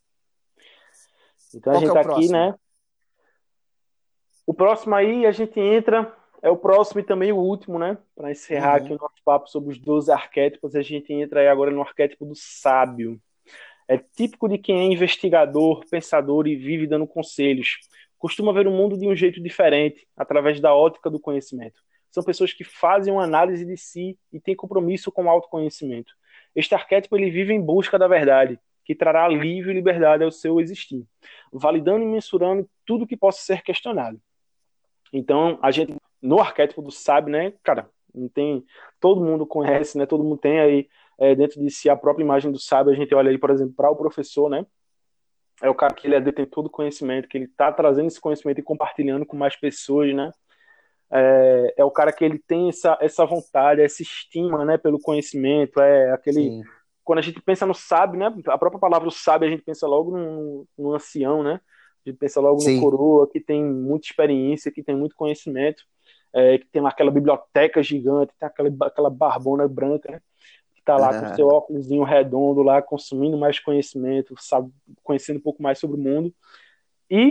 Então 1.54 1.72
Qual 1.72 1.76
a 1.76 1.80
gente 1.80 1.96
está 1.96 2.00
é 2.00 2.14
aqui, 2.14 2.28
né? 2.28 2.54
O 4.46 4.54
próximo 4.54 4.94
aí 4.94 5.26
a 5.26 5.32
gente 5.32 5.58
entra, 5.58 6.14
é 6.40 6.50
o 6.50 6.56
próximo 6.56 7.00
e 7.00 7.04
também 7.04 7.32
o 7.32 7.38
último, 7.38 7.78
né? 7.78 7.98
Para 8.14 8.30
encerrar 8.30 8.78
uhum. 8.78 8.84
aqui 8.84 8.94
o 8.94 8.98
nosso 8.98 9.22
papo 9.24 9.48
sobre 9.48 9.72
os 9.72 9.78
12 9.78 10.10
arquétipos, 10.12 10.76
a 10.76 10.82
gente 10.82 11.12
entra 11.12 11.40
aí 11.40 11.48
agora 11.48 11.70
no 11.70 11.80
arquétipo 11.80 12.24
do 12.24 12.34
sábio. 12.34 13.20
É 13.88 13.98
típico 13.98 14.48
de 14.48 14.58
quem 14.58 14.80
é 14.80 14.84
investigador, 14.84 15.84
pensador 15.88 16.46
e 16.46 16.56
vive 16.56 16.86
dando 16.86 17.06
conselhos. 17.06 17.78
Costuma 18.18 18.52
ver 18.52 18.66
o 18.66 18.70
mundo 18.70 18.96
de 18.96 19.06
um 19.06 19.14
jeito 19.14 19.40
diferente, 19.40 20.06
através 20.16 20.60
da 20.60 20.74
ótica 20.74 21.10
do 21.10 21.20
conhecimento. 21.20 21.80
São 22.16 22.24
pessoas 22.24 22.50
que 22.50 22.64
fazem 22.64 23.12
uma 23.12 23.24
análise 23.24 23.62
de 23.66 23.76
si 23.76 24.18
e 24.32 24.40
têm 24.40 24.56
compromisso 24.56 25.12
com 25.12 25.26
o 25.26 25.28
autoconhecimento. 25.28 26.14
Este 26.54 26.74
arquétipo 26.74 27.14
ele 27.14 27.30
vive 27.30 27.52
em 27.52 27.60
busca 27.60 27.98
da 27.98 28.08
verdade, 28.08 28.58
que 28.86 28.94
trará 28.94 29.26
alívio 29.26 29.70
e 29.70 29.74
liberdade 29.74 30.24
ao 30.24 30.30
seu 30.30 30.58
existir, 30.58 31.04
validando 31.52 32.02
e 32.02 32.06
mensurando 32.06 32.66
tudo 32.86 33.06
que 33.06 33.18
possa 33.18 33.42
ser 33.42 33.60
questionado. 33.60 34.18
Então, 35.12 35.58
a 35.60 35.70
gente, 35.70 35.94
no 36.22 36.40
arquétipo 36.40 36.80
do 36.80 36.90
sábio, 36.90 37.30
né, 37.30 37.52
cara, 37.62 37.90
não 38.14 38.30
tem, 38.30 38.64
todo 38.98 39.22
mundo 39.22 39.46
conhece, 39.46 39.98
né, 39.98 40.06
todo 40.06 40.24
mundo 40.24 40.38
tem 40.38 40.58
aí 40.58 40.88
é, 41.18 41.34
dentro 41.34 41.60
de 41.60 41.68
si 41.68 41.90
a 41.90 41.96
própria 41.96 42.24
imagem 42.24 42.50
do 42.50 42.58
sábio, 42.58 42.94
a 42.94 42.96
gente 42.96 43.14
olha 43.14 43.30
aí, 43.30 43.36
por 43.36 43.50
exemplo, 43.50 43.74
para 43.74 43.90
o 43.90 43.94
professor, 43.94 44.48
né, 44.48 44.64
é 45.60 45.68
o 45.68 45.74
cara 45.74 45.92
que 45.92 46.06
ele 46.06 46.14
é 46.14 46.20
detentor 46.22 46.64
do 46.64 46.70
conhecimento, 46.70 47.28
que 47.28 47.36
ele 47.36 47.44
está 47.44 47.70
trazendo 47.70 48.06
esse 48.06 48.18
conhecimento 48.22 48.58
e 48.58 48.62
compartilhando 48.62 49.26
com 49.26 49.36
mais 49.36 49.54
pessoas, 49.54 50.14
né, 50.14 50.32
é, 51.10 51.74
é, 51.78 51.84
o 51.84 51.90
cara 51.90 52.12
que 52.12 52.24
ele 52.24 52.38
tem 52.38 52.68
essa, 52.68 52.98
essa 53.00 53.24
vontade, 53.24 53.80
essa 53.80 54.02
estima, 54.02 54.64
né, 54.64 54.76
pelo 54.76 55.00
conhecimento, 55.00 55.80
é 55.80 56.12
aquele... 56.12 56.42
Sim. 56.42 56.62
Quando 57.04 57.20
a 57.20 57.22
gente 57.22 57.40
pensa 57.40 57.64
no 57.64 57.74
sábio, 57.74 58.18
né, 58.18 58.34
a 58.46 58.58
própria 58.58 58.80
palavra 58.80 59.08
sábio, 59.12 59.46
a 59.46 59.50
gente 59.50 59.62
pensa 59.62 59.86
logo 59.86 60.16
no, 60.16 60.66
no 60.76 60.92
ancião, 60.92 61.40
né, 61.42 61.60
a 62.06 62.10
gente 62.10 62.18
pensa 62.18 62.40
logo 62.40 62.60
Sim. 62.60 62.76
no 62.76 62.82
coroa, 62.82 63.28
que 63.28 63.40
tem 63.40 63.64
muita 63.64 64.06
experiência, 64.06 64.72
que 64.72 64.82
tem 64.82 64.96
muito 64.96 65.14
conhecimento, 65.14 65.84
é, 66.32 66.58
que 66.58 66.66
tem 66.66 66.86
aquela 66.86 67.10
biblioteca 67.10 67.82
gigante, 67.82 68.32
tem 68.38 68.46
aquela, 68.46 68.68
aquela 68.82 69.10
barbona 69.10 69.66
branca, 69.66 70.12
né? 70.12 70.20
que 70.74 70.80
está 70.80 70.96
lá 70.96 71.18
com 71.18 71.34
seu 71.34 71.48
óculos 71.48 71.88
redondo 72.06 72.62
lá, 72.62 72.80
consumindo 72.82 73.36
mais 73.36 73.58
conhecimento, 73.58 74.34
sabe, 74.38 74.70
conhecendo 75.02 75.38
um 75.38 75.42
pouco 75.42 75.62
mais 75.62 75.78
sobre 75.78 75.96
o 75.96 76.02
mundo. 76.02 76.32
E 77.10 77.30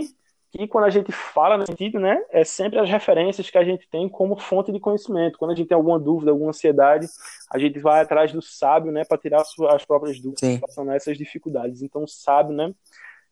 que 0.56 0.68
quando 0.68 0.84
a 0.84 0.90
gente 0.90 1.12
fala 1.12 1.56
nesse 1.56 1.72
sentido, 1.72 1.98
né, 1.98 2.22
é 2.30 2.44
sempre 2.44 2.78
as 2.78 2.88
referências 2.88 3.48
que 3.50 3.58
a 3.58 3.64
gente 3.64 3.88
tem 3.88 4.08
como 4.08 4.36
fonte 4.36 4.72
de 4.72 4.80
conhecimento. 4.80 5.38
Quando 5.38 5.52
a 5.52 5.54
gente 5.54 5.68
tem 5.68 5.76
alguma 5.76 5.98
dúvida, 5.98 6.30
alguma 6.30 6.50
ansiedade, 6.50 7.06
a 7.50 7.58
gente 7.58 7.78
vai 7.78 8.00
atrás 8.00 8.32
do 8.32 8.42
sábio, 8.42 8.92
né, 8.92 9.04
para 9.04 9.18
tirar 9.18 9.42
as 9.70 9.84
próprias 9.84 10.20
dúvidas, 10.20 10.42
relacionar 10.42 10.96
essas 10.96 11.16
dificuldades. 11.16 11.82
Então, 11.82 12.04
o 12.04 12.08
sábio, 12.08 12.54
né, 12.54 12.72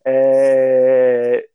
é, 0.05 1.49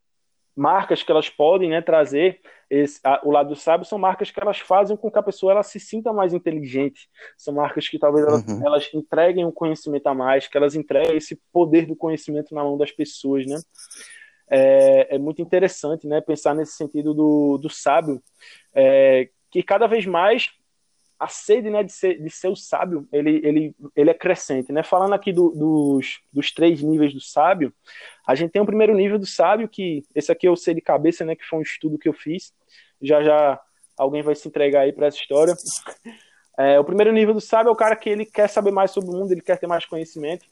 marcas 0.59 1.01
que 1.01 1.11
elas 1.11 1.29
podem 1.29 1.69
né, 1.69 1.81
trazer 1.81 2.41
esse, 2.69 2.99
a, 3.03 3.21
o 3.23 3.31
lado 3.31 3.49
do 3.49 3.55
sábio 3.55 3.85
são 3.85 3.97
marcas 3.97 4.29
que 4.29 4.39
elas 4.39 4.59
fazem 4.59 4.97
com 4.97 5.09
que 5.09 5.17
a 5.17 5.23
pessoa 5.23 5.53
ela 5.53 5.63
se 5.63 5.79
sinta 5.79 6.11
mais 6.11 6.33
inteligente 6.33 7.09
são 7.37 7.53
marcas 7.53 7.87
que 7.87 7.97
talvez 7.97 8.27
elas, 8.27 8.45
uhum. 8.45 8.65
elas 8.65 8.89
entreguem 8.93 9.45
um 9.45 9.51
conhecimento 9.51 10.05
a 10.07 10.13
mais 10.13 10.47
que 10.47 10.57
elas 10.57 10.75
entreguem 10.75 11.17
esse 11.17 11.39
poder 11.51 11.85
do 11.85 11.95
conhecimento 11.95 12.53
na 12.53 12.63
mão 12.63 12.77
das 12.77 12.91
pessoas 12.91 13.45
né 13.47 13.57
é, 14.49 15.15
é 15.15 15.17
muito 15.17 15.41
interessante 15.41 16.07
né 16.07 16.21
pensar 16.21 16.55
nesse 16.55 16.73
sentido 16.73 17.13
do, 17.13 17.57
do 17.57 17.69
sábio 17.69 18.21
é, 18.73 19.29
que 19.51 19.63
cada 19.63 19.87
vez 19.87 20.05
mais 20.05 20.51
a 21.19 21.27
sede 21.27 21.69
né, 21.69 21.83
de, 21.83 21.91
ser, 21.91 22.17
de 22.21 22.29
ser 22.29 22.47
o 22.47 22.55
sábio, 22.55 23.05
ele, 23.11 23.41
ele, 23.43 23.75
ele 23.93 24.09
é 24.09 24.13
crescente. 24.13 24.71
Né? 24.71 24.81
Falando 24.81 25.13
aqui 25.13 25.33
do, 25.33 25.49
dos, 25.49 26.21
dos 26.31 26.51
três 26.53 26.81
níveis 26.81 27.13
do 27.13 27.19
sábio, 27.19 27.73
a 28.25 28.33
gente 28.35 28.51
tem 28.51 28.61
o 28.61 28.65
primeiro 28.65 28.95
nível 28.95 29.19
do 29.19 29.25
sábio, 29.25 29.67
que 29.67 30.05
esse 30.15 30.31
aqui 30.31 30.47
eu 30.47 30.55
sei 30.55 30.73
de 30.73 30.79
cabeça, 30.79 31.25
né, 31.25 31.35
que 31.35 31.43
foi 31.43 31.59
um 31.59 31.61
estudo 31.61 31.99
que 31.99 32.07
eu 32.07 32.13
fiz. 32.13 32.53
Já 33.01 33.21
já 33.21 33.59
alguém 33.97 34.21
vai 34.21 34.33
se 34.33 34.47
entregar 34.47 34.81
aí 34.81 34.93
para 34.93 35.07
essa 35.07 35.17
história. 35.17 35.53
É, 36.57 36.79
o 36.79 36.85
primeiro 36.85 37.11
nível 37.11 37.33
do 37.33 37.41
sábio 37.41 37.69
é 37.69 37.71
o 37.73 37.75
cara 37.75 37.97
que 37.97 38.09
ele 38.09 38.25
quer 38.25 38.47
saber 38.47 38.71
mais 38.71 38.91
sobre 38.91 39.09
o 39.09 39.13
mundo, 39.13 39.31
ele 39.31 39.41
quer 39.41 39.57
ter 39.57 39.67
mais 39.67 39.85
conhecimento. 39.85 40.45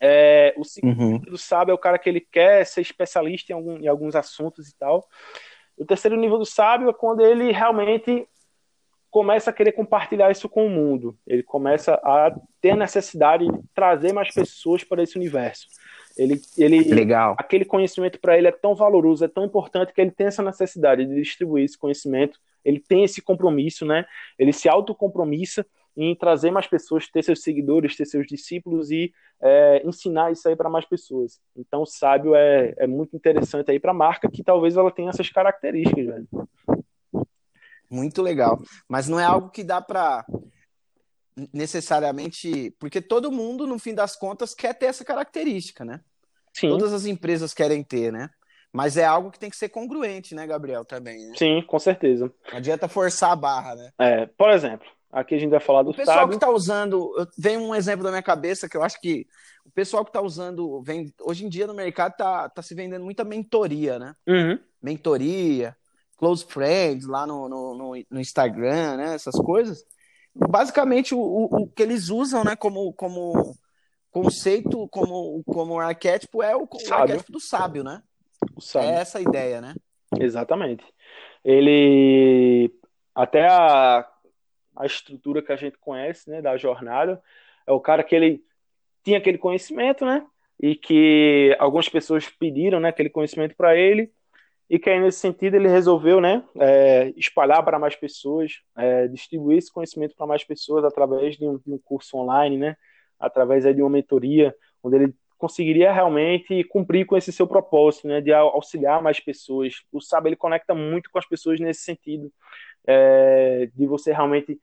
É, 0.00 0.54
o 0.56 0.64
segundo 0.64 0.98
uhum. 0.98 1.12
nível 1.12 1.30
do 1.32 1.38
sábio 1.38 1.72
é 1.72 1.74
o 1.74 1.78
cara 1.78 1.98
que 1.98 2.08
ele 2.08 2.20
quer 2.20 2.64
ser 2.64 2.80
especialista 2.80 3.52
em, 3.52 3.54
algum, 3.54 3.78
em 3.78 3.86
alguns 3.86 4.16
assuntos 4.16 4.68
e 4.68 4.76
tal. 4.76 5.06
O 5.76 5.84
terceiro 5.84 6.16
nível 6.16 6.38
do 6.38 6.46
sábio 6.46 6.88
é 6.88 6.92
quando 6.92 7.20
ele 7.20 7.52
realmente 7.52 8.26
começa 9.10 9.50
a 9.50 9.52
querer 9.52 9.72
compartilhar 9.72 10.30
isso 10.30 10.48
com 10.48 10.66
o 10.66 10.70
mundo. 10.70 11.18
Ele 11.26 11.42
começa 11.42 11.94
a 11.94 12.34
ter 12.60 12.70
a 12.70 12.76
necessidade 12.76 13.46
de 13.46 13.58
trazer 13.74 14.12
mais 14.12 14.32
pessoas 14.32 14.84
para 14.84 15.02
esse 15.02 15.16
universo. 15.16 15.66
Ele, 16.16 16.40
ele, 16.56 16.82
Legal. 16.94 17.34
Aquele 17.38 17.64
conhecimento 17.64 18.20
para 18.20 18.38
ele 18.38 18.46
é 18.46 18.52
tão 18.52 18.74
valoroso, 18.74 19.24
é 19.24 19.28
tão 19.28 19.44
importante 19.44 19.92
que 19.92 20.00
ele 20.00 20.10
tem 20.10 20.26
essa 20.28 20.42
necessidade 20.42 21.04
de 21.04 21.14
distribuir 21.14 21.64
esse 21.64 21.78
conhecimento. 21.78 22.38
Ele 22.64 22.78
tem 22.78 23.04
esse 23.04 23.22
compromisso, 23.22 23.86
né? 23.86 24.04
Ele 24.38 24.52
se 24.52 24.68
autocompromissa 24.68 25.66
em 25.96 26.14
trazer 26.14 26.50
mais 26.50 26.66
pessoas, 26.66 27.08
ter 27.08 27.22
seus 27.22 27.42
seguidores, 27.42 27.96
ter 27.96 28.06
seus 28.06 28.26
discípulos 28.26 28.90
e 28.90 29.12
é, 29.40 29.82
ensinar 29.86 30.32
isso 30.32 30.48
aí 30.48 30.56
para 30.56 30.70
mais 30.70 30.84
pessoas. 30.84 31.40
Então, 31.56 31.82
o 31.82 31.86
sábio 31.86 32.34
é, 32.34 32.74
é 32.78 32.86
muito 32.86 33.16
interessante 33.16 33.70
aí 33.70 33.80
para 33.80 33.90
a 33.90 33.94
marca 33.94 34.30
que 34.30 34.44
talvez 34.44 34.76
ela 34.76 34.90
tenha 34.90 35.10
essas 35.10 35.28
características, 35.28 36.06
velho. 36.06 36.28
Muito 37.90 38.22
legal. 38.22 38.60
Mas 38.88 39.08
não 39.08 39.18
é 39.18 39.24
algo 39.24 39.50
que 39.50 39.64
dá 39.64 39.80
para 39.80 40.24
necessariamente. 41.52 42.74
Porque 42.78 43.00
todo 43.00 43.32
mundo, 43.32 43.66
no 43.66 43.78
fim 43.78 43.94
das 43.94 44.14
contas, 44.14 44.54
quer 44.54 44.74
ter 44.74 44.86
essa 44.86 45.04
característica, 45.04 45.84
né? 45.84 46.00
Sim. 46.52 46.68
Todas 46.68 46.92
as 46.92 47.06
empresas 47.06 47.52
querem 47.52 47.82
ter, 47.82 48.12
né? 48.12 48.30
Mas 48.72 48.96
é 48.96 49.04
algo 49.04 49.30
que 49.32 49.38
tem 49.38 49.50
que 49.50 49.56
ser 49.56 49.68
congruente, 49.68 50.34
né, 50.34 50.46
Gabriel? 50.46 50.84
Também. 50.84 51.26
Né? 51.26 51.34
Sim, 51.36 51.62
com 51.62 51.78
certeza. 51.78 52.32
Não 52.50 52.58
adianta 52.58 52.88
forçar 52.88 53.32
a 53.32 53.36
barra, 53.36 53.74
né? 53.74 53.90
É, 53.98 54.26
por 54.26 54.50
exemplo, 54.50 54.86
aqui 55.12 55.34
a 55.34 55.38
gente 55.38 55.50
vai 55.50 55.60
falar 55.60 55.82
do 55.82 55.90
o 55.90 55.94
pessoal 55.94 56.18
sábio. 56.18 56.30
que 56.30 56.36
está 56.36 56.50
usando. 56.50 57.12
Vem 57.36 57.56
um 57.56 57.74
exemplo 57.74 58.04
da 58.04 58.10
minha 58.10 58.22
cabeça 58.22 58.68
que 58.68 58.76
eu 58.76 58.82
acho 58.82 59.00
que 59.00 59.26
o 59.64 59.70
pessoal 59.70 60.04
que 60.04 60.10
está 60.10 60.20
usando. 60.20 60.82
Vem, 60.82 61.12
hoje 61.22 61.44
em 61.44 61.48
dia 61.48 61.66
no 61.66 61.74
mercado 61.74 62.16
tá, 62.16 62.48
tá 62.48 62.62
se 62.62 62.74
vendendo 62.74 63.04
muita 63.04 63.24
mentoria, 63.24 63.98
né? 63.98 64.14
Uhum. 64.26 64.58
Mentoria, 64.82 65.76
close 66.16 66.44
friends 66.44 67.06
lá 67.06 67.26
no, 67.26 67.48
no, 67.48 67.74
no, 67.74 68.04
no 68.10 68.20
Instagram, 68.20 68.96
né? 68.96 69.14
Essas 69.14 69.34
coisas. 69.36 69.84
Basicamente, 70.34 71.14
o, 71.14 71.18
o, 71.18 71.62
o, 71.62 71.66
que 71.66 71.82
eles 71.82 72.08
usam, 72.08 72.44
né, 72.44 72.54
como, 72.54 72.92
como 72.92 73.56
conceito, 74.12 74.88
como, 74.88 75.42
como 75.44 75.80
arquétipo, 75.80 76.42
é 76.42 76.56
o, 76.56 76.62
o 76.62 76.94
arquétipo 76.94 77.32
do 77.32 77.40
sábio, 77.40 77.82
né? 77.82 78.00
Sábio. 78.60 78.90
É 78.90 78.94
essa 78.94 79.18
a 79.18 79.20
ideia, 79.20 79.60
né? 79.60 79.74
Exatamente. 80.18 80.84
Ele. 81.44 82.72
Até 83.14 83.46
a, 83.48 84.08
a 84.80 84.86
estrutura 84.86 85.42
que 85.42 85.52
a 85.52 85.56
gente 85.56 85.78
conhece, 85.78 86.30
né, 86.30 86.40
da 86.42 86.56
jornada, 86.56 87.22
é 87.66 87.72
o 87.72 87.80
cara 87.80 88.02
que 88.02 88.14
ele 88.14 88.42
tinha 89.04 89.18
aquele 89.18 89.38
conhecimento, 89.38 90.04
né? 90.04 90.26
E 90.58 90.74
que 90.74 91.56
algumas 91.58 91.88
pessoas 91.88 92.28
pediram, 92.28 92.80
né, 92.80 92.90
aquele 92.90 93.08
conhecimento 93.08 93.56
para 93.56 93.76
ele 93.76 94.12
e 94.70 94.78
que 94.78 94.88
aí, 94.88 95.00
nesse 95.00 95.18
sentido, 95.18 95.56
ele 95.56 95.66
resolveu 95.66 96.20
né, 96.20 96.44
é, 96.60 97.12
espalhar 97.16 97.60
para 97.64 97.76
mais 97.76 97.96
pessoas, 97.96 98.60
é, 98.76 99.08
distribuir 99.08 99.58
esse 99.58 99.72
conhecimento 99.72 100.14
para 100.14 100.28
mais 100.28 100.44
pessoas 100.44 100.84
através 100.84 101.36
de 101.36 101.44
um, 101.44 101.58
de 101.58 101.72
um, 101.72 101.78
curso 101.78 102.16
online, 102.16 102.56
né, 102.56 102.76
através 103.18 103.66
aí, 103.66 103.74
de 103.74 103.82
uma 103.82 103.90
mentoria, 103.90 104.54
onde 104.80 104.94
ele 104.94 105.14
conseguiria 105.36 105.92
realmente 105.92 106.62
cumprir 106.64 107.04
com 107.04 107.16
esse 107.16 107.32
seu 107.32 107.48
propósito, 107.48 108.06
né, 108.06 108.20
de 108.20 108.32
auxiliar 108.32 109.02
mais 109.02 109.18
pessoas. 109.18 109.74
O 109.90 110.00
Sábio 110.00 110.28
ele 110.28 110.36
conecta 110.36 110.72
muito 110.72 111.10
com 111.10 111.18
as 111.18 111.26
pessoas 111.26 111.58
nesse 111.58 111.80
sentido, 111.80 112.32
é, 112.86 113.68
de 113.74 113.86
você 113.88 114.12
realmente 114.12 114.56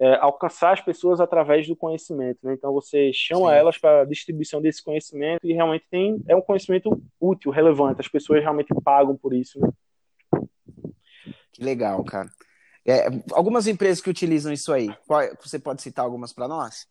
é, 0.00 0.16
alcançar 0.16 0.72
as 0.72 0.80
pessoas 0.80 1.20
através 1.20 1.66
do 1.66 1.76
conhecimento. 1.76 2.38
Né? 2.42 2.54
Então 2.54 2.72
você 2.72 3.12
chama 3.12 3.50
Sim. 3.50 3.56
elas 3.56 3.78
para 3.78 4.02
a 4.02 4.04
distribuição 4.04 4.60
desse 4.60 4.82
conhecimento 4.82 5.44
e 5.44 5.52
realmente 5.52 5.86
tem 5.90 6.22
é 6.26 6.34
um 6.34 6.42
conhecimento 6.42 7.02
útil, 7.20 7.50
relevante. 7.50 8.00
As 8.00 8.08
pessoas 8.08 8.40
realmente 8.40 8.74
pagam 8.82 9.16
por 9.16 9.32
isso. 9.32 9.60
Né? 9.60 9.68
Que 11.52 11.62
legal, 11.62 12.02
cara. 12.04 12.28
É, 12.86 13.06
algumas 13.32 13.66
empresas 13.66 14.02
que 14.02 14.10
utilizam 14.10 14.52
isso 14.52 14.72
aí, 14.72 14.88
você 15.40 15.58
pode 15.58 15.80
citar 15.80 16.04
algumas 16.04 16.32
para 16.32 16.46
nós? 16.46 16.86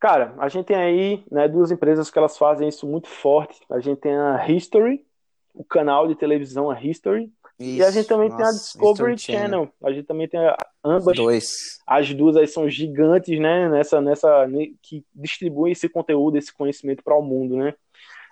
Cara, 0.00 0.34
a 0.38 0.48
gente 0.48 0.66
tem 0.66 0.76
aí 0.76 1.24
né, 1.30 1.46
duas 1.48 1.70
empresas 1.70 2.10
que 2.10 2.18
elas 2.18 2.36
fazem 2.36 2.68
isso 2.68 2.86
muito 2.86 3.08
forte. 3.08 3.60
A 3.70 3.78
gente 3.78 4.00
tem 4.00 4.16
a 4.16 4.46
History, 4.48 5.06
o 5.54 5.64
canal 5.64 6.08
de 6.08 6.16
televisão 6.16 6.70
a 6.70 6.82
History, 6.82 7.32
isso, 7.58 7.78
e 7.78 7.84
a 7.84 7.90
gente 7.90 8.08
também 8.08 8.28
nossa, 8.28 8.42
tem 8.42 8.46
a 8.46 8.52
Discovery 8.52 9.18
Channel. 9.18 9.42
Channel. 9.42 9.72
A 9.82 9.92
gente 9.92 10.06
também 10.06 10.28
tem 10.28 10.40
a, 10.40 10.56
ambas. 10.84 11.16
Dois. 11.16 11.80
As 11.86 12.12
duas 12.12 12.36
aí 12.36 12.48
são 12.48 12.68
gigantes, 12.68 13.38
né? 13.38 13.68
Nessa, 13.68 14.00
nessa, 14.00 14.46
que 14.82 15.04
distribuem 15.14 15.72
esse 15.72 15.88
conteúdo, 15.88 16.36
esse 16.36 16.52
conhecimento 16.52 17.02
para 17.04 17.16
o 17.16 17.22
mundo, 17.22 17.56
né? 17.56 17.74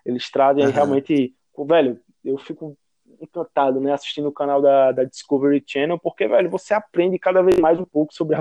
Eles 0.04 0.28
trazem 0.30 0.64
uhum. 0.64 0.72
realmente. 0.72 1.34
Velho, 1.56 2.00
eu 2.24 2.36
fico 2.38 2.76
encantado, 3.20 3.80
né? 3.80 3.92
Assistindo 3.92 4.28
o 4.28 4.32
canal 4.32 4.60
da, 4.60 4.90
da 4.90 5.04
Discovery 5.04 5.62
Channel, 5.64 5.98
porque, 5.98 6.26
velho, 6.26 6.50
você 6.50 6.74
aprende 6.74 7.16
cada 7.18 7.42
vez 7.42 7.60
mais 7.60 7.78
um 7.78 7.84
pouco 7.84 8.12
sobre 8.12 8.36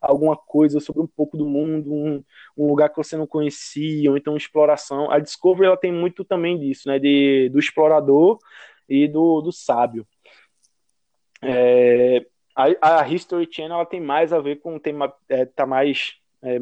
alguma 0.00 0.36
coisa, 0.36 0.78
sobre 0.78 1.02
um 1.02 1.08
pouco 1.08 1.36
do 1.36 1.46
mundo, 1.46 1.92
um, 1.92 2.22
um 2.56 2.68
lugar 2.68 2.88
que 2.88 2.96
você 2.96 3.16
não 3.16 3.26
conhecia, 3.26 4.08
ou 4.08 4.16
então 4.16 4.36
exploração. 4.36 5.10
A 5.10 5.18
Discovery 5.18 5.66
ela 5.66 5.76
tem 5.76 5.92
muito 5.92 6.24
também 6.24 6.56
disso, 6.56 6.88
né? 6.88 7.00
De, 7.00 7.48
do 7.52 7.58
explorador 7.58 8.38
e 8.88 9.08
do, 9.08 9.40
do 9.40 9.52
sábio. 9.52 10.06
É, 11.42 12.26
a, 12.54 13.00
a, 13.00 13.08
History 13.08 13.48
Channel 13.50 13.76
ela 13.76 13.86
tem 13.86 14.00
mais 14.00 14.32
a 14.32 14.40
ver 14.40 14.56
com 14.60 14.76
o 14.76 14.80
tema, 14.80 15.12
é, 15.28 15.44
tá 15.46 15.64
mais 15.64 16.14
é, 16.42 16.58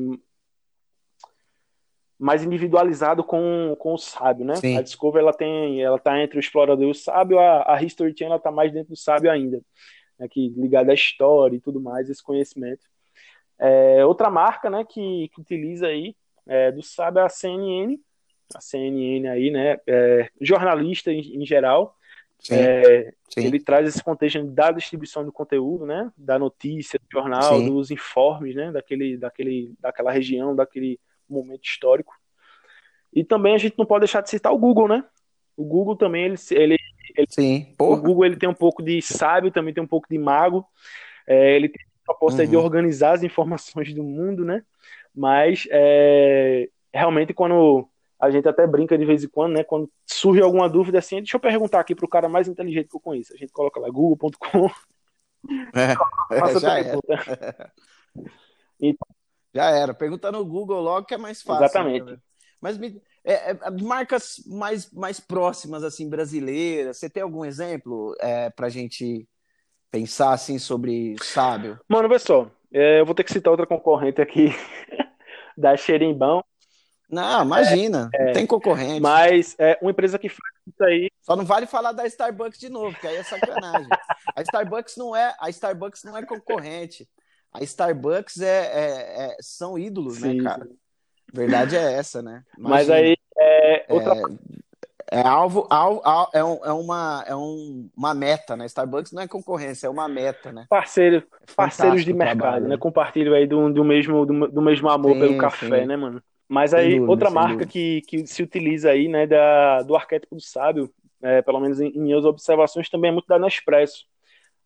mais 2.19 2.43
individualizado 2.43 3.23
com, 3.23 3.77
com 3.79 3.95
o 3.95 3.99
sábio, 3.99 4.45
né? 4.45 4.57
Sim. 4.57 4.77
A 4.77 4.83
Discovery 4.83 5.23
ela 5.23 5.33
tem, 5.33 5.81
ela 5.81 5.99
tá 5.99 6.21
entre 6.21 6.37
o 6.37 6.41
explorador 6.41 6.85
e 6.85 6.91
o 6.91 6.95
sábio, 6.95 7.38
a, 7.38 7.77
a 7.77 7.83
History 7.83 8.14
Channel 8.17 8.41
tá 8.41 8.51
mais 8.51 8.73
dentro 8.73 8.91
do 8.91 8.97
sábio 8.97 9.31
ainda, 9.31 9.62
né? 10.19 10.27
que 10.29 10.49
ligada 10.57 10.91
à 10.91 10.95
história 10.95 11.57
e 11.57 11.61
tudo 11.61 11.81
mais, 11.81 12.11
esse 12.11 12.23
conhecimento. 12.23 12.85
É, 13.59 14.05
outra 14.05 14.31
marca, 14.31 14.69
né, 14.69 14.85
que, 14.85 15.29
que 15.35 15.41
utiliza 15.41 15.87
aí 15.88 16.14
é, 16.47 16.71
do 16.73 16.83
sábio 16.83 17.21
é 17.21 17.25
a 17.25 17.29
CNN, 17.29 17.99
a 18.55 18.61
CNN 18.61 19.29
aí, 19.29 19.51
né, 19.51 19.79
é, 19.87 20.29
jornalista 20.41 21.12
em, 21.12 21.21
em 21.43 21.47
geral, 21.47 21.97
Sim, 22.40 22.55
é, 22.55 23.12
sim. 23.29 23.46
Ele 23.46 23.59
traz 23.61 23.88
esse 23.88 24.03
contexto 24.03 24.44
da 24.44 24.70
distribuição 24.70 25.24
do 25.24 25.33
conteúdo, 25.33 25.85
né? 25.85 26.11
Da 26.16 26.38
notícia, 26.38 26.98
do 26.98 27.07
jornal, 27.11 27.59
sim. 27.59 27.68
dos 27.68 27.90
informes, 27.90 28.55
né? 28.55 28.70
Daquele, 28.70 29.16
daquele, 29.16 29.74
daquela 29.81 30.12
região, 30.12 30.55
daquele 30.55 31.01
momento 31.29 31.64
histórico. 31.64 32.14
E 33.12 33.24
também 33.24 33.55
a 33.55 33.59
gente 33.59 33.77
não 33.77 33.87
pode 33.87 34.03
deixar 34.03 34.20
de 34.20 34.31
citar 34.31 34.53
o 34.53 34.59
Google, 34.59 34.87
né? 34.88 35.05
O 35.57 35.64
Google 35.64 35.96
também, 35.96 36.27
ele, 36.27 36.37
ele, 36.53 36.77
ele 37.16 37.27
Sim, 37.29 37.74
o 37.79 37.96
Google 37.96 38.24
ele 38.24 38.37
tem 38.37 38.48
um 38.48 38.55
pouco 38.55 38.83
de 38.83 39.03
sábio, 39.03 39.51
também 39.51 39.74
tem 39.74 39.83
um 39.83 39.88
pouco 39.88 40.07
de 40.09 40.16
mago. 40.16 40.64
É, 41.27 41.57
ele 41.57 41.68
tem 41.68 41.85
a 41.85 42.12
proposta 42.12 42.42
uhum. 42.42 42.48
de 42.48 42.57
organizar 42.57 43.12
as 43.12 43.22
informações 43.24 43.92
do 43.92 44.05
mundo, 44.05 44.44
né? 44.44 44.62
Mas 45.12 45.66
é, 45.70 46.68
realmente 46.94 47.35
quando 47.35 47.88
a 48.20 48.31
gente 48.31 48.48
até 48.48 48.66
brinca 48.66 48.98
de 48.98 49.04
vez 49.04 49.22
em 49.22 49.28
quando, 49.28 49.54
né? 49.54 49.64
Quando 49.64 49.90
surge 50.07 50.42
alguma 50.42 50.68
dúvida 50.68 50.98
assim, 50.98 51.16
deixa 51.16 51.37
eu 51.37 51.40
perguntar 51.40 51.81
aqui 51.81 51.94
pro 51.94 52.09
cara 52.09 52.28
mais 52.28 52.48
inteligente 52.48 52.88
que 52.88 52.96
eu 52.96 53.00
conheço. 53.00 53.33
A 53.33 53.37
gente 53.37 53.52
coloca 53.52 53.78
lá 53.78 53.88
google.com. 53.88 54.70
É, 55.74 55.92
é, 56.35 56.61
já 56.61 56.78
era. 56.78 56.98
Então, 58.81 59.09
já 59.52 59.70
era. 59.70 59.92
Pergunta 59.92 60.31
no 60.31 60.44
Google 60.44 60.81
logo 60.81 61.04
que 61.04 61.14
é 61.14 61.18
mais 61.18 61.42
fácil. 61.42 61.64
Exatamente. 61.64 62.04
Né? 62.04 62.18
Mas 62.61 62.78
me, 62.78 63.02
é, 63.24 63.50
é, 63.50 63.70
marcas 63.83 64.42
mais, 64.46 64.90
mais 64.92 65.20
próximas, 65.20 65.85
assim, 65.85 66.09
brasileiras, 66.09 66.96
você 66.96 67.11
tem 67.11 67.22
algum 67.22 67.44
exemplo 67.44 68.14
é, 68.20 68.50
pra 68.50 68.68
gente 68.68 69.28
pensar, 69.90 70.33
assim, 70.33 70.59
sobre 70.59 71.16
sábio? 71.22 71.78
Mano, 71.88 72.08
pessoal, 72.08 72.50
é, 72.73 73.00
eu 73.00 73.06
vou 73.06 73.14
ter 73.14 73.25
que 73.25 73.33
citar 73.33 73.50
outra 73.50 73.66
concorrente 73.66 74.21
aqui 74.21 74.46
da 75.56 75.77
Xerimbão, 75.77 76.44
não, 77.11 77.44
imagina, 77.44 78.11
é, 78.13 78.27
não 78.27 78.33
tem 78.33 78.46
concorrente. 78.46 79.00
Mas 79.00 79.56
é 79.59 79.79
uma 79.81 79.90
empresa 79.90 80.19
que 80.19 80.29
faz 80.29 80.40
isso 80.67 80.85
aí. 80.85 81.11
Só 81.23 81.35
não 81.35 81.44
vale 81.44 81.67
falar 81.67 81.92
da 81.92 82.06
Starbucks 82.06 82.59
de 82.59 82.69
novo, 82.69 82.98
que 82.98 83.06
aí 83.06 83.17
é 83.17 83.23
sacanagem. 83.23 83.88
a 84.37 84.42
Starbucks 84.42 84.96
não 84.96 85.17
é, 85.17 85.35
a 85.40 85.48
Starbucks 85.48 86.04
não 86.04 86.17
é 86.17 86.25
concorrente. 86.25 87.09
A 87.52 87.63
Starbucks 87.63 88.40
é, 88.40 88.67
é, 88.67 89.25
é 89.25 89.37
são 89.40 89.79
ídolos, 89.79 90.21
né, 90.21 90.33
Sim. 90.33 90.38
né, 90.38 90.44
cara? 90.44 90.69
Verdade 91.33 91.77
é 91.77 91.92
essa, 91.94 92.23
né? 92.23 92.42
Imagina. 92.59 92.77
Mas 92.77 92.90
aí 92.90 93.17
é 93.38 93.87
outra... 93.88 94.15
É 95.11 95.23
alvo, 95.23 95.67
alvo, 95.71 96.02
alvo 96.04 96.31
é, 96.35 96.44
um, 96.44 96.59
é, 96.63 96.73
uma, 96.73 97.25
é 97.27 97.35
um, 97.35 97.88
uma 97.96 98.13
meta, 98.13 98.54
né? 98.54 98.67
Starbucks 98.67 99.11
não 99.11 99.23
é 99.23 99.27
concorrência, 99.27 99.87
é 99.87 99.90
uma 99.90 100.06
meta, 100.06 100.52
né? 100.52 100.67
Parceiro, 100.69 101.27
é 101.40 101.52
parceiros 101.56 102.04
de 102.04 102.13
mercado, 102.13 102.38
trabalho, 102.38 102.69
né? 102.69 102.77
Compartilham 102.77 103.33
aí 103.33 103.46
do, 103.46 103.73
do, 103.73 103.83
mesmo, 103.83 104.27
do, 104.27 104.48
do 104.48 104.61
mesmo 104.61 104.87
amor 104.90 105.15
sim, 105.15 105.21
pelo 105.21 105.38
café, 105.38 105.81
sim. 105.81 105.87
né, 105.87 105.96
mano? 105.96 106.23
Mas 106.49 106.73
aí, 106.73 106.94
dúvida, 106.94 107.11
outra 107.11 107.31
marca 107.31 107.67
que, 107.67 108.01
que 108.03 108.27
se 108.27 108.42
utiliza 108.42 108.90
aí, 108.90 109.07
né, 109.07 109.27
da, 109.27 109.83
do 109.83 109.94
arquétipo 109.94 110.35
do 110.35 110.40
sábio, 110.40 110.90
é, 111.23 111.42
pelo 111.42 111.61
menos 111.61 111.79
em, 111.81 111.88
em 111.88 112.01
minhas 112.01 112.25
observações, 112.25 112.88
também 112.88 113.11
é 113.11 113.13
muito 113.13 113.27
da 113.27 113.38
Nespresso. 113.38 114.07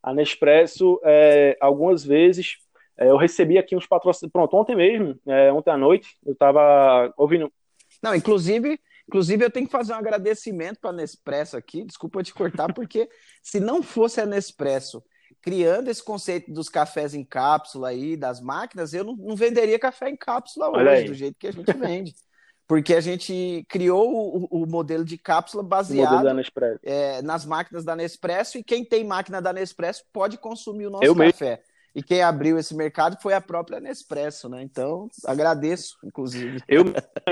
A 0.03 0.15
Nespresso, 0.15 1.01
é, 1.05 1.57
algumas 1.61 2.05
vezes, 2.05 2.57
é, 2.97 3.11
eu 3.11 3.17
recebi 3.17 3.59
aqui 3.59 3.75
uns 3.75 3.87
patrocínios. 3.87 4.33
Pronto, 4.33 4.57
ontem 4.57 4.77
mesmo, 4.77 5.19
é, 5.27 5.53
ontem 5.53 5.71
à 5.71 5.77
noite, 5.77 6.17
eu 6.25 6.35
estava 6.35 7.13
ouvindo. 7.17 7.53
Não, 8.01 8.15
inclusive, 8.15 8.79
inclusive 9.09 9.45
eu 9.45 9.51
tenho 9.51 9.67
que 9.67 9.73
fazer 9.73 9.93
um 9.93 9.97
agradecimento 9.97 10.79
para 10.81 10.91
a 10.91 10.95
Nespresso 10.95 11.57
aqui. 11.57 11.85
Desculpa 11.85 12.23
te 12.23 12.33
cortar, 12.33 12.73
porque 12.73 13.09
se 13.43 13.59
não 13.59 13.83
fosse 13.83 14.21
a 14.21 14.27
Nespresso 14.27 15.03
criando 15.43 15.89
esse 15.89 16.03
conceito 16.03 16.53
dos 16.53 16.69
cafés 16.69 17.13
em 17.13 17.25
cápsula 17.25 17.89
aí, 17.89 18.17
das 18.17 18.41
máquinas, 18.41 18.95
eu 18.95 19.03
não, 19.03 19.17
não 19.17 19.35
venderia 19.35 19.79
café 19.79 20.09
em 20.09 20.17
cápsula 20.17 20.71
hoje, 20.71 21.05
do 21.05 21.15
jeito 21.15 21.37
que 21.39 21.49
a 21.49 21.53
gente 21.53 21.73
vende. 21.73 22.15
Porque 22.69 22.95
a 22.95 23.01
gente 23.01 23.67
criou 23.69 24.09
o, 24.15 24.63
o 24.63 24.67
modelo 24.67 25.05
de 25.05 25.19
cápsula 25.19 25.63
baseado 25.63 26.27
é, 26.83 27.21
nas 27.21 27.45
máquinas 27.45 27.85
da 27.85 27.95
Nespresso 27.95 28.57
e 28.57 28.65
quem 28.65 28.83
tem 28.83 29.05
máquina 29.05 29.43
da 29.43 29.53
Nespresso 29.53 30.05
pode 30.11 30.39
consumir 30.39 30.87
o 30.87 30.91
nosso 30.91 31.05
eu 31.05 31.15
café. 31.15 31.51
Mesmo. 31.51 31.65
E 31.95 32.03
quem 32.03 32.23
abriu 32.23 32.59
esse 32.59 32.75
mercado 32.75 33.21
foi 33.21 33.35
a 33.35 33.41
própria 33.41 33.81
Nespresso, 33.81 34.49
né? 34.49 34.63
Então, 34.63 35.09
agradeço, 35.27 35.99
inclusive. 36.03 36.63
Eu 36.67 36.85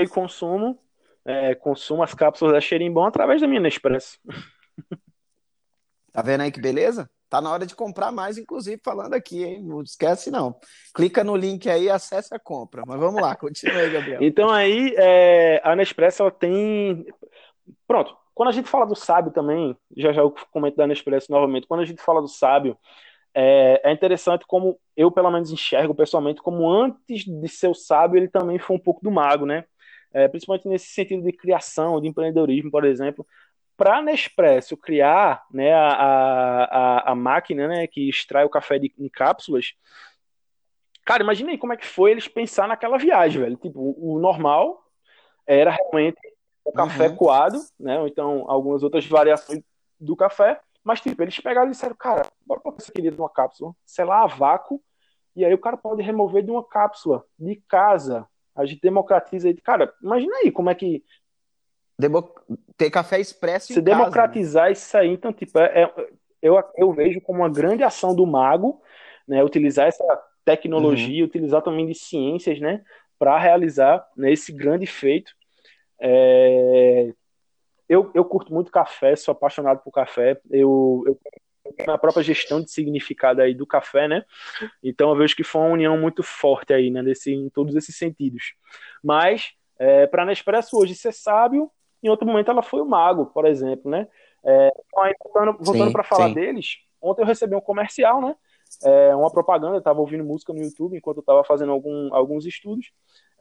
consumo, 0.09 0.77
é, 1.25 1.55
consumo 1.55 2.03
as 2.03 2.13
cápsulas 2.13 2.53
da 2.53 2.61
Xerimbom 2.61 3.05
através 3.05 3.41
da 3.41 3.47
minha 3.47 3.61
Nespresso. 3.61 4.19
Tá 6.11 6.21
vendo 6.21 6.41
aí 6.41 6.51
que 6.51 6.61
beleza? 6.61 7.09
Tá 7.31 7.39
na 7.39 7.49
hora 7.49 7.65
de 7.65 7.73
comprar 7.73 8.11
mais, 8.11 8.37
inclusive, 8.37 8.81
falando 8.83 9.13
aqui, 9.13 9.41
hein? 9.41 9.63
Não 9.63 9.81
esquece, 9.81 10.29
não. 10.29 10.53
Clica 10.93 11.23
no 11.23 11.33
link 11.33 11.69
aí, 11.69 11.89
acessa 11.89 12.35
a 12.35 12.39
compra. 12.39 12.83
Mas 12.85 12.99
vamos 12.99 13.21
lá, 13.21 13.33
continua 13.39 13.77
aí, 13.77 13.89
Gabriel. 13.89 14.21
então 14.21 14.49
aí, 14.49 14.93
é, 14.97 15.61
a 15.63 15.73
Nespresso 15.73 16.23
ela 16.23 16.31
tem. 16.31 17.05
Pronto. 17.87 18.13
Quando 18.35 18.49
a 18.49 18.51
gente 18.51 18.67
fala 18.67 18.85
do 18.85 18.95
sábio 18.95 19.31
também, 19.31 19.77
já 19.95 20.11
já 20.11 20.21
eu 20.21 20.35
comento 20.51 20.75
da 20.75 20.85
Nespresso 20.85 21.31
novamente. 21.31 21.67
Quando 21.67 21.79
a 21.79 21.85
gente 21.85 22.01
fala 22.01 22.21
do 22.21 22.27
sábio, 22.27 22.77
é, 23.33 23.79
é, 23.85 23.93
interessante 23.93 24.43
como 24.45 24.77
eu, 24.97 25.09
pelo 25.09 25.31
menos, 25.31 25.51
enxergo 25.51 25.95
pessoalmente, 25.95 26.41
como 26.41 26.69
antes 26.69 27.23
de 27.23 27.47
ser 27.47 27.69
o 27.69 27.73
sábio, 27.73 28.17
ele 28.17 28.27
também 28.27 28.59
foi 28.59 28.75
um 28.75 28.79
pouco 28.79 29.01
do 29.01 29.09
mago, 29.09 29.45
né? 29.45 29.63
É, 30.13 30.27
principalmente 30.27 30.67
nesse 30.67 30.87
sentido 30.87 31.23
de 31.23 31.31
criação, 31.31 32.01
de 32.01 32.09
empreendedorismo, 32.09 32.69
por 32.69 32.83
exemplo 32.83 33.25
para 33.81 33.97
a 33.97 34.01
Nespresso 34.03 34.77
criar 34.77 35.43
né, 35.51 35.73
a, 35.73 35.87
a, 35.89 37.11
a, 37.13 37.15
máquina 37.15 37.67
né, 37.67 37.87
que 37.87 38.07
extrai 38.07 38.45
o 38.45 38.49
café 38.49 38.77
de, 38.77 38.93
em 38.95 39.09
cápsulas, 39.09 39.73
cara, 41.03 41.23
imagina 41.23 41.49
aí 41.49 41.57
como 41.57 41.73
é 41.73 41.77
que 41.77 41.87
foi 41.87 42.11
eles 42.11 42.27
pensar 42.27 42.67
naquela 42.67 42.99
viagem, 42.99 43.41
velho. 43.41 43.57
Tipo, 43.57 43.95
o 43.97 44.19
normal 44.19 44.85
era 45.47 45.71
realmente 45.71 46.19
o 46.63 46.71
café 46.71 47.07
uhum. 47.07 47.15
coado, 47.15 47.59
né? 47.79 47.99
Ou 47.99 48.07
então 48.07 48.45
algumas 48.47 48.83
outras 48.83 49.03
variações 49.07 49.63
do 49.99 50.15
café. 50.15 50.61
Mas, 50.83 51.01
tipo, 51.01 51.19
eles 51.23 51.39
pegaram 51.39 51.69
e 51.69 51.71
disseram, 51.71 51.95
cara, 51.95 52.21
bora 52.45 52.61
pra 52.61 52.73
você 52.73 52.91
queria 52.91 53.09
de 53.09 53.17
uma 53.17 53.31
cápsula, 53.31 53.73
sei 53.83 54.05
lá, 54.05 54.21
a 54.21 54.27
vácuo, 54.27 54.79
e 55.35 55.43
aí 55.43 55.53
o 55.55 55.59
cara 55.59 55.75
pode 55.75 56.03
remover 56.03 56.43
de 56.43 56.51
uma 56.51 56.63
cápsula 56.63 57.25
de 57.39 57.55
casa. 57.67 58.27
A 58.55 58.63
gente 58.63 58.81
democratiza 58.81 59.47
aí. 59.47 59.55
Cara, 59.55 59.91
imagina 60.03 60.37
aí 60.37 60.51
como 60.51 60.69
é 60.69 60.75
que 60.75 61.03
Demo... 62.01 62.33
ter 62.75 62.89
café 62.89 63.19
expresso 63.19 63.73
Se 63.73 63.81
democratizar 63.81 64.63
casa, 64.63 64.69
né? 64.69 64.71
isso 64.73 64.97
aí, 64.97 65.09
então, 65.09 65.31
tipo, 65.31 65.57
é, 65.59 65.83
é, 65.83 65.93
eu, 66.41 66.61
eu 66.75 66.91
vejo 66.91 67.21
como 67.21 67.39
uma 67.39 67.49
grande 67.49 67.83
ação 67.83 68.15
do 68.15 68.25
mago, 68.25 68.81
né, 69.27 69.43
utilizar 69.43 69.87
essa 69.87 70.03
tecnologia, 70.43 71.21
uhum. 71.21 71.27
utilizar 71.27 71.61
também 71.61 71.85
de 71.85 71.93
ciências, 71.93 72.59
né, 72.59 72.83
para 73.19 73.37
realizar 73.37 74.05
né, 74.17 74.31
esse 74.31 74.51
grande 74.51 74.87
feito. 74.87 75.31
É... 76.01 77.13
Eu, 77.87 78.09
eu 78.15 78.25
curto 78.25 78.53
muito 78.53 78.71
café, 78.71 79.15
sou 79.15 79.33
apaixonado 79.33 79.81
por 79.83 79.91
café. 79.91 80.39
Eu, 80.49 81.03
eu 81.05 81.19
na 81.85 81.97
própria 81.97 82.23
gestão 82.23 82.61
de 82.61 82.71
significado 82.71 83.41
aí 83.41 83.53
do 83.53 83.67
café, 83.67 84.07
né? 84.07 84.23
Então 84.83 85.09
eu 85.09 85.15
vejo 85.15 85.35
que 85.35 85.43
foi 85.43 85.61
uma 85.61 85.71
união 85.71 85.97
muito 85.97 86.23
forte 86.23 86.73
aí, 86.73 86.89
né? 86.89 87.03
Desse, 87.03 87.33
em 87.33 87.49
todos 87.49 87.75
esses 87.75 87.95
sentidos. 87.95 88.53
Mas 89.03 89.51
é, 89.77 90.07
para 90.07 90.25
Nespresso 90.25 90.77
hoje 90.77 90.95
ser 90.95 91.11
sábio 91.11 91.69
em 92.03 92.09
outro 92.09 92.25
momento 92.25 92.51
ela 92.51 92.61
foi 92.61 92.81
o 92.81 92.85
mago, 92.85 93.27
por 93.27 93.45
exemplo, 93.45 93.89
né? 93.89 94.07
É, 94.43 94.67
então, 94.67 95.03
voltando, 95.23 95.57
voltando 95.63 95.91
para 95.91 96.03
falar 96.03 96.29
sim. 96.29 96.33
deles, 96.33 96.77
ontem 97.01 97.21
eu 97.21 97.25
recebi 97.25 97.55
um 97.55 97.61
comercial, 97.61 98.21
né? 98.21 98.35
É, 98.83 99.13
uma 99.15 99.29
propaganda, 99.29 99.75
eu 99.75 99.79
estava 99.79 99.99
ouvindo 99.99 100.23
música 100.23 100.53
no 100.53 100.61
YouTube 100.61 100.95
enquanto 100.97 101.17
eu 101.17 101.21
estava 101.21 101.43
fazendo 101.43 101.71
algum, 101.73 102.13
alguns 102.13 102.45
estudos, 102.45 102.91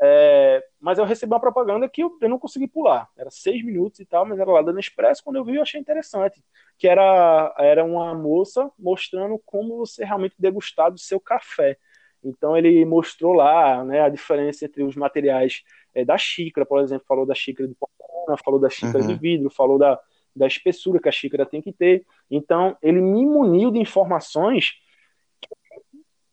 é, 0.01 0.63
mas 0.81 0.99
eu 0.99 1.05
recebi 1.05 1.33
uma 1.33 1.41
propaganda 1.41 1.89
que 1.89 2.03
eu, 2.03 2.19
eu, 2.21 2.29
não 2.29 2.39
consegui 2.39 2.67
pular, 2.67 3.09
era 3.17 3.31
seis 3.31 3.65
minutos 3.65 4.01
e 4.01 4.05
tal, 4.05 4.27
mas 4.27 4.41
era 4.41 4.51
lá 4.51 4.61
da 4.61 4.73
Nespresso, 4.73 5.23
quando 5.23 5.37
eu 5.37 5.45
vi 5.45 5.55
eu 5.55 5.63
achei 5.63 5.81
interessante, 5.81 6.43
que 6.77 6.89
era, 6.89 7.55
era 7.59 7.85
uma 7.85 8.13
moça 8.13 8.71
mostrando 8.77 9.41
como 9.47 9.77
você 9.77 10.05
realmente 10.05 10.35
degustar 10.37 10.91
do 10.91 10.99
seu 10.99 11.21
café, 11.21 11.79
então 12.25 12.57
ele 12.57 12.85
mostrou 12.85 13.33
lá 13.33 13.85
né, 13.85 14.01
a 14.01 14.09
diferença 14.09 14.65
entre 14.65 14.83
os 14.83 14.97
materiais 14.97 15.63
é, 15.95 16.05
da 16.05 16.19
xícara, 16.19 16.67
por 16.67 16.81
exemplo, 16.81 17.07
falou 17.07 17.25
da 17.25 17.35
xícara 17.35 17.69
de 17.69 17.75
falou 18.45 18.61
da 18.61 18.71
xícara 18.71 19.01
uhum. 19.01 19.07
de 19.07 19.15
vidro, 19.15 19.51
falou 19.51 19.79
da, 19.79 19.99
da 20.35 20.47
espessura 20.47 21.01
que 21.01 21.09
a 21.09 21.13
xícara 21.13 21.47
tem 21.47 21.61
que 21.61 21.73
ter. 21.73 22.05
Então 22.31 22.77
ele 22.83 23.01
me 23.01 23.25
muniu 23.27 23.71
de 23.71 23.79
informações 23.79 24.73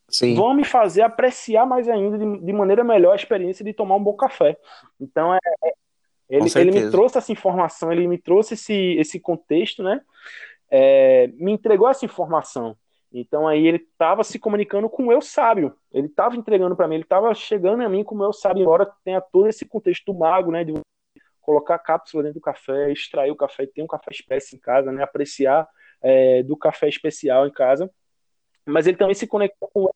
que 0.09 0.33
vão 0.35 0.53
me 0.53 0.63
fazer 0.63 1.01
apreciar 1.01 1.65
mais 1.65 1.87
ainda, 1.89 2.17
de, 2.17 2.45
de, 2.45 2.53
maneira 2.53 2.83
melhor, 2.83 3.11
a 3.11 3.15
experiência 3.15 3.63
de 3.63 3.73
tomar 3.73 3.95
um 3.95 4.03
bom 4.03 4.13
café. 4.13 4.57
Então 4.99 5.33
é, 5.33 5.39
é 5.63 5.71
ele, 6.29 6.49
ele 6.55 6.71
me 6.71 6.91
trouxe 6.91 7.17
essa 7.17 7.31
informação, 7.31 7.91
ele 7.91 8.07
me 8.07 8.17
trouxe 8.17 8.53
esse, 8.53 8.95
esse 8.97 9.19
contexto, 9.19 9.83
né? 9.83 10.01
É, 10.69 11.27
me 11.35 11.51
entregou 11.51 11.89
essa 11.89 12.05
informação. 12.05 12.75
Então 13.11 13.47
aí 13.47 13.65
ele 13.65 13.77
estava 13.77 14.23
se 14.23 14.37
comunicando 14.37 14.89
com 14.89 15.07
o 15.07 15.11
eu 15.11 15.21
sábio. 15.21 15.73
Ele 15.91 16.07
estava 16.07 16.35
entregando 16.35 16.75
para 16.75 16.87
mim, 16.87 16.95
ele 16.95 17.03
estava 17.03 17.33
chegando 17.33 17.81
a 17.83 17.89
mim 17.89 18.03
com 18.03 18.15
o 18.15 18.23
eu 18.23 18.33
sábio, 18.33 18.61
embora 18.61 18.91
tenha 19.03 19.21
todo 19.21 19.47
esse 19.47 19.65
contexto 19.65 20.11
do 20.11 20.19
mago, 20.19 20.51
né, 20.51 20.63
de 20.63 20.73
colocar 21.47 21.75
a 21.75 21.79
cápsula 21.79 22.23
dentro 22.23 22.41
do 22.41 22.43
café, 22.43 22.91
extrair 22.91 23.31
o 23.31 23.35
café, 23.35 23.65
ter 23.65 23.81
um 23.81 23.87
café 23.87 24.11
espécie 24.11 24.57
em 24.57 24.59
casa, 24.59 24.91
né, 24.91 25.01
apreciar 25.01 25.65
é, 26.01 26.43
do 26.43 26.57
café 26.57 26.89
especial 26.89 27.47
em 27.47 27.51
casa. 27.51 27.89
Mas 28.65 28.85
ele 28.85 28.97
também 28.97 29.15
se 29.15 29.25
conectou 29.25 29.69
com 29.73 29.83
o. 29.85 29.93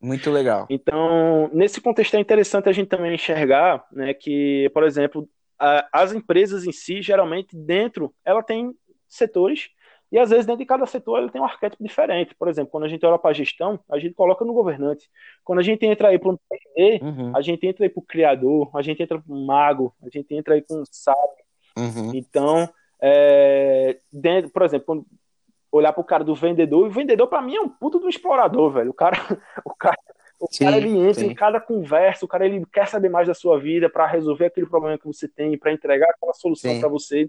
Muito 0.00 0.30
legal. 0.30 0.66
Então, 0.70 1.50
nesse 1.52 1.78
contexto 1.78 2.14
é 2.16 2.20
interessante 2.20 2.70
a 2.70 2.72
gente 2.72 2.88
também 2.88 3.14
enxergar, 3.14 3.86
né, 3.92 4.14
que, 4.14 4.70
por 4.72 4.82
exemplo, 4.82 5.28
a, 5.58 5.86
as 5.92 6.14
empresas 6.14 6.66
em 6.66 6.72
si, 6.72 7.02
geralmente 7.02 7.54
dentro, 7.54 8.14
ela 8.24 8.42
tem 8.42 8.74
setores 9.06 9.68
e 10.12 10.18
às 10.18 10.30
vezes, 10.30 10.46
dentro 10.46 10.60
de 10.60 10.66
cada 10.66 10.86
setor, 10.86 11.18
ele 11.18 11.30
tem 11.30 11.40
um 11.40 11.44
arquétipo 11.44 11.82
diferente. 11.82 12.34
Por 12.34 12.48
exemplo, 12.48 12.70
quando 12.70 12.84
a 12.84 12.88
gente 12.88 13.04
olha 13.04 13.18
para 13.18 13.30
a 13.30 13.34
gestão, 13.34 13.80
a 13.90 13.98
gente 13.98 14.14
coloca 14.14 14.44
no 14.44 14.52
governante. 14.52 15.10
Quando 15.42 15.58
a 15.58 15.62
gente 15.62 15.84
entra 15.84 16.08
aí 16.08 16.18
para 16.18 16.30
um 16.30 16.36
TD, 16.36 17.00
uhum. 17.02 17.36
a 17.36 17.40
gente 17.40 17.66
entra 17.66 17.84
aí 17.84 17.88
para 17.88 18.00
o 18.00 18.06
criador, 18.06 18.70
a 18.74 18.82
gente 18.82 19.02
entra 19.02 19.18
para 19.18 19.34
um 19.34 19.44
mago, 19.44 19.94
a 20.02 20.08
gente 20.08 20.32
entra 20.34 20.54
aí 20.54 20.62
com 20.62 20.80
um 20.80 20.84
sábio. 20.90 21.44
Uhum. 21.76 22.12
Então, 22.14 22.68
é, 23.02 23.98
dentro, 24.12 24.50
por 24.50 24.62
exemplo, 24.62 24.86
quando 24.86 25.06
olhar 25.72 25.92
para 25.92 26.00
o 26.00 26.04
cara 26.04 26.22
do 26.22 26.34
vendedor, 26.34 26.86
o 26.86 26.90
vendedor 26.90 27.26
para 27.26 27.42
mim 27.42 27.56
é 27.56 27.60
um 27.60 27.68
puto 27.68 27.98
do 27.98 28.08
explorador, 28.08 28.70
velho. 28.70 28.90
O 28.90 28.94
cara, 28.94 29.16
o 29.64 29.74
cara, 29.74 29.98
o 30.40 30.46
sim, 30.48 30.64
cara 30.64 30.76
ele 30.76 30.96
entra 30.96 31.14
sim. 31.14 31.26
em 31.26 31.34
cada 31.34 31.60
conversa, 31.60 32.24
o 32.24 32.28
cara 32.28 32.46
ele 32.46 32.64
quer 32.72 32.86
saber 32.86 33.08
mais 33.08 33.26
da 33.26 33.34
sua 33.34 33.58
vida 33.58 33.90
para 33.90 34.06
resolver 34.06 34.46
aquele 34.46 34.66
problema 34.66 34.96
que 34.96 35.06
você 35.06 35.26
tem, 35.26 35.58
para 35.58 35.72
entregar 35.72 36.10
aquela 36.10 36.32
solução 36.32 36.78
para 36.78 36.88
você. 36.88 37.28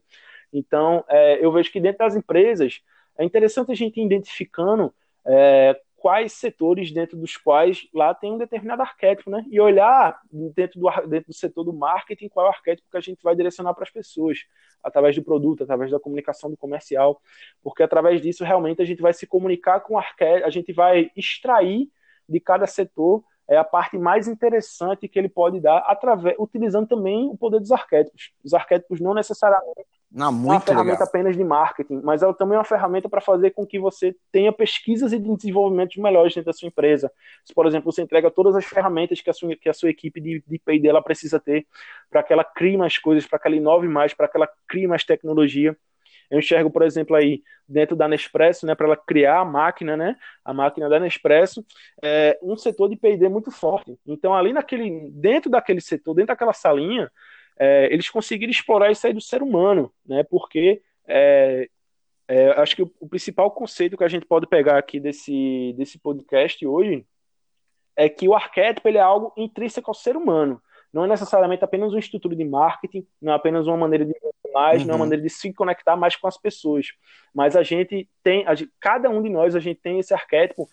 Então, 0.57 1.03
é, 1.09 1.43
eu 1.43 1.51
vejo 1.51 1.71
que 1.71 1.81
dentro 1.81 1.99
das 1.99 2.15
empresas 2.15 2.81
é 3.17 3.23
interessante 3.23 3.71
a 3.71 3.75
gente 3.75 3.99
ir 3.99 4.05
identificando 4.05 4.93
é, 5.25 5.79
quais 5.97 6.33
setores 6.33 6.91
dentro 6.91 7.17
dos 7.17 7.35
quais 7.35 7.87
lá 7.93 8.13
tem 8.13 8.31
um 8.31 8.37
determinado 8.37 8.81
arquétipo, 8.81 9.29
né? 9.29 9.43
E 9.49 9.59
olhar 9.59 10.19
dentro 10.31 10.79
do, 10.79 10.89
dentro 11.07 11.27
do 11.27 11.33
setor 11.33 11.63
do 11.63 11.73
marketing 11.73 12.29
qual 12.29 12.45
é 12.45 12.49
o 12.49 12.53
arquétipo 12.53 12.89
que 12.89 12.97
a 12.97 13.01
gente 13.01 13.21
vai 13.21 13.35
direcionar 13.35 13.73
para 13.73 13.83
as 13.83 13.89
pessoas, 13.89 14.45
através 14.83 15.15
do 15.15 15.23
produto, 15.23 15.63
através 15.63 15.91
da 15.91 15.99
comunicação 15.99 16.49
do 16.49 16.55
comercial, 16.55 17.21
porque 17.61 17.83
através 17.83 18.21
disso 18.21 18.43
realmente 18.43 18.81
a 18.81 18.85
gente 18.85 19.01
vai 19.01 19.13
se 19.13 19.27
comunicar 19.27 19.81
com 19.81 19.95
o 19.95 19.97
arquétipo, 19.97 20.47
a 20.47 20.51
gente 20.51 20.71
vai 20.71 21.11
extrair 21.15 21.89
de 22.29 22.39
cada 22.39 22.65
setor 22.65 23.23
é 23.47 23.57
a 23.57 23.63
parte 23.63 23.97
mais 23.97 24.27
interessante 24.27 25.07
que 25.07 25.19
ele 25.19 25.29
pode 25.29 25.59
dar 25.59 25.77
através 25.79 26.35
utilizando 26.39 26.87
também 26.87 27.29
o 27.29 27.37
poder 27.37 27.59
dos 27.59 27.71
arquétipos. 27.71 28.31
Os 28.43 28.53
arquétipos 28.53 28.99
não 28.99 29.13
necessariamente 29.13 29.94
Não, 30.15 30.31
muito 30.31 30.47
uma 30.47 30.59
ferramenta 30.61 30.91
legal. 30.91 31.07
apenas 31.09 31.35
de 31.35 31.43
marketing, 31.43 31.99
mas 32.01 32.23
ela 32.23 32.33
também 32.33 32.55
é 32.55 32.57
uma 32.57 32.63
ferramenta 32.63 33.09
para 33.09 33.19
fazer 33.19 33.51
com 33.51 33.67
que 33.67 33.77
você 33.77 34.15
tenha 34.31 34.49
pesquisas 34.49 35.11
e 35.11 35.19
desenvolvimentos 35.19 35.97
melhores 35.97 36.33
dentro 36.33 36.45
da 36.45 36.53
sua 36.53 36.69
empresa. 36.69 37.11
Se, 37.43 37.53
por 37.53 37.67
exemplo, 37.67 37.91
você 37.91 38.01
entrega 38.01 38.31
todas 38.31 38.55
as 38.55 38.63
ferramentas 38.63 39.19
que 39.19 39.29
a 39.29 39.33
sua, 39.33 39.53
que 39.57 39.67
a 39.67 39.73
sua 39.73 39.89
equipe 39.89 40.21
de, 40.21 40.41
de 40.47 40.57
P&D 40.57 40.87
ela 40.87 41.01
precisa 41.01 41.37
ter 41.37 41.67
para 42.09 42.23
que 42.23 42.31
ela 42.31 42.45
crie 42.45 42.77
mais 42.77 42.97
coisas, 42.97 43.27
para 43.27 43.37
que 43.37 43.45
ela 43.49 43.57
inove 43.57 43.89
mais, 43.89 44.13
para 44.13 44.29
que 44.29 44.37
ela 44.37 44.47
crie 44.65 44.87
mais 44.87 45.03
tecnologia. 45.03 45.75
Eu 46.31 46.39
enxergo, 46.39 46.71
por 46.71 46.83
exemplo, 46.83 47.13
aí 47.13 47.43
dentro 47.67 47.93
da 47.93 48.07
Nespresso, 48.07 48.65
né, 48.65 48.73
para 48.73 48.87
ela 48.87 48.97
criar 48.97 49.39
a 49.39 49.45
máquina, 49.45 49.97
né, 49.97 50.15
a 50.45 50.53
máquina 50.53 50.87
da 50.87 50.97
Nespresso, 50.97 51.63
é 52.01 52.39
um 52.41 52.55
setor 52.55 52.87
de 52.87 52.95
P&D 52.95 53.27
muito 53.27 53.51
forte. 53.51 53.99
Então, 54.07 54.33
ali 54.33 54.53
naquele, 54.53 55.11
dentro 55.11 55.51
daquele 55.51 55.81
setor, 55.81 56.13
dentro 56.13 56.29
daquela 56.29 56.53
salinha, 56.53 57.11
é, 57.57 57.91
eles 57.91 58.09
conseguiram 58.09 58.51
explorar 58.51 58.91
isso 58.91 59.05
aí 59.05 59.13
do 59.13 59.21
ser 59.21 59.41
humano, 59.41 59.91
né? 60.05 60.23
Porque 60.23 60.81
é, 61.07 61.69
é, 62.27 62.49
acho 62.59 62.75
que 62.75 62.81
o, 62.81 62.91
o, 62.99 63.07
principal 63.07 63.51
conceito 63.51 63.97
que 63.97 64.03
a 64.03 64.07
gente 64.07 64.25
pode 64.25 64.47
pegar 64.47 64.77
aqui 64.77 64.99
desse, 64.99 65.73
desse 65.77 65.99
podcast 65.99 66.65
hoje 66.65 67.05
é 67.95 68.09
que 68.09 68.27
o 68.27 68.33
arquétipo 68.33 68.87
ele 68.87 68.97
é 68.97 69.01
algo 69.01 69.31
intrínseco 69.37 69.89
ao 69.89 69.93
ser 69.93 70.17
humano. 70.17 70.61
Não 70.91 71.05
é 71.05 71.07
necessariamente 71.07 71.63
apenas 71.63 71.91
uma 71.91 71.99
estrutura 71.99 72.35
de 72.35 72.43
marketing, 72.43 73.05
não 73.21 73.33
é 73.33 73.35
apenas 73.35 73.67
uma 73.67 73.77
maneira 73.77 74.05
de 74.05 74.13
mais, 74.53 74.81
uhum. 74.81 74.87
não 74.87 74.93
é 74.93 74.95
uma 74.95 75.03
uhum. 75.03 75.09
maneira 75.09 75.21
de 75.21 75.29
se 75.29 75.53
conectar 75.53 75.95
mais 75.95 76.15
com 76.15 76.27
as 76.27 76.37
pessoas. 76.37 76.87
Mas 77.33 77.55
a 77.55 77.63
gente 77.63 78.09
tem, 78.23 78.47
a 78.47 78.55
gente, 78.55 78.71
cada 78.79 79.09
um 79.09 79.21
de 79.21 79.29
nós, 79.29 79.55
a 79.55 79.59
gente 79.59 79.81
tem 79.81 79.99
esse 79.99 80.13
arquétipo 80.13 80.69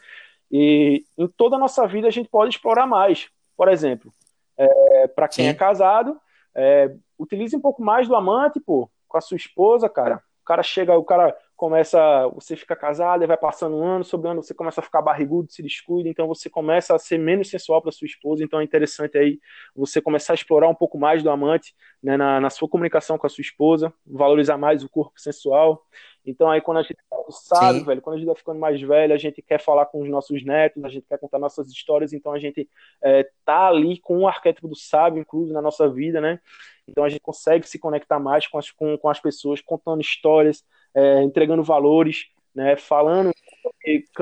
e 0.51 1.05
em 1.18 1.26
toda 1.26 1.57
a 1.57 1.59
nossa 1.59 1.87
vida 1.87 2.07
a 2.07 2.11
gente 2.11 2.28
pode 2.28 2.55
explorar 2.55 2.87
mais. 2.87 3.28
Por 3.57 3.68
exemplo, 3.68 4.12
é, 4.57 5.09
para 5.09 5.28
quem 5.28 5.47
Sim. 5.47 5.51
é 5.51 5.55
casado, 5.55 6.20
é, 6.57 6.94
utilize 7.18 7.57
um 7.57 7.61
pouco 7.61 7.82
mais 7.82 8.09
do 8.09 8.16
amante, 8.16 8.61
pô, 8.61 8.90
com 9.09 9.18
a 9.18 9.20
sua 9.20 9.36
esposa, 9.36 9.88
cara. 9.88 10.22
O 10.42 10.44
cara 10.44 10.62
chega, 10.62 10.96
o 10.96 11.05
cara 11.05 11.36
começa, 11.62 12.26
você 12.34 12.57
fica 12.57 12.74
casado, 12.74 13.24
vai 13.24 13.36
passando 13.36 13.76
um 13.76 13.84
ano, 13.84 14.03
sobre 14.03 14.28
ano 14.28 14.42
você 14.42 14.53
começa 14.53 14.80
a 14.80 14.84
ficar 14.84 15.00
barrigudo, 15.00 15.53
se 15.53 15.62
descuida, 15.62 16.09
então 16.09 16.26
você 16.26 16.50
começa 16.50 16.92
a 16.92 16.98
ser 16.98 17.18
menos 17.18 17.48
sensual 17.48 17.80
para 17.80 17.92
sua 17.92 18.07
esposa, 18.07 18.42
então 18.42 18.59
é 18.59 18.64
interessante 18.64 19.16
aí 19.16 19.38
você 19.76 20.00
começar 20.00 20.32
a 20.32 20.34
explorar 20.34 20.68
um 20.68 20.74
pouco 20.74 20.98
mais 20.98 21.22
do 21.22 21.30
amante 21.30 21.72
né, 22.03 22.16
na, 22.16 22.40
na 22.40 22.50
sua 22.50 22.68
comunicação 22.68 23.16
com 23.16 23.28
a 23.28 23.30
sua 23.30 23.42
esposa, 23.42 23.94
valorizar 24.05 24.59
mais 24.59 24.82
o 24.82 24.88
corpo 24.88 25.12
sensual. 25.20 25.86
Então 26.25 26.51
aí 26.51 26.61
quando 26.61 26.79
a 26.79 26.83
gente 26.83 26.97
sabe, 27.31 27.81
Sim. 27.81 27.85
velho, 27.85 28.01
quando 28.03 28.16
a 28.16 28.18
gente 28.18 28.27
vai 28.27 28.37
ficando 28.37 28.61
mais 28.61 28.81
velho, 28.81 29.14
a 29.14 29.18
gente 29.18 29.43
quer 29.43 29.59
falar 29.61 29.87
com 29.87 30.03
os 30.03 30.09
nossos 30.09 30.45
netos, 30.45 30.85
a 30.85 30.89
gente 30.89 31.07
quer 31.09 31.18
contar 31.18 31.39
nossas 31.39 31.68
histórias, 31.68 32.12
então 32.12 32.33
a 32.33 32.39
gente 32.39 32.68
é, 33.03 33.29
tá 33.45 33.68
ali 33.68 33.99
com 33.99 34.18
o 34.18 34.29
arquétipo 34.29 34.68
do 34.68 34.77
sábio 34.77 35.20
incluso 35.20 35.53
na 35.53 35.62
nossa 35.62 35.89
vida, 35.89 36.20
né? 36.20 36.41
Então 36.87 37.05
a 37.05 37.09
gente 37.09 37.20
consegue 37.20 37.68
se 37.68 37.79
conectar 37.79 38.18
mais 38.18 38.47
com 38.47 38.59
as, 38.59 38.70
com, 38.70 38.97
com 38.97 39.09
as 39.09 39.20
pessoas, 39.20 39.61
contando 39.61 40.01
histórias, 40.01 40.64
é, 40.95 41.23
entregando 41.23 41.62
valores, 41.62 42.27
né? 42.55 42.77
Falando 42.77 43.33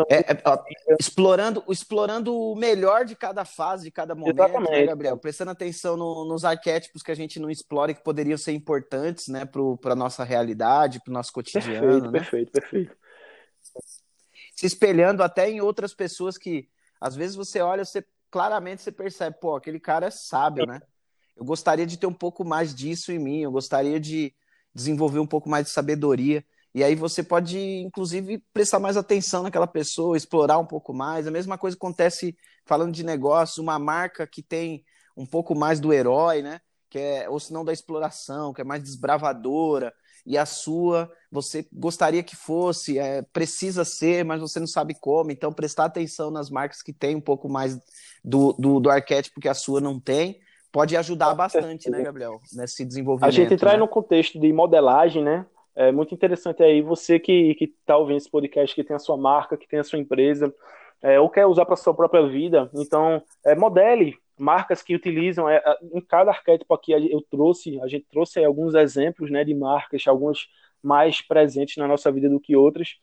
é, 0.08 0.32
é, 0.32 0.42
ó, 0.44 0.62
explorando, 0.98 1.64
explorando 1.68 2.34
o 2.34 2.54
melhor 2.54 3.04
de 3.04 3.14
cada 3.14 3.44
fase, 3.44 3.84
de 3.84 3.90
cada 3.90 4.14
momento, 4.14 4.60
né, 4.70 4.86
Gabriel? 4.86 5.16
Prestando 5.16 5.50
atenção 5.50 5.96
no, 5.96 6.24
nos 6.24 6.44
arquétipos 6.44 7.02
que 7.02 7.10
a 7.10 7.14
gente 7.14 7.38
não 7.38 7.50
explora 7.50 7.92
e 7.92 7.94
que 7.94 8.02
poderiam 8.02 8.38
ser 8.38 8.52
importantes 8.52 9.28
né, 9.28 9.44
para 9.44 9.92
a 9.92 9.96
nossa 9.96 10.24
realidade, 10.24 11.00
para 11.02 11.10
o 11.10 11.14
nosso 11.14 11.32
cotidiano. 11.32 11.80
Perfeito, 11.80 12.04
né? 12.04 12.12
perfeito, 12.12 12.52
perfeito. 12.52 12.96
Se 14.54 14.66
espelhando 14.66 15.22
até 15.22 15.48
em 15.48 15.60
outras 15.60 15.94
pessoas 15.94 16.36
que, 16.36 16.68
às 17.00 17.16
vezes, 17.16 17.36
você 17.36 17.60
olha, 17.60 17.84
você 17.84 18.04
claramente 18.30 18.82
você 18.82 18.92
percebe, 18.92 19.36
pô, 19.40 19.56
aquele 19.56 19.80
cara 19.80 20.06
é 20.06 20.10
sábio, 20.10 20.66
né? 20.66 20.80
Eu 21.36 21.44
gostaria 21.44 21.86
de 21.86 21.98
ter 21.98 22.06
um 22.06 22.14
pouco 22.14 22.44
mais 22.44 22.74
disso 22.74 23.10
em 23.10 23.18
mim, 23.18 23.40
eu 23.40 23.50
gostaria 23.50 23.98
de 23.98 24.34
desenvolver 24.74 25.18
um 25.18 25.26
pouco 25.26 25.48
mais 25.48 25.64
de 25.66 25.70
sabedoria. 25.70 26.44
E 26.74 26.84
aí 26.84 26.94
você 26.94 27.22
pode, 27.22 27.58
inclusive, 27.58 28.42
prestar 28.52 28.78
mais 28.78 28.96
atenção 28.96 29.42
naquela 29.42 29.66
pessoa, 29.66 30.16
explorar 30.16 30.58
um 30.58 30.66
pouco 30.66 30.92
mais. 30.94 31.26
A 31.26 31.30
mesma 31.30 31.58
coisa 31.58 31.76
acontece 31.76 32.36
falando 32.64 32.92
de 32.92 33.04
negócio, 33.04 33.62
uma 33.62 33.78
marca 33.78 34.26
que 34.26 34.42
tem 34.42 34.84
um 35.16 35.26
pouco 35.26 35.54
mais 35.54 35.80
do 35.80 35.92
herói, 35.92 36.42
né? 36.42 36.60
Que 36.88 36.98
é, 36.98 37.28
ou 37.28 37.40
se 37.40 37.52
não 37.52 37.64
da 37.64 37.72
exploração, 37.72 38.52
que 38.52 38.60
é 38.60 38.64
mais 38.64 38.82
desbravadora, 38.82 39.92
e 40.24 40.36
a 40.38 40.46
sua 40.46 41.10
você 41.30 41.66
gostaria 41.72 42.22
que 42.22 42.34
fosse, 42.34 42.98
é, 42.98 43.22
precisa 43.22 43.84
ser, 43.84 44.24
mas 44.24 44.40
você 44.40 44.58
não 44.58 44.66
sabe 44.66 44.94
como. 44.94 45.30
Então, 45.30 45.52
prestar 45.52 45.84
atenção 45.84 46.30
nas 46.30 46.50
marcas 46.50 46.82
que 46.82 46.92
têm 46.92 47.16
um 47.16 47.20
pouco 47.20 47.48
mais 47.48 47.78
do, 48.24 48.52
do, 48.54 48.80
do 48.80 48.90
arquétipo 48.90 49.40
que 49.40 49.48
a 49.48 49.54
sua 49.54 49.80
não 49.80 50.00
tem, 50.00 50.40
pode 50.72 50.96
ajudar 50.96 51.34
bastante, 51.34 51.88
né, 51.88 52.02
Gabriel, 52.02 52.40
nesse 52.52 52.84
desenvolvimento. 52.84 53.28
A 53.28 53.32
gente 53.32 53.56
traz 53.56 53.76
né? 53.76 53.80
no 53.80 53.88
contexto 53.88 54.38
de 54.38 54.52
modelagem, 54.52 55.22
né? 55.22 55.46
É 55.80 55.90
muito 55.90 56.14
interessante 56.14 56.62
aí 56.62 56.82
você 56.82 57.18
que 57.18 57.56
está 57.58 57.96
ouvindo 57.96 58.18
esse 58.18 58.30
podcast, 58.30 58.74
que 58.74 58.84
tem 58.84 58.94
a 58.94 58.98
sua 58.98 59.16
marca, 59.16 59.56
que 59.56 59.66
tem 59.66 59.80
a 59.80 59.84
sua 59.84 59.98
empresa, 59.98 60.54
é, 61.00 61.18
ou 61.18 61.30
quer 61.30 61.46
usar 61.46 61.64
para 61.64 61.74
sua 61.74 61.94
própria 61.94 62.26
vida. 62.26 62.70
Então, 62.74 63.22
é, 63.42 63.54
modele 63.54 64.18
marcas 64.36 64.82
que 64.82 64.94
utilizam. 64.94 65.48
É, 65.48 65.62
em 65.94 66.02
cada 66.02 66.30
arquétipo 66.30 66.74
aqui 66.74 66.92
eu 66.92 67.22
trouxe, 67.30 67.80
a 67.80 67.88
gente 67.88 68.04
trouxe 68.10 68.44
alguns 68.44 68.74
exemplos 68.74 69.30
né, 69.30 69.42
de 69.42 69.54
marcas, 69.54 70.06
algumas 70.06 70.48
mais 70.82 71.22
presentes 71.22 71.78
na 71.78 71.88
nossa 71.88 72.12
vida 72.12 72.28
do 72.28 72.38
que 72.38 72.54
outras. 72.54 72.98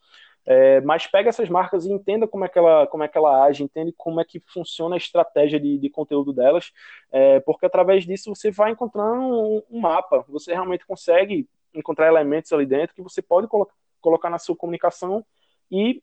É, 0.45 0.80
mas 0.82 1.07
pega 1.07 1.30
essas 1.30 1.49
marcas 1.49 1.84
e 1.84 1.91
entenda 1.91 2.28
como 2.28 2.45
é 2.45 2.47
que 2.47 2.59
ela, 2.59 2.86
como 2.86 3.03
é 3.03 3.07
que 3.07 3.17
ela 3.17 3.43
age, 3.43 3.63
entende 3.63 3.91
como 3.97 4.21
é 4.21 4.23
que 4.23 4.39
funciona 4.39 4.95
a 4.95 4.97
estratégia 4.97 5.59
de, 5.59 5.80
de 5.80 5.89
conteúdo 5.89 6.32
delas, 6.32 6.71
é, 7.11 7.41
porque 7.41 7.65
através 7.65 8.05
disso 8.05 8.34
você 8.34 8.49
vai 8.49 8.71
encontrando 8.71 9.21
um, 9.23 9.61
um, 9.69 9.82
mapa, 9.82 10.23
você 10.30 10.53
realmente 10.53 10.86
consegue 10.86 11.49
encontrar 11.74 12.07
elementos 12.07 12.51
ali 12.51 12.65
dentro 12.65 12.95
que 12.95 13.01
você 13.01 13.22
pode 13.22 13.47
colo 13.47 13.70
colocar 13.99 14.30
na 14.30 14.38
sua 14.38 14.55
comunicação 14.55 15.26
e 15.72 16.01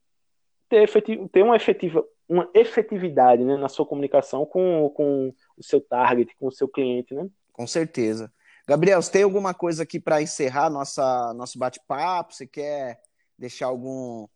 ter, 0.69 0.83
efetiv 0.83 1.29
ter 1.29 1.43
uma, 1.43 1.57
efetiva, 1.57 2.05
uma 2.29 2.51
efetividade 2.55 3.45
né, 3.45 3.57
na 3.57 3.69
sua 3.69 3.87
comunicação 3.87 4.45
com, 4.45 4.91
com 4.91 5.33
o 5.57 5.62
seu 5.62 5.81
target, 5.81 6.35
com 6.37 6.49
o 6.49 6.53
seu 6.53 6.69
cliente. 6.69 7.15
Né? 7.15 7.29
Com 7.53 7.67
certeza. 7.67 8.33
Gabriel, 8.67 9.01
você 9.01 9.12
tem 9.12 9.23
alguma 9.23 9.53
coisa 9.53 9.83
aqui 9.83 10.01
para 10.01 10.23
encerrar 10.23 10.71
nossa, 10.71 11.35
nosso 11.35 11.59
bate-papo? 11.59 12.35
Você 12.35 12.47
quer 12.47 12.99
deixar 13.39 13.67
algum, 13.67 14.27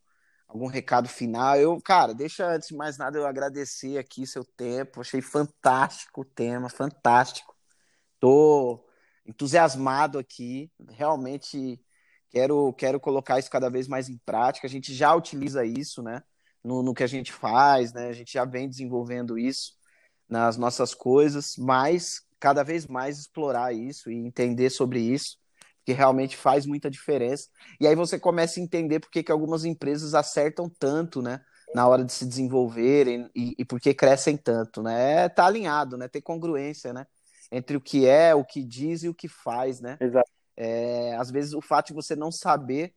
algum 0.47 0.67
recado 0.67 1.09
final? 1.09 1.57
Eu, 1.57 1.81
cara, 1.83 2.15
deixa 2.15 2.47
antes 2.47 2.69
de 2.69 2.77
mais 2.77 2.99
nada 2.99 3.19
eu 3.19 3.27
agradecer 3.27 3.97
aqui 3.99 4.27
seu 4.27 4.45
tempo. 4.45 5.01
Achei 5.01 5.23
fantástico 5.23 6.21
o 6.21 6.25
tema, 6.25 6.69
fantástico. 6.69 7.55
Tô 8.21 8.88
entusiasmado 9.29 10.19
aqui, 10.19 10.73
realmente 10.89 11.79
quero, 12.31 12.73
quero 12.73 12.99
colocar 12.99 13.39
isso 13.39 13.51
cada 13.51 13.69
vez 13.69 13.87
mais 13.87 14.09
em 14.09 14.17
prática. 14.25 14.67
A 14.67 14.71
gente 14.71 14.95
já 14.95 15.15
utiliza 15.15 15.65
isso, 15.65 16.03
né? 16.03 16.23
No, 16.65 16.83
no 16.83 16.95
que 16.95 17.05
a 17.05 17.07
gente 17.07 17.33
faz, 17.33 17.93
né? 17.93 18.09
A 18.09 18.13
gente 18.13 18.33
já 18.33 18.45
vem 18.47 18.69
desenvolvendo 18.69 19.39
isso 19.39 19.75
nas 20.29 20.57
nossas 20.57 20.95
coisas, 20.95 21.57
mas 21.59 22.23
cada 22.41 22.63
vez 22.63 22.87
mais 22.87 23.19
explorar 23.19 23.75
isso 23.75 24.11
e 24.11 24.15
entender 24.15 24.71
sobre 24.71 25.01
isso, 25.01 25.37
que 25.85 25.93
realmente 25.93 26.37
faz 26.37 26.67
muita 26.67 26.91
diferença. 26.91 27.49
E 27.81 27.87
aí 27.87 27.95
você 27.95 28.19
começa 28.19 28.61
a 28.61 28.63
entender 28.63 29.01
por 29.01 29.11
que, 29.11 29.23
que 29.23 29.33
algumas 29.33 29.65
empresas 29.65 30.15
acertam 30.15 30.71
tanto, 30.79 31.21
né? 31.21 31.41
Na 31.75 31.87
hora 31.87 32.03
de 32.03 32.13
se 32.13 32.25
desenvolverem 32.25 33.31
e, 33.35 33.55
e 33.59 33.65
por 33.65 33.79
que 33.79 33.93
crescem 33.93 34.39
tanto, 34.39 34.83
né? 34.83 35.29
Tá 35.29 35.45
alinhado, 35.47 35.99
né? 35.99 36.09
Ter 36.09 36.23
congruência, 36.23 36.95
né? 36.95 37.07
Entre 37.51 37.77
o 37.77 37.81
que 37.81 38.07
é, 38.07 38.35
o 38.35 38.45
que 38.45 38.63
diz 38.63 39.03
e 39.03 39.09
o 39.09 39.15
que 39.15 39.29
faz, 39.29 39.81
né? 39.81 39.97
Exato. 40.01 40.31
É, 40.57 41.15
às 41.17 41.31
vezes 41.31 41.53
o 41.55 41.61
fato 41.61 41.89
de 41.89 41.95
você 41.95 42.17
não 42.17 42.33
saber 42.33 42.93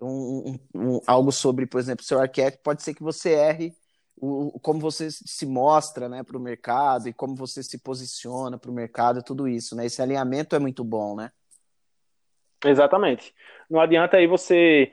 um, 0.00 0.56
um, 0.74 0.94
um, 0.94 1.00
algo 1.06 1.30
sobre, 1.30 1.66
por 1.66 1.78
exemplo, 1.78 2.04
seu 2.04 2.20
arquétipo, 2.20 2.62
pode 2.62 2.82
ser 2.82 2.94
que 2.94 3.02
você 3.02 3.32
erre 3.32 3.74
o, 4.16 4.58
como 4.60 4.80
você 4.80 5.10
se 5.10 5.46
mostra 5.46 6.08
né, 6.08 6.22
para 6.22 6.36
o 6.36 6.40
mercado 6.40 7.08
e 7.08 7.12
como 7.12 7.34
você 7.34 7.62
se 7.62 7.78
posiciona 7.78 8.58
para 8.58 8.70
o 8.70 8.74
mercado, 8.74 9.22
tudo 9.22 9.48
isso, 9.48 9.74
né? 9.74 9.86
Esse 9.86 10.00
alinhamento 10.00 10.54
é 10.54 10.58
muito 10.58 10.84
bom, 10.84 11.16
né? 11.16 11.30
Exatamente. 12.64 13.34
Não 13.68 13.80
adianta 13.80 14.16
aí 14.16 14.26
você, 14.26 14.92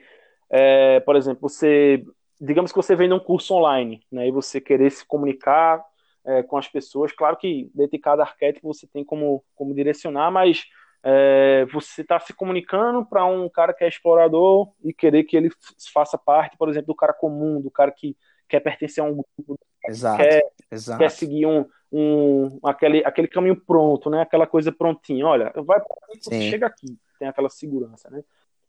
é, 0.50 1.00
por 1.00 1.14
exemplo, 1.14 1.48
você, 1.48 2.04
digamos 2.40 2.72
que 2.72 2.76
você 2.76 2.96
vende 2.96 3.14
um 3.14 3.20
curso 3.20 3.54
online, 3.54 4.02
né? 4.10 4.26
E 4.26 4.32
você 4.32 4.60
querer 4.60 4.90
se 4.90 5.06
comunicar 5.06 5.84
é, 6.24 6.42
com 6.42 6.56
as 6.56 6.68
pessoas. 6.68 7.12
Claro 7.12 7.36
que 7.36 7.70
dentro 7.74 7.92
de 7.92 7.98
cada 7.98 8.22
arquétipo 8.22 8.72
você 8.72 8.86
tem 8.86 9.04
como, 9.04 9.44
como 9.54 9.74
direcionar, 9.74 10.30
mas 10.30 10.64
é, 11.02 11.66
você 11.72 12.02
está 12.02 12.20
se 12.20 12.32
comunicando 12.34 13.04
para 13.04 13.24
um 13.24 13.48
cara 13.48 13.72
que 13.72 13.84
é 13.84 13.88
explorador 13.88 14.70
e 14.82 14.92
querer 14.92 15.24
que 15.24 15.36
ele 15.36 15.50
faça 15.92 16.18
parte, 16.18 16.56
por 16.56 16.68
exemplo, 16.68 16.88
do 16.88 16.94
cara 16.94 17.12
comum, 17.12 17.60
do 17.60 17.70
cara 17.70 17.90
que 17.90 18.16
quer 18.48 18.60
pertencer 18.60 19.02
a 19.02 19.06
um 19.06 19.12
grupo, 19.14 19.58
exato, 19.86 20.18
quer, 20.18 20.42
exato. 20.70 20.98
quer 20.98 21.10
seguir 21.10 21.46
um, 21.46 21.64
um, 21.92 22.58
aquele, 22.64 23.02
aquele 23.04 23.28
caminho 23.28 23.56
pronto, 23.56 24.10
né? 24.10 24.22
aquela 24.22 24.46
coisa 24.46 24.72
prontinha. 24.72 25.26
Olha, 25.26 25.52
vai 25.64 25.80
você 26.20 26.50
chega 26.50 26.66
aqui, 26.66 26.98
tem 27.18 27.28
aquela 27.28 27.48
segurança. 27.48 28.10
Né? 28.10 28.22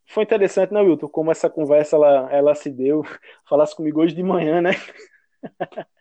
Foi 0.06 0.24
interessante, 0.24 0.74
né, 0.74 0.82
Wilton, 0.82 1.08
como 1.08 1.32
essa 1.32 1.50
conversa 1.50 1.96
ela, 1.96 2.30
ela 2.32 2.56
se 2.56 2.70
deu. 2.70 3.04
Falasse 3.50 3.76
comigo 3.76 4.02
hoje 4.02 4.16
de 4.16 4.24
manhã, 4.24 4.62
né? 4.62 4.72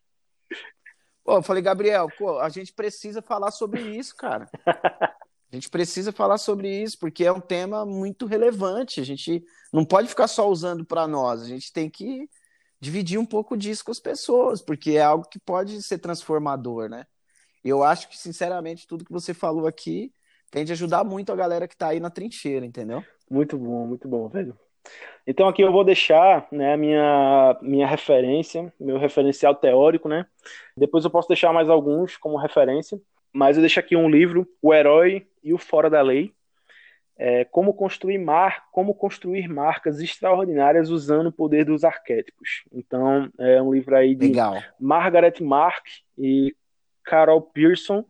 Eu 1.36 1.42
falei, 1.42 1.62
Gabriel, 1.62 2.08
pô, 2.18 2.38
a 2.38 2.48
gente 2.48 2.72
precisa 2.72 3.20
falar 3.22 3.50
sobre 3.50 3.80
isso, 3.82 4.14
cara. 4.16 4.48
A 5.52 5.56
gente 5.56 5.68
precisa 5.68 6.12
falar 6.12 6.38
sobre 6.38 6.68
isso, 6.68 6.96
porque 6.96 7.24
é 7.24 7.32
um 7.32 7.40
tema 7.40 7.84
muito 7.84 8.24
relevante. 8.24 9.00
A 9.00 9.04
gente 9.04 9.44
não 9.72 9.84
pode 9.84 10.06
ficar 10.06 10.28
só 10.28 10.48
usando 10.48 10.84
para 10.84 11.08
nós, 11.08 11.42
a 11.42 11.44
gente 11.44 11.72
tem 11.72 11.90
que 11.90 12.30
dividir 12.80 13.18
um 13.18 13.26
pouco 13.26 13.56
disso 13.56 13.84
com 13.84 13.90
as 13.90 13.98
pessoas, 13.98 14.62
porque 14.62 14.92
é 14.92 15.02
algo 15.02 15.28
que 15.28 15.40
pode 15.40 15.82
ser 15.82 15.98
transformador, 15.98 16.88
né? 16.88 17.04
Eu 17.64 17.82
acho 17.82 18.08
que, 18.08 18.16
sinceramente, 18.16 18.86
tudo 18.86 19.04
que 19.04 19.12
você 19.12 19.34
falou 19.34 19.66
aqui 19.66 20.14
tende 20.50 20.72
a 20.72 20.74
ajudar 20.74 21.02
muito 21.04 21.32
a 21.32 21.36
galera 21.36 21.68
que 21.68 21.74
está 21.74 21.88
aí 21.88 21.98
na 21.98 22.10
trincheira, 22.10 22.64
entendeu? 22.64 23.04
Muito 23.28 23.58
bom, 23.58 23.86
muito 23.86 24.08
bom, 24.08 24.28
velho. 24.28 24.56
Então 25.26 25.46
aqui 25.46 25.62
eu 25.62 25.70
vou 25.70 25.84
deixar 25.84 26.46
né, 26.50 26.76
minha, 26.76 27.56
minha 27.60 27.86
referência, 27.86 28.72
meu 28.80 28.98
referencial 28.98 29.54
teórico, 29.54 30.08
né? 30.08 30.26
Depois 30.76 31.04
eu 31.04 31.10
posso 31.10 31.28
deixar 31.28 31.52
mais 31.52 31.68
alguns 31.68 32.16
como 32.16 32.36
referência, 32.36 33.00
mas 33.32 33.56
eu 33.56 33.60
deixo 33.60 33.78
aqui 33.78 33.94
um 33.94 34.08
livro, 34.08 34.46
O 34.60 34.74
Herói 34.74 35.26
e 35.42 35.54
o 35.54 35.58
Fora 35.58 35.88
da 35.88 36.02
Lei, 36.02 36.32
é, 37.16 37.44
como 37.44 37.74
construir 37.74 38.16
mar, 38.16 38.64
como 38.72 38.94
construir 38.94 39.46
marcas 39.46 40.00
extraordinárias 40.00 40.88
usando 40.88 41.26
o 41.26 41.32
poder 41.32 41.66
dos 41.66 41.84
arquétipos. 41.84 42.64
Então 42.72 43.30
é 43.38 43.60
um 43.60 43.74
livro 43.74 43.94
aí 43.94 44.14
de 44.14 44.28
Legal. 44.28 44.56
Margaret 44.80 45.34
Mark 45.40 45.84
e 46.16 46.56
Carol 47.04 47.42
Pearson. 47.42 48.04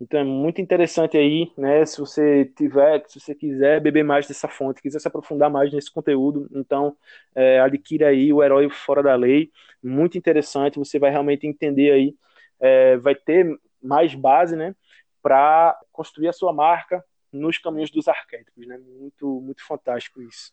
Então 0.00 0.20
é 0.20 0.24
muito 0.24 0.60
interessante 0.60 1.16
aí, 1.16 1.50
né? 1.56 1.84
Se 1.86 1.98
você 1.98 2.44
tiver, 2.56 3.02
se 3.08 3.18
você 3.18 3.34
quiser 3.34 3.80
beber 3.80 4.04
mais 4.04 4.26
dessa 4.28 4.46
fonte, 4.46 4.82
quiser 4.82 5.00
se 5.00 5.08
aprofundar 5.08 5.50
mais 5.50 5.72
nesse 5.72 5.90
conteúdo, 5.90 6.48
então 6.54 6.96
é, 7.34 7.60
adquira 7.60 8.08
aí 8.08 8.32
o 8.32 8.42
Herói 8.42 8.68
Fora 8.70 9.02
da 9.02 9.14
Lei. 9.14 9.50
Muito 9.82 10.18
interessante, 10.18 10.78
você 10.78 10.98
vai 10.98 11.10
realmente 11.10 11.46
entender 11.46 11.92
aí, 11.92 12.14
é, 12.60 12.96
vai 12.98 13.14
ter 13.14 13.46
mais 13.82 14.14
base, 14.14 14.54
né? 14.54 14.74
Para 15.22 15.78
construir 15.92 16.28
a 16.28 16.32
sua 16.32 16.52
marca 16.52 17.02
nos 17.32 17.58
caminhos 17.58 17.90
dos 17.90 18.06
arquétipos, 18.06 18.66
né? 18.66 18.78
Muito, 18.78 19.40
muito 19.40 19.64
fantástico 19.66 20.20
isso. 20.22 20.52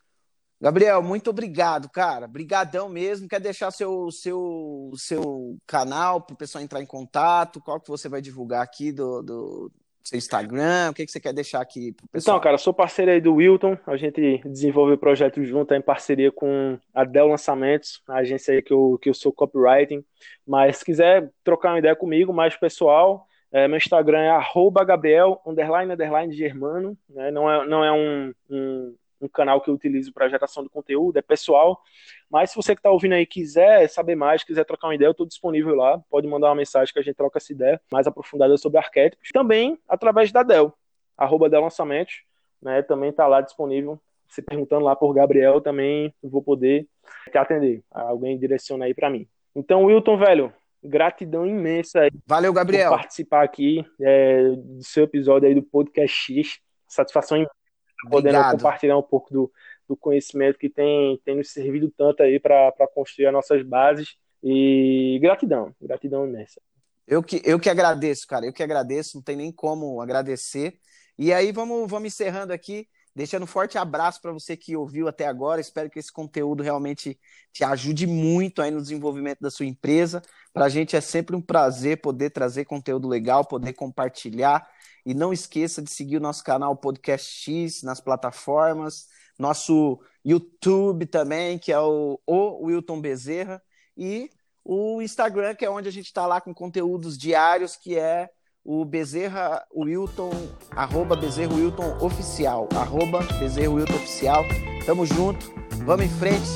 Gabriel, 0.64 1.04
muito 1.04 1.30
obrigado, 1.30 1.90
cara. 1.90 2.26
Brigadão 2.26 2.88
mesmo. 2.88 3.28
Quer 3.28 3.42
deixar 3.42 3.70
seu 3.70 4.10
seu 4.10 4.92
seu 4.96 5.58
canal 5.68 6.22
para 6.22 6.36
o 6.36 6.38
pessoal 6.38 6.64
entrar 6.64 6.82
em 6.82 6.86
contato? 6.86 7.60
Qual 7.60 7.82
que 7.82 7.90
você 7.90 8.08
vai 8.08 8.22
divulgar 8.22 8.64
aqui 8.64 8.90
do, 8.94 9.22
do 9.22 9.72
seu 10.02 10.18
Instagram? 10.18 10.92
O 10.92 10.94
que, 10.94 11.06
que 11.06 11.12
você 11.12 11.20
quer 11.20 11.34
deixar 11.34 11.60
aqui 11.60 11.92
pro 11.92 12.08
pessoal? 12.08 12.38
Então, 12.38 12.44
cara, 12.46 12.58
sou 12.58 12.74
parceiro 12.74 13.12
aí 13.12 13.20
do 13.20 13.34
Wilton. 13.34 13.78
A 13.86 13.98
gente 13.98 14.38
desenvolve 14.46 14.94
o 14.94 14.98
projeto 14.98 15.44
junto 15.44 15.74
em 15.74 15.82
parceria 15.82 16.32
com 16.32 16.80
a 16.94 17.04
Dell 17.04 17.28
Lançamentos, 17.28 18.02
a 18.08 18.20
agência 18.20 18.54
aí 18.54 18.62
que 18.62 18.72
eu, 18.72 18.98
que 19.02 19.10
eu 19.10 19.14
sou 19.14 19.34
copywriting. 19.34 20.02
Mas 20.48 20.78
se 20.78 20.86
quiser 20.86 21.30
trocar 21.44 21.74
uma 21.74 21.80
ideia 21.80 21.94
comigo, 21.94 22.32
mais 22.32 22.56
pessoal, 22.56 23.28
é, 23.52 23.68
meu 23.68 23.76
Instagram 23.76 24.22
é 24.22 24.30
arroba 24.30 24.86
Gabriel, 24.86 25.42
underline, 25.46 25.92
underline, 25.92 26.34
Germano. 26.34 26.98
Né? 27.10 27.32
Não 27.32 27.52
é, 27.52 27.68
não 27.68 27.84
é 27.84 27.92
um, 27.92 28.34
um 28.50 28.96
um 29.26 29.30
canal 29.30 29.62
que 29.62 29.70
eu 29.70 29.74
utilizo 29.74 30.14
para 30.14 30.30
geração 30.30 30.64
de 30.64 30.70
conteúdo, 30.70 31.18
é 31.18 31.22
pessoal. 31.22 31.82
Mas 32.30 32.50
se 32.52 32.56
você 32.56 32.76
que 32.76 32.80
está 32.80 32.90
ouvindo 32.90 33.14
aí 33.14 33.26
quiser 33.26 33.88
saber 33.88 34.16
mais, 34.16 34.44
quiser 34.44 34.66
trocar 34.66 34.88
uma 34.88 34.96
ideia, 34.96 35.08
eu 35.08 35.12
estou 35.12 35.26
disponível 35.26 35.76
lá. 35.76 36.00
Pode 36.10 36.28
mandar 36.28 36.48
uma 36.50 36.56
mensagem 36.56 36.94
que 36.94 37.00
a 37.00 37.04
gente 37.04 37.16
troca 37.16 37.38
essa 37.38 37.52
ideia 37.52 37.82
mais 37.92 38.08
aprofundada 38.08 38.56
sobre 38.58 38.78
arquétipos. 38.78 39.30
Também 39.32 39.78
através 39.88 40.32
da 40.32 40.44
Dell, 40.44 40.74
arroba 41.18 41.50
Dell 41.50 41.62
Lançamentos, 41.62 42.24
né? 42.62 42.82
Também 42.82 43.10
está 43.10 43.28
lá 43.28 43.42
disponível. 43.42 44.00
Se 44.28 44.42
perguntando 44.42 44.86
lá 44.86 44.96
por 44.96 45.14
Gabriel, 45.14 45.62
também 45.62 46.14
vou 46.24 46.42
poder 46.42 46.88
te 47.32 47.38
atender. 47.38 47.84
Alguém 47.92 48.38
direciona 48.38 48.86
aí 48.86 48.94
para 48.94 49.10
mim. 49.10 49.28
Então, 49.56 49.86
Wilton, 49.86 50.18
velho, 50.18 50.52
gratidão 50.84 51.46
imensa 51.46 52.02
aí. 52.02 52.12
Valeu, 52.26 52.52
Gabriel. 52.52 52.90
Por 52.90 52.98
participar 52.98 53.44
aqui 53.44 53.86
é, 54.02 54.50
do 54.56 54.84
seu 54.84 55.04
episódio 55.04 55.48
aí 55.48 55.54
do 55.54 55.62
Podcast 55.62 56.34
X. 56.34 56.60
Satisfação 56.88 57.38
imensa 57.38 57.63
podendo 58.10 58.36
Obrigado. 58.36 58.58
compartilhar 58.58 58.98
um 58.98 59.04
pouco 59.04 59.34
do, 59.34 59.52
do 59.88 59.96
conhecimento 59.96 60.58
que 60.58 60.70
tem, 60.70 61.20
tem 61.24 61.36
nos 61.36 61.52
servido 61.52 61.92
tanto 61.98 62.24
aí 62.24 62.40
para 62.40 62.72
construir 62.94 63.28
as 63.28 63.34
nossas 63.34 63.64
bases. 63.64 64.16
E 64.44 65.20
gratidão, 65.22 65.74
gratidão 65.82 66.28
imensa. 66.28 66.62
Eu 67.08 67.24
que, 67.24 67.42
eu 67.46 67.60
que 67.60 67.70
agradeço, 67.70 68.28
cara, 68.28 68.46
eu 68.46 68.54
que 68.54 68.64
agradeço, 68.64 69.18
não 69.18 69.24
tem 69.24 69.36
nem 69.36 69.52
como 69.52 70.02
agradecer. 70.02 70.78
E 71.18 71.32
aí 71.32 71.52
vamos, 71.52 71.90
vamos 71.90 72.08
encerrando 72.08 72.52
aqui, 72.52 72.88
deixando 73.16 73.44
um 73.44 73.48
forte 73.48 73.78
abraço 73.78 74.22
para 74.22 74.32
você 74.32 74.58
que 74.58 74.76
ouviu 74.76 75.08
até 75.08 75.28
agora. 75.28 75.62
Espero 75.62 75.90
que 75.90 76.00
esse 76.00 76.12
conteúdo 76.12 76.64
realmente 76.64 77.20
te 77.52 77.64
ajude 77.64 78.08
muito 78.08 78.62
aí 78.62 78.72
no 78.72 78.82
desenvolvimento 78.82 79.40
da 79.40 79.52
sua 79.52 79.66
empresa. 79.66 80.22
Para 80.52 80.66
a 80.66 80.70
gente 80.70 80.96
é 80.96 81.02
sempre 81.02 81.36
um 81.36 81.42
prazer 81.42 82.02
poder 82.02 82.30
trazer 82.32 82.66
conteúdo 82.66 83.08
legal, 83.08 83.46
poder 83.46 83.74
compartilhar 83.74 84.68
e 85.06 85.14
não 85.14 85.34
esqueça 85.34 85.82
de 85.82 85.92
seguir 85.92 86.18
o 86.18 86.22
nosso 86.22 86.44
canal 86.44 86.76
Podcast 86.76 87.30
X 87.32 87.84
nas 87.84 88.00
plataformas, 88.00 89.08
nosso 89.38 90.00
YouTube 90.24 91.06
também, 91.06 91.60
que 91.60 91.72
é 91.72 91.80
o, 91.80 92.20
o 92.26 92.66
Wilton 92.66 93.02
Bezerra, 93.02 93.62
e 93.98 94.30
o 94.64 95.02
Instagram, 95.02 95.56
que 95.56 95.66
é 95.66 95.70
onde 95.70 95.90
a 95.90 95.92
gente 95.92 96.06
está 96.06 96.26
lá 96.26 96.40
com 96.40 96.54
conteúdos 96.54 97.18
diários, 97.18 97.76
que 97.76 97.98
é 97.98 98.30
o 98.66 98.86
Bezerra 98.86 99.66
Wilton, 99.76 100.32
arroba 100.72 101.16
Bezerra 101.16 101.54
Wilton 101.54 101.98
Oficial, 102.00 102.68
arroba 102.76 103.20
Bezerra 103.40 103.70
Wilton 103.70 103.96
Oficial. 103.96 104.44
Tamo 104.86 105.06
junto, 105.06 105.54
vamos 105.86 106.06
em 106.06 106.10
frente, 106.10 106.50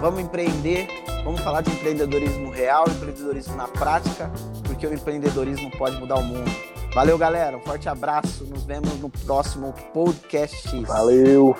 vamos 0.00 0.20
empreender, 0.20 0.88
vamos 1.24 1.40
falar 1.40 1.62
de 1.62 1.70
empreendedorismo 1.70 2.50
real, 2.50 2.84
empreendedorismo 2.88 3.56
na 3.56 3.68
prática, 3.68 4.30
porque 4.64 4.86
o 4.86 4.92
empreendedorismo 4.92 5.70
pode 5.78 5.96
mudar 5.98 6.16
o 6.16 6.24
mundo. 6.24 6.50
Valeu, 6.94 7.18
galera. 7.18 7.56
Um 7.56 7.60
forte 7.60 7.88
abraço. 7.88 8.44
Nos 8.46 8.64
vemos 8.64 8.98
no 8.98 9.10
próximo 9.10 9.74
podcast. 9.92 10.80
Valeu. 10.84 11.54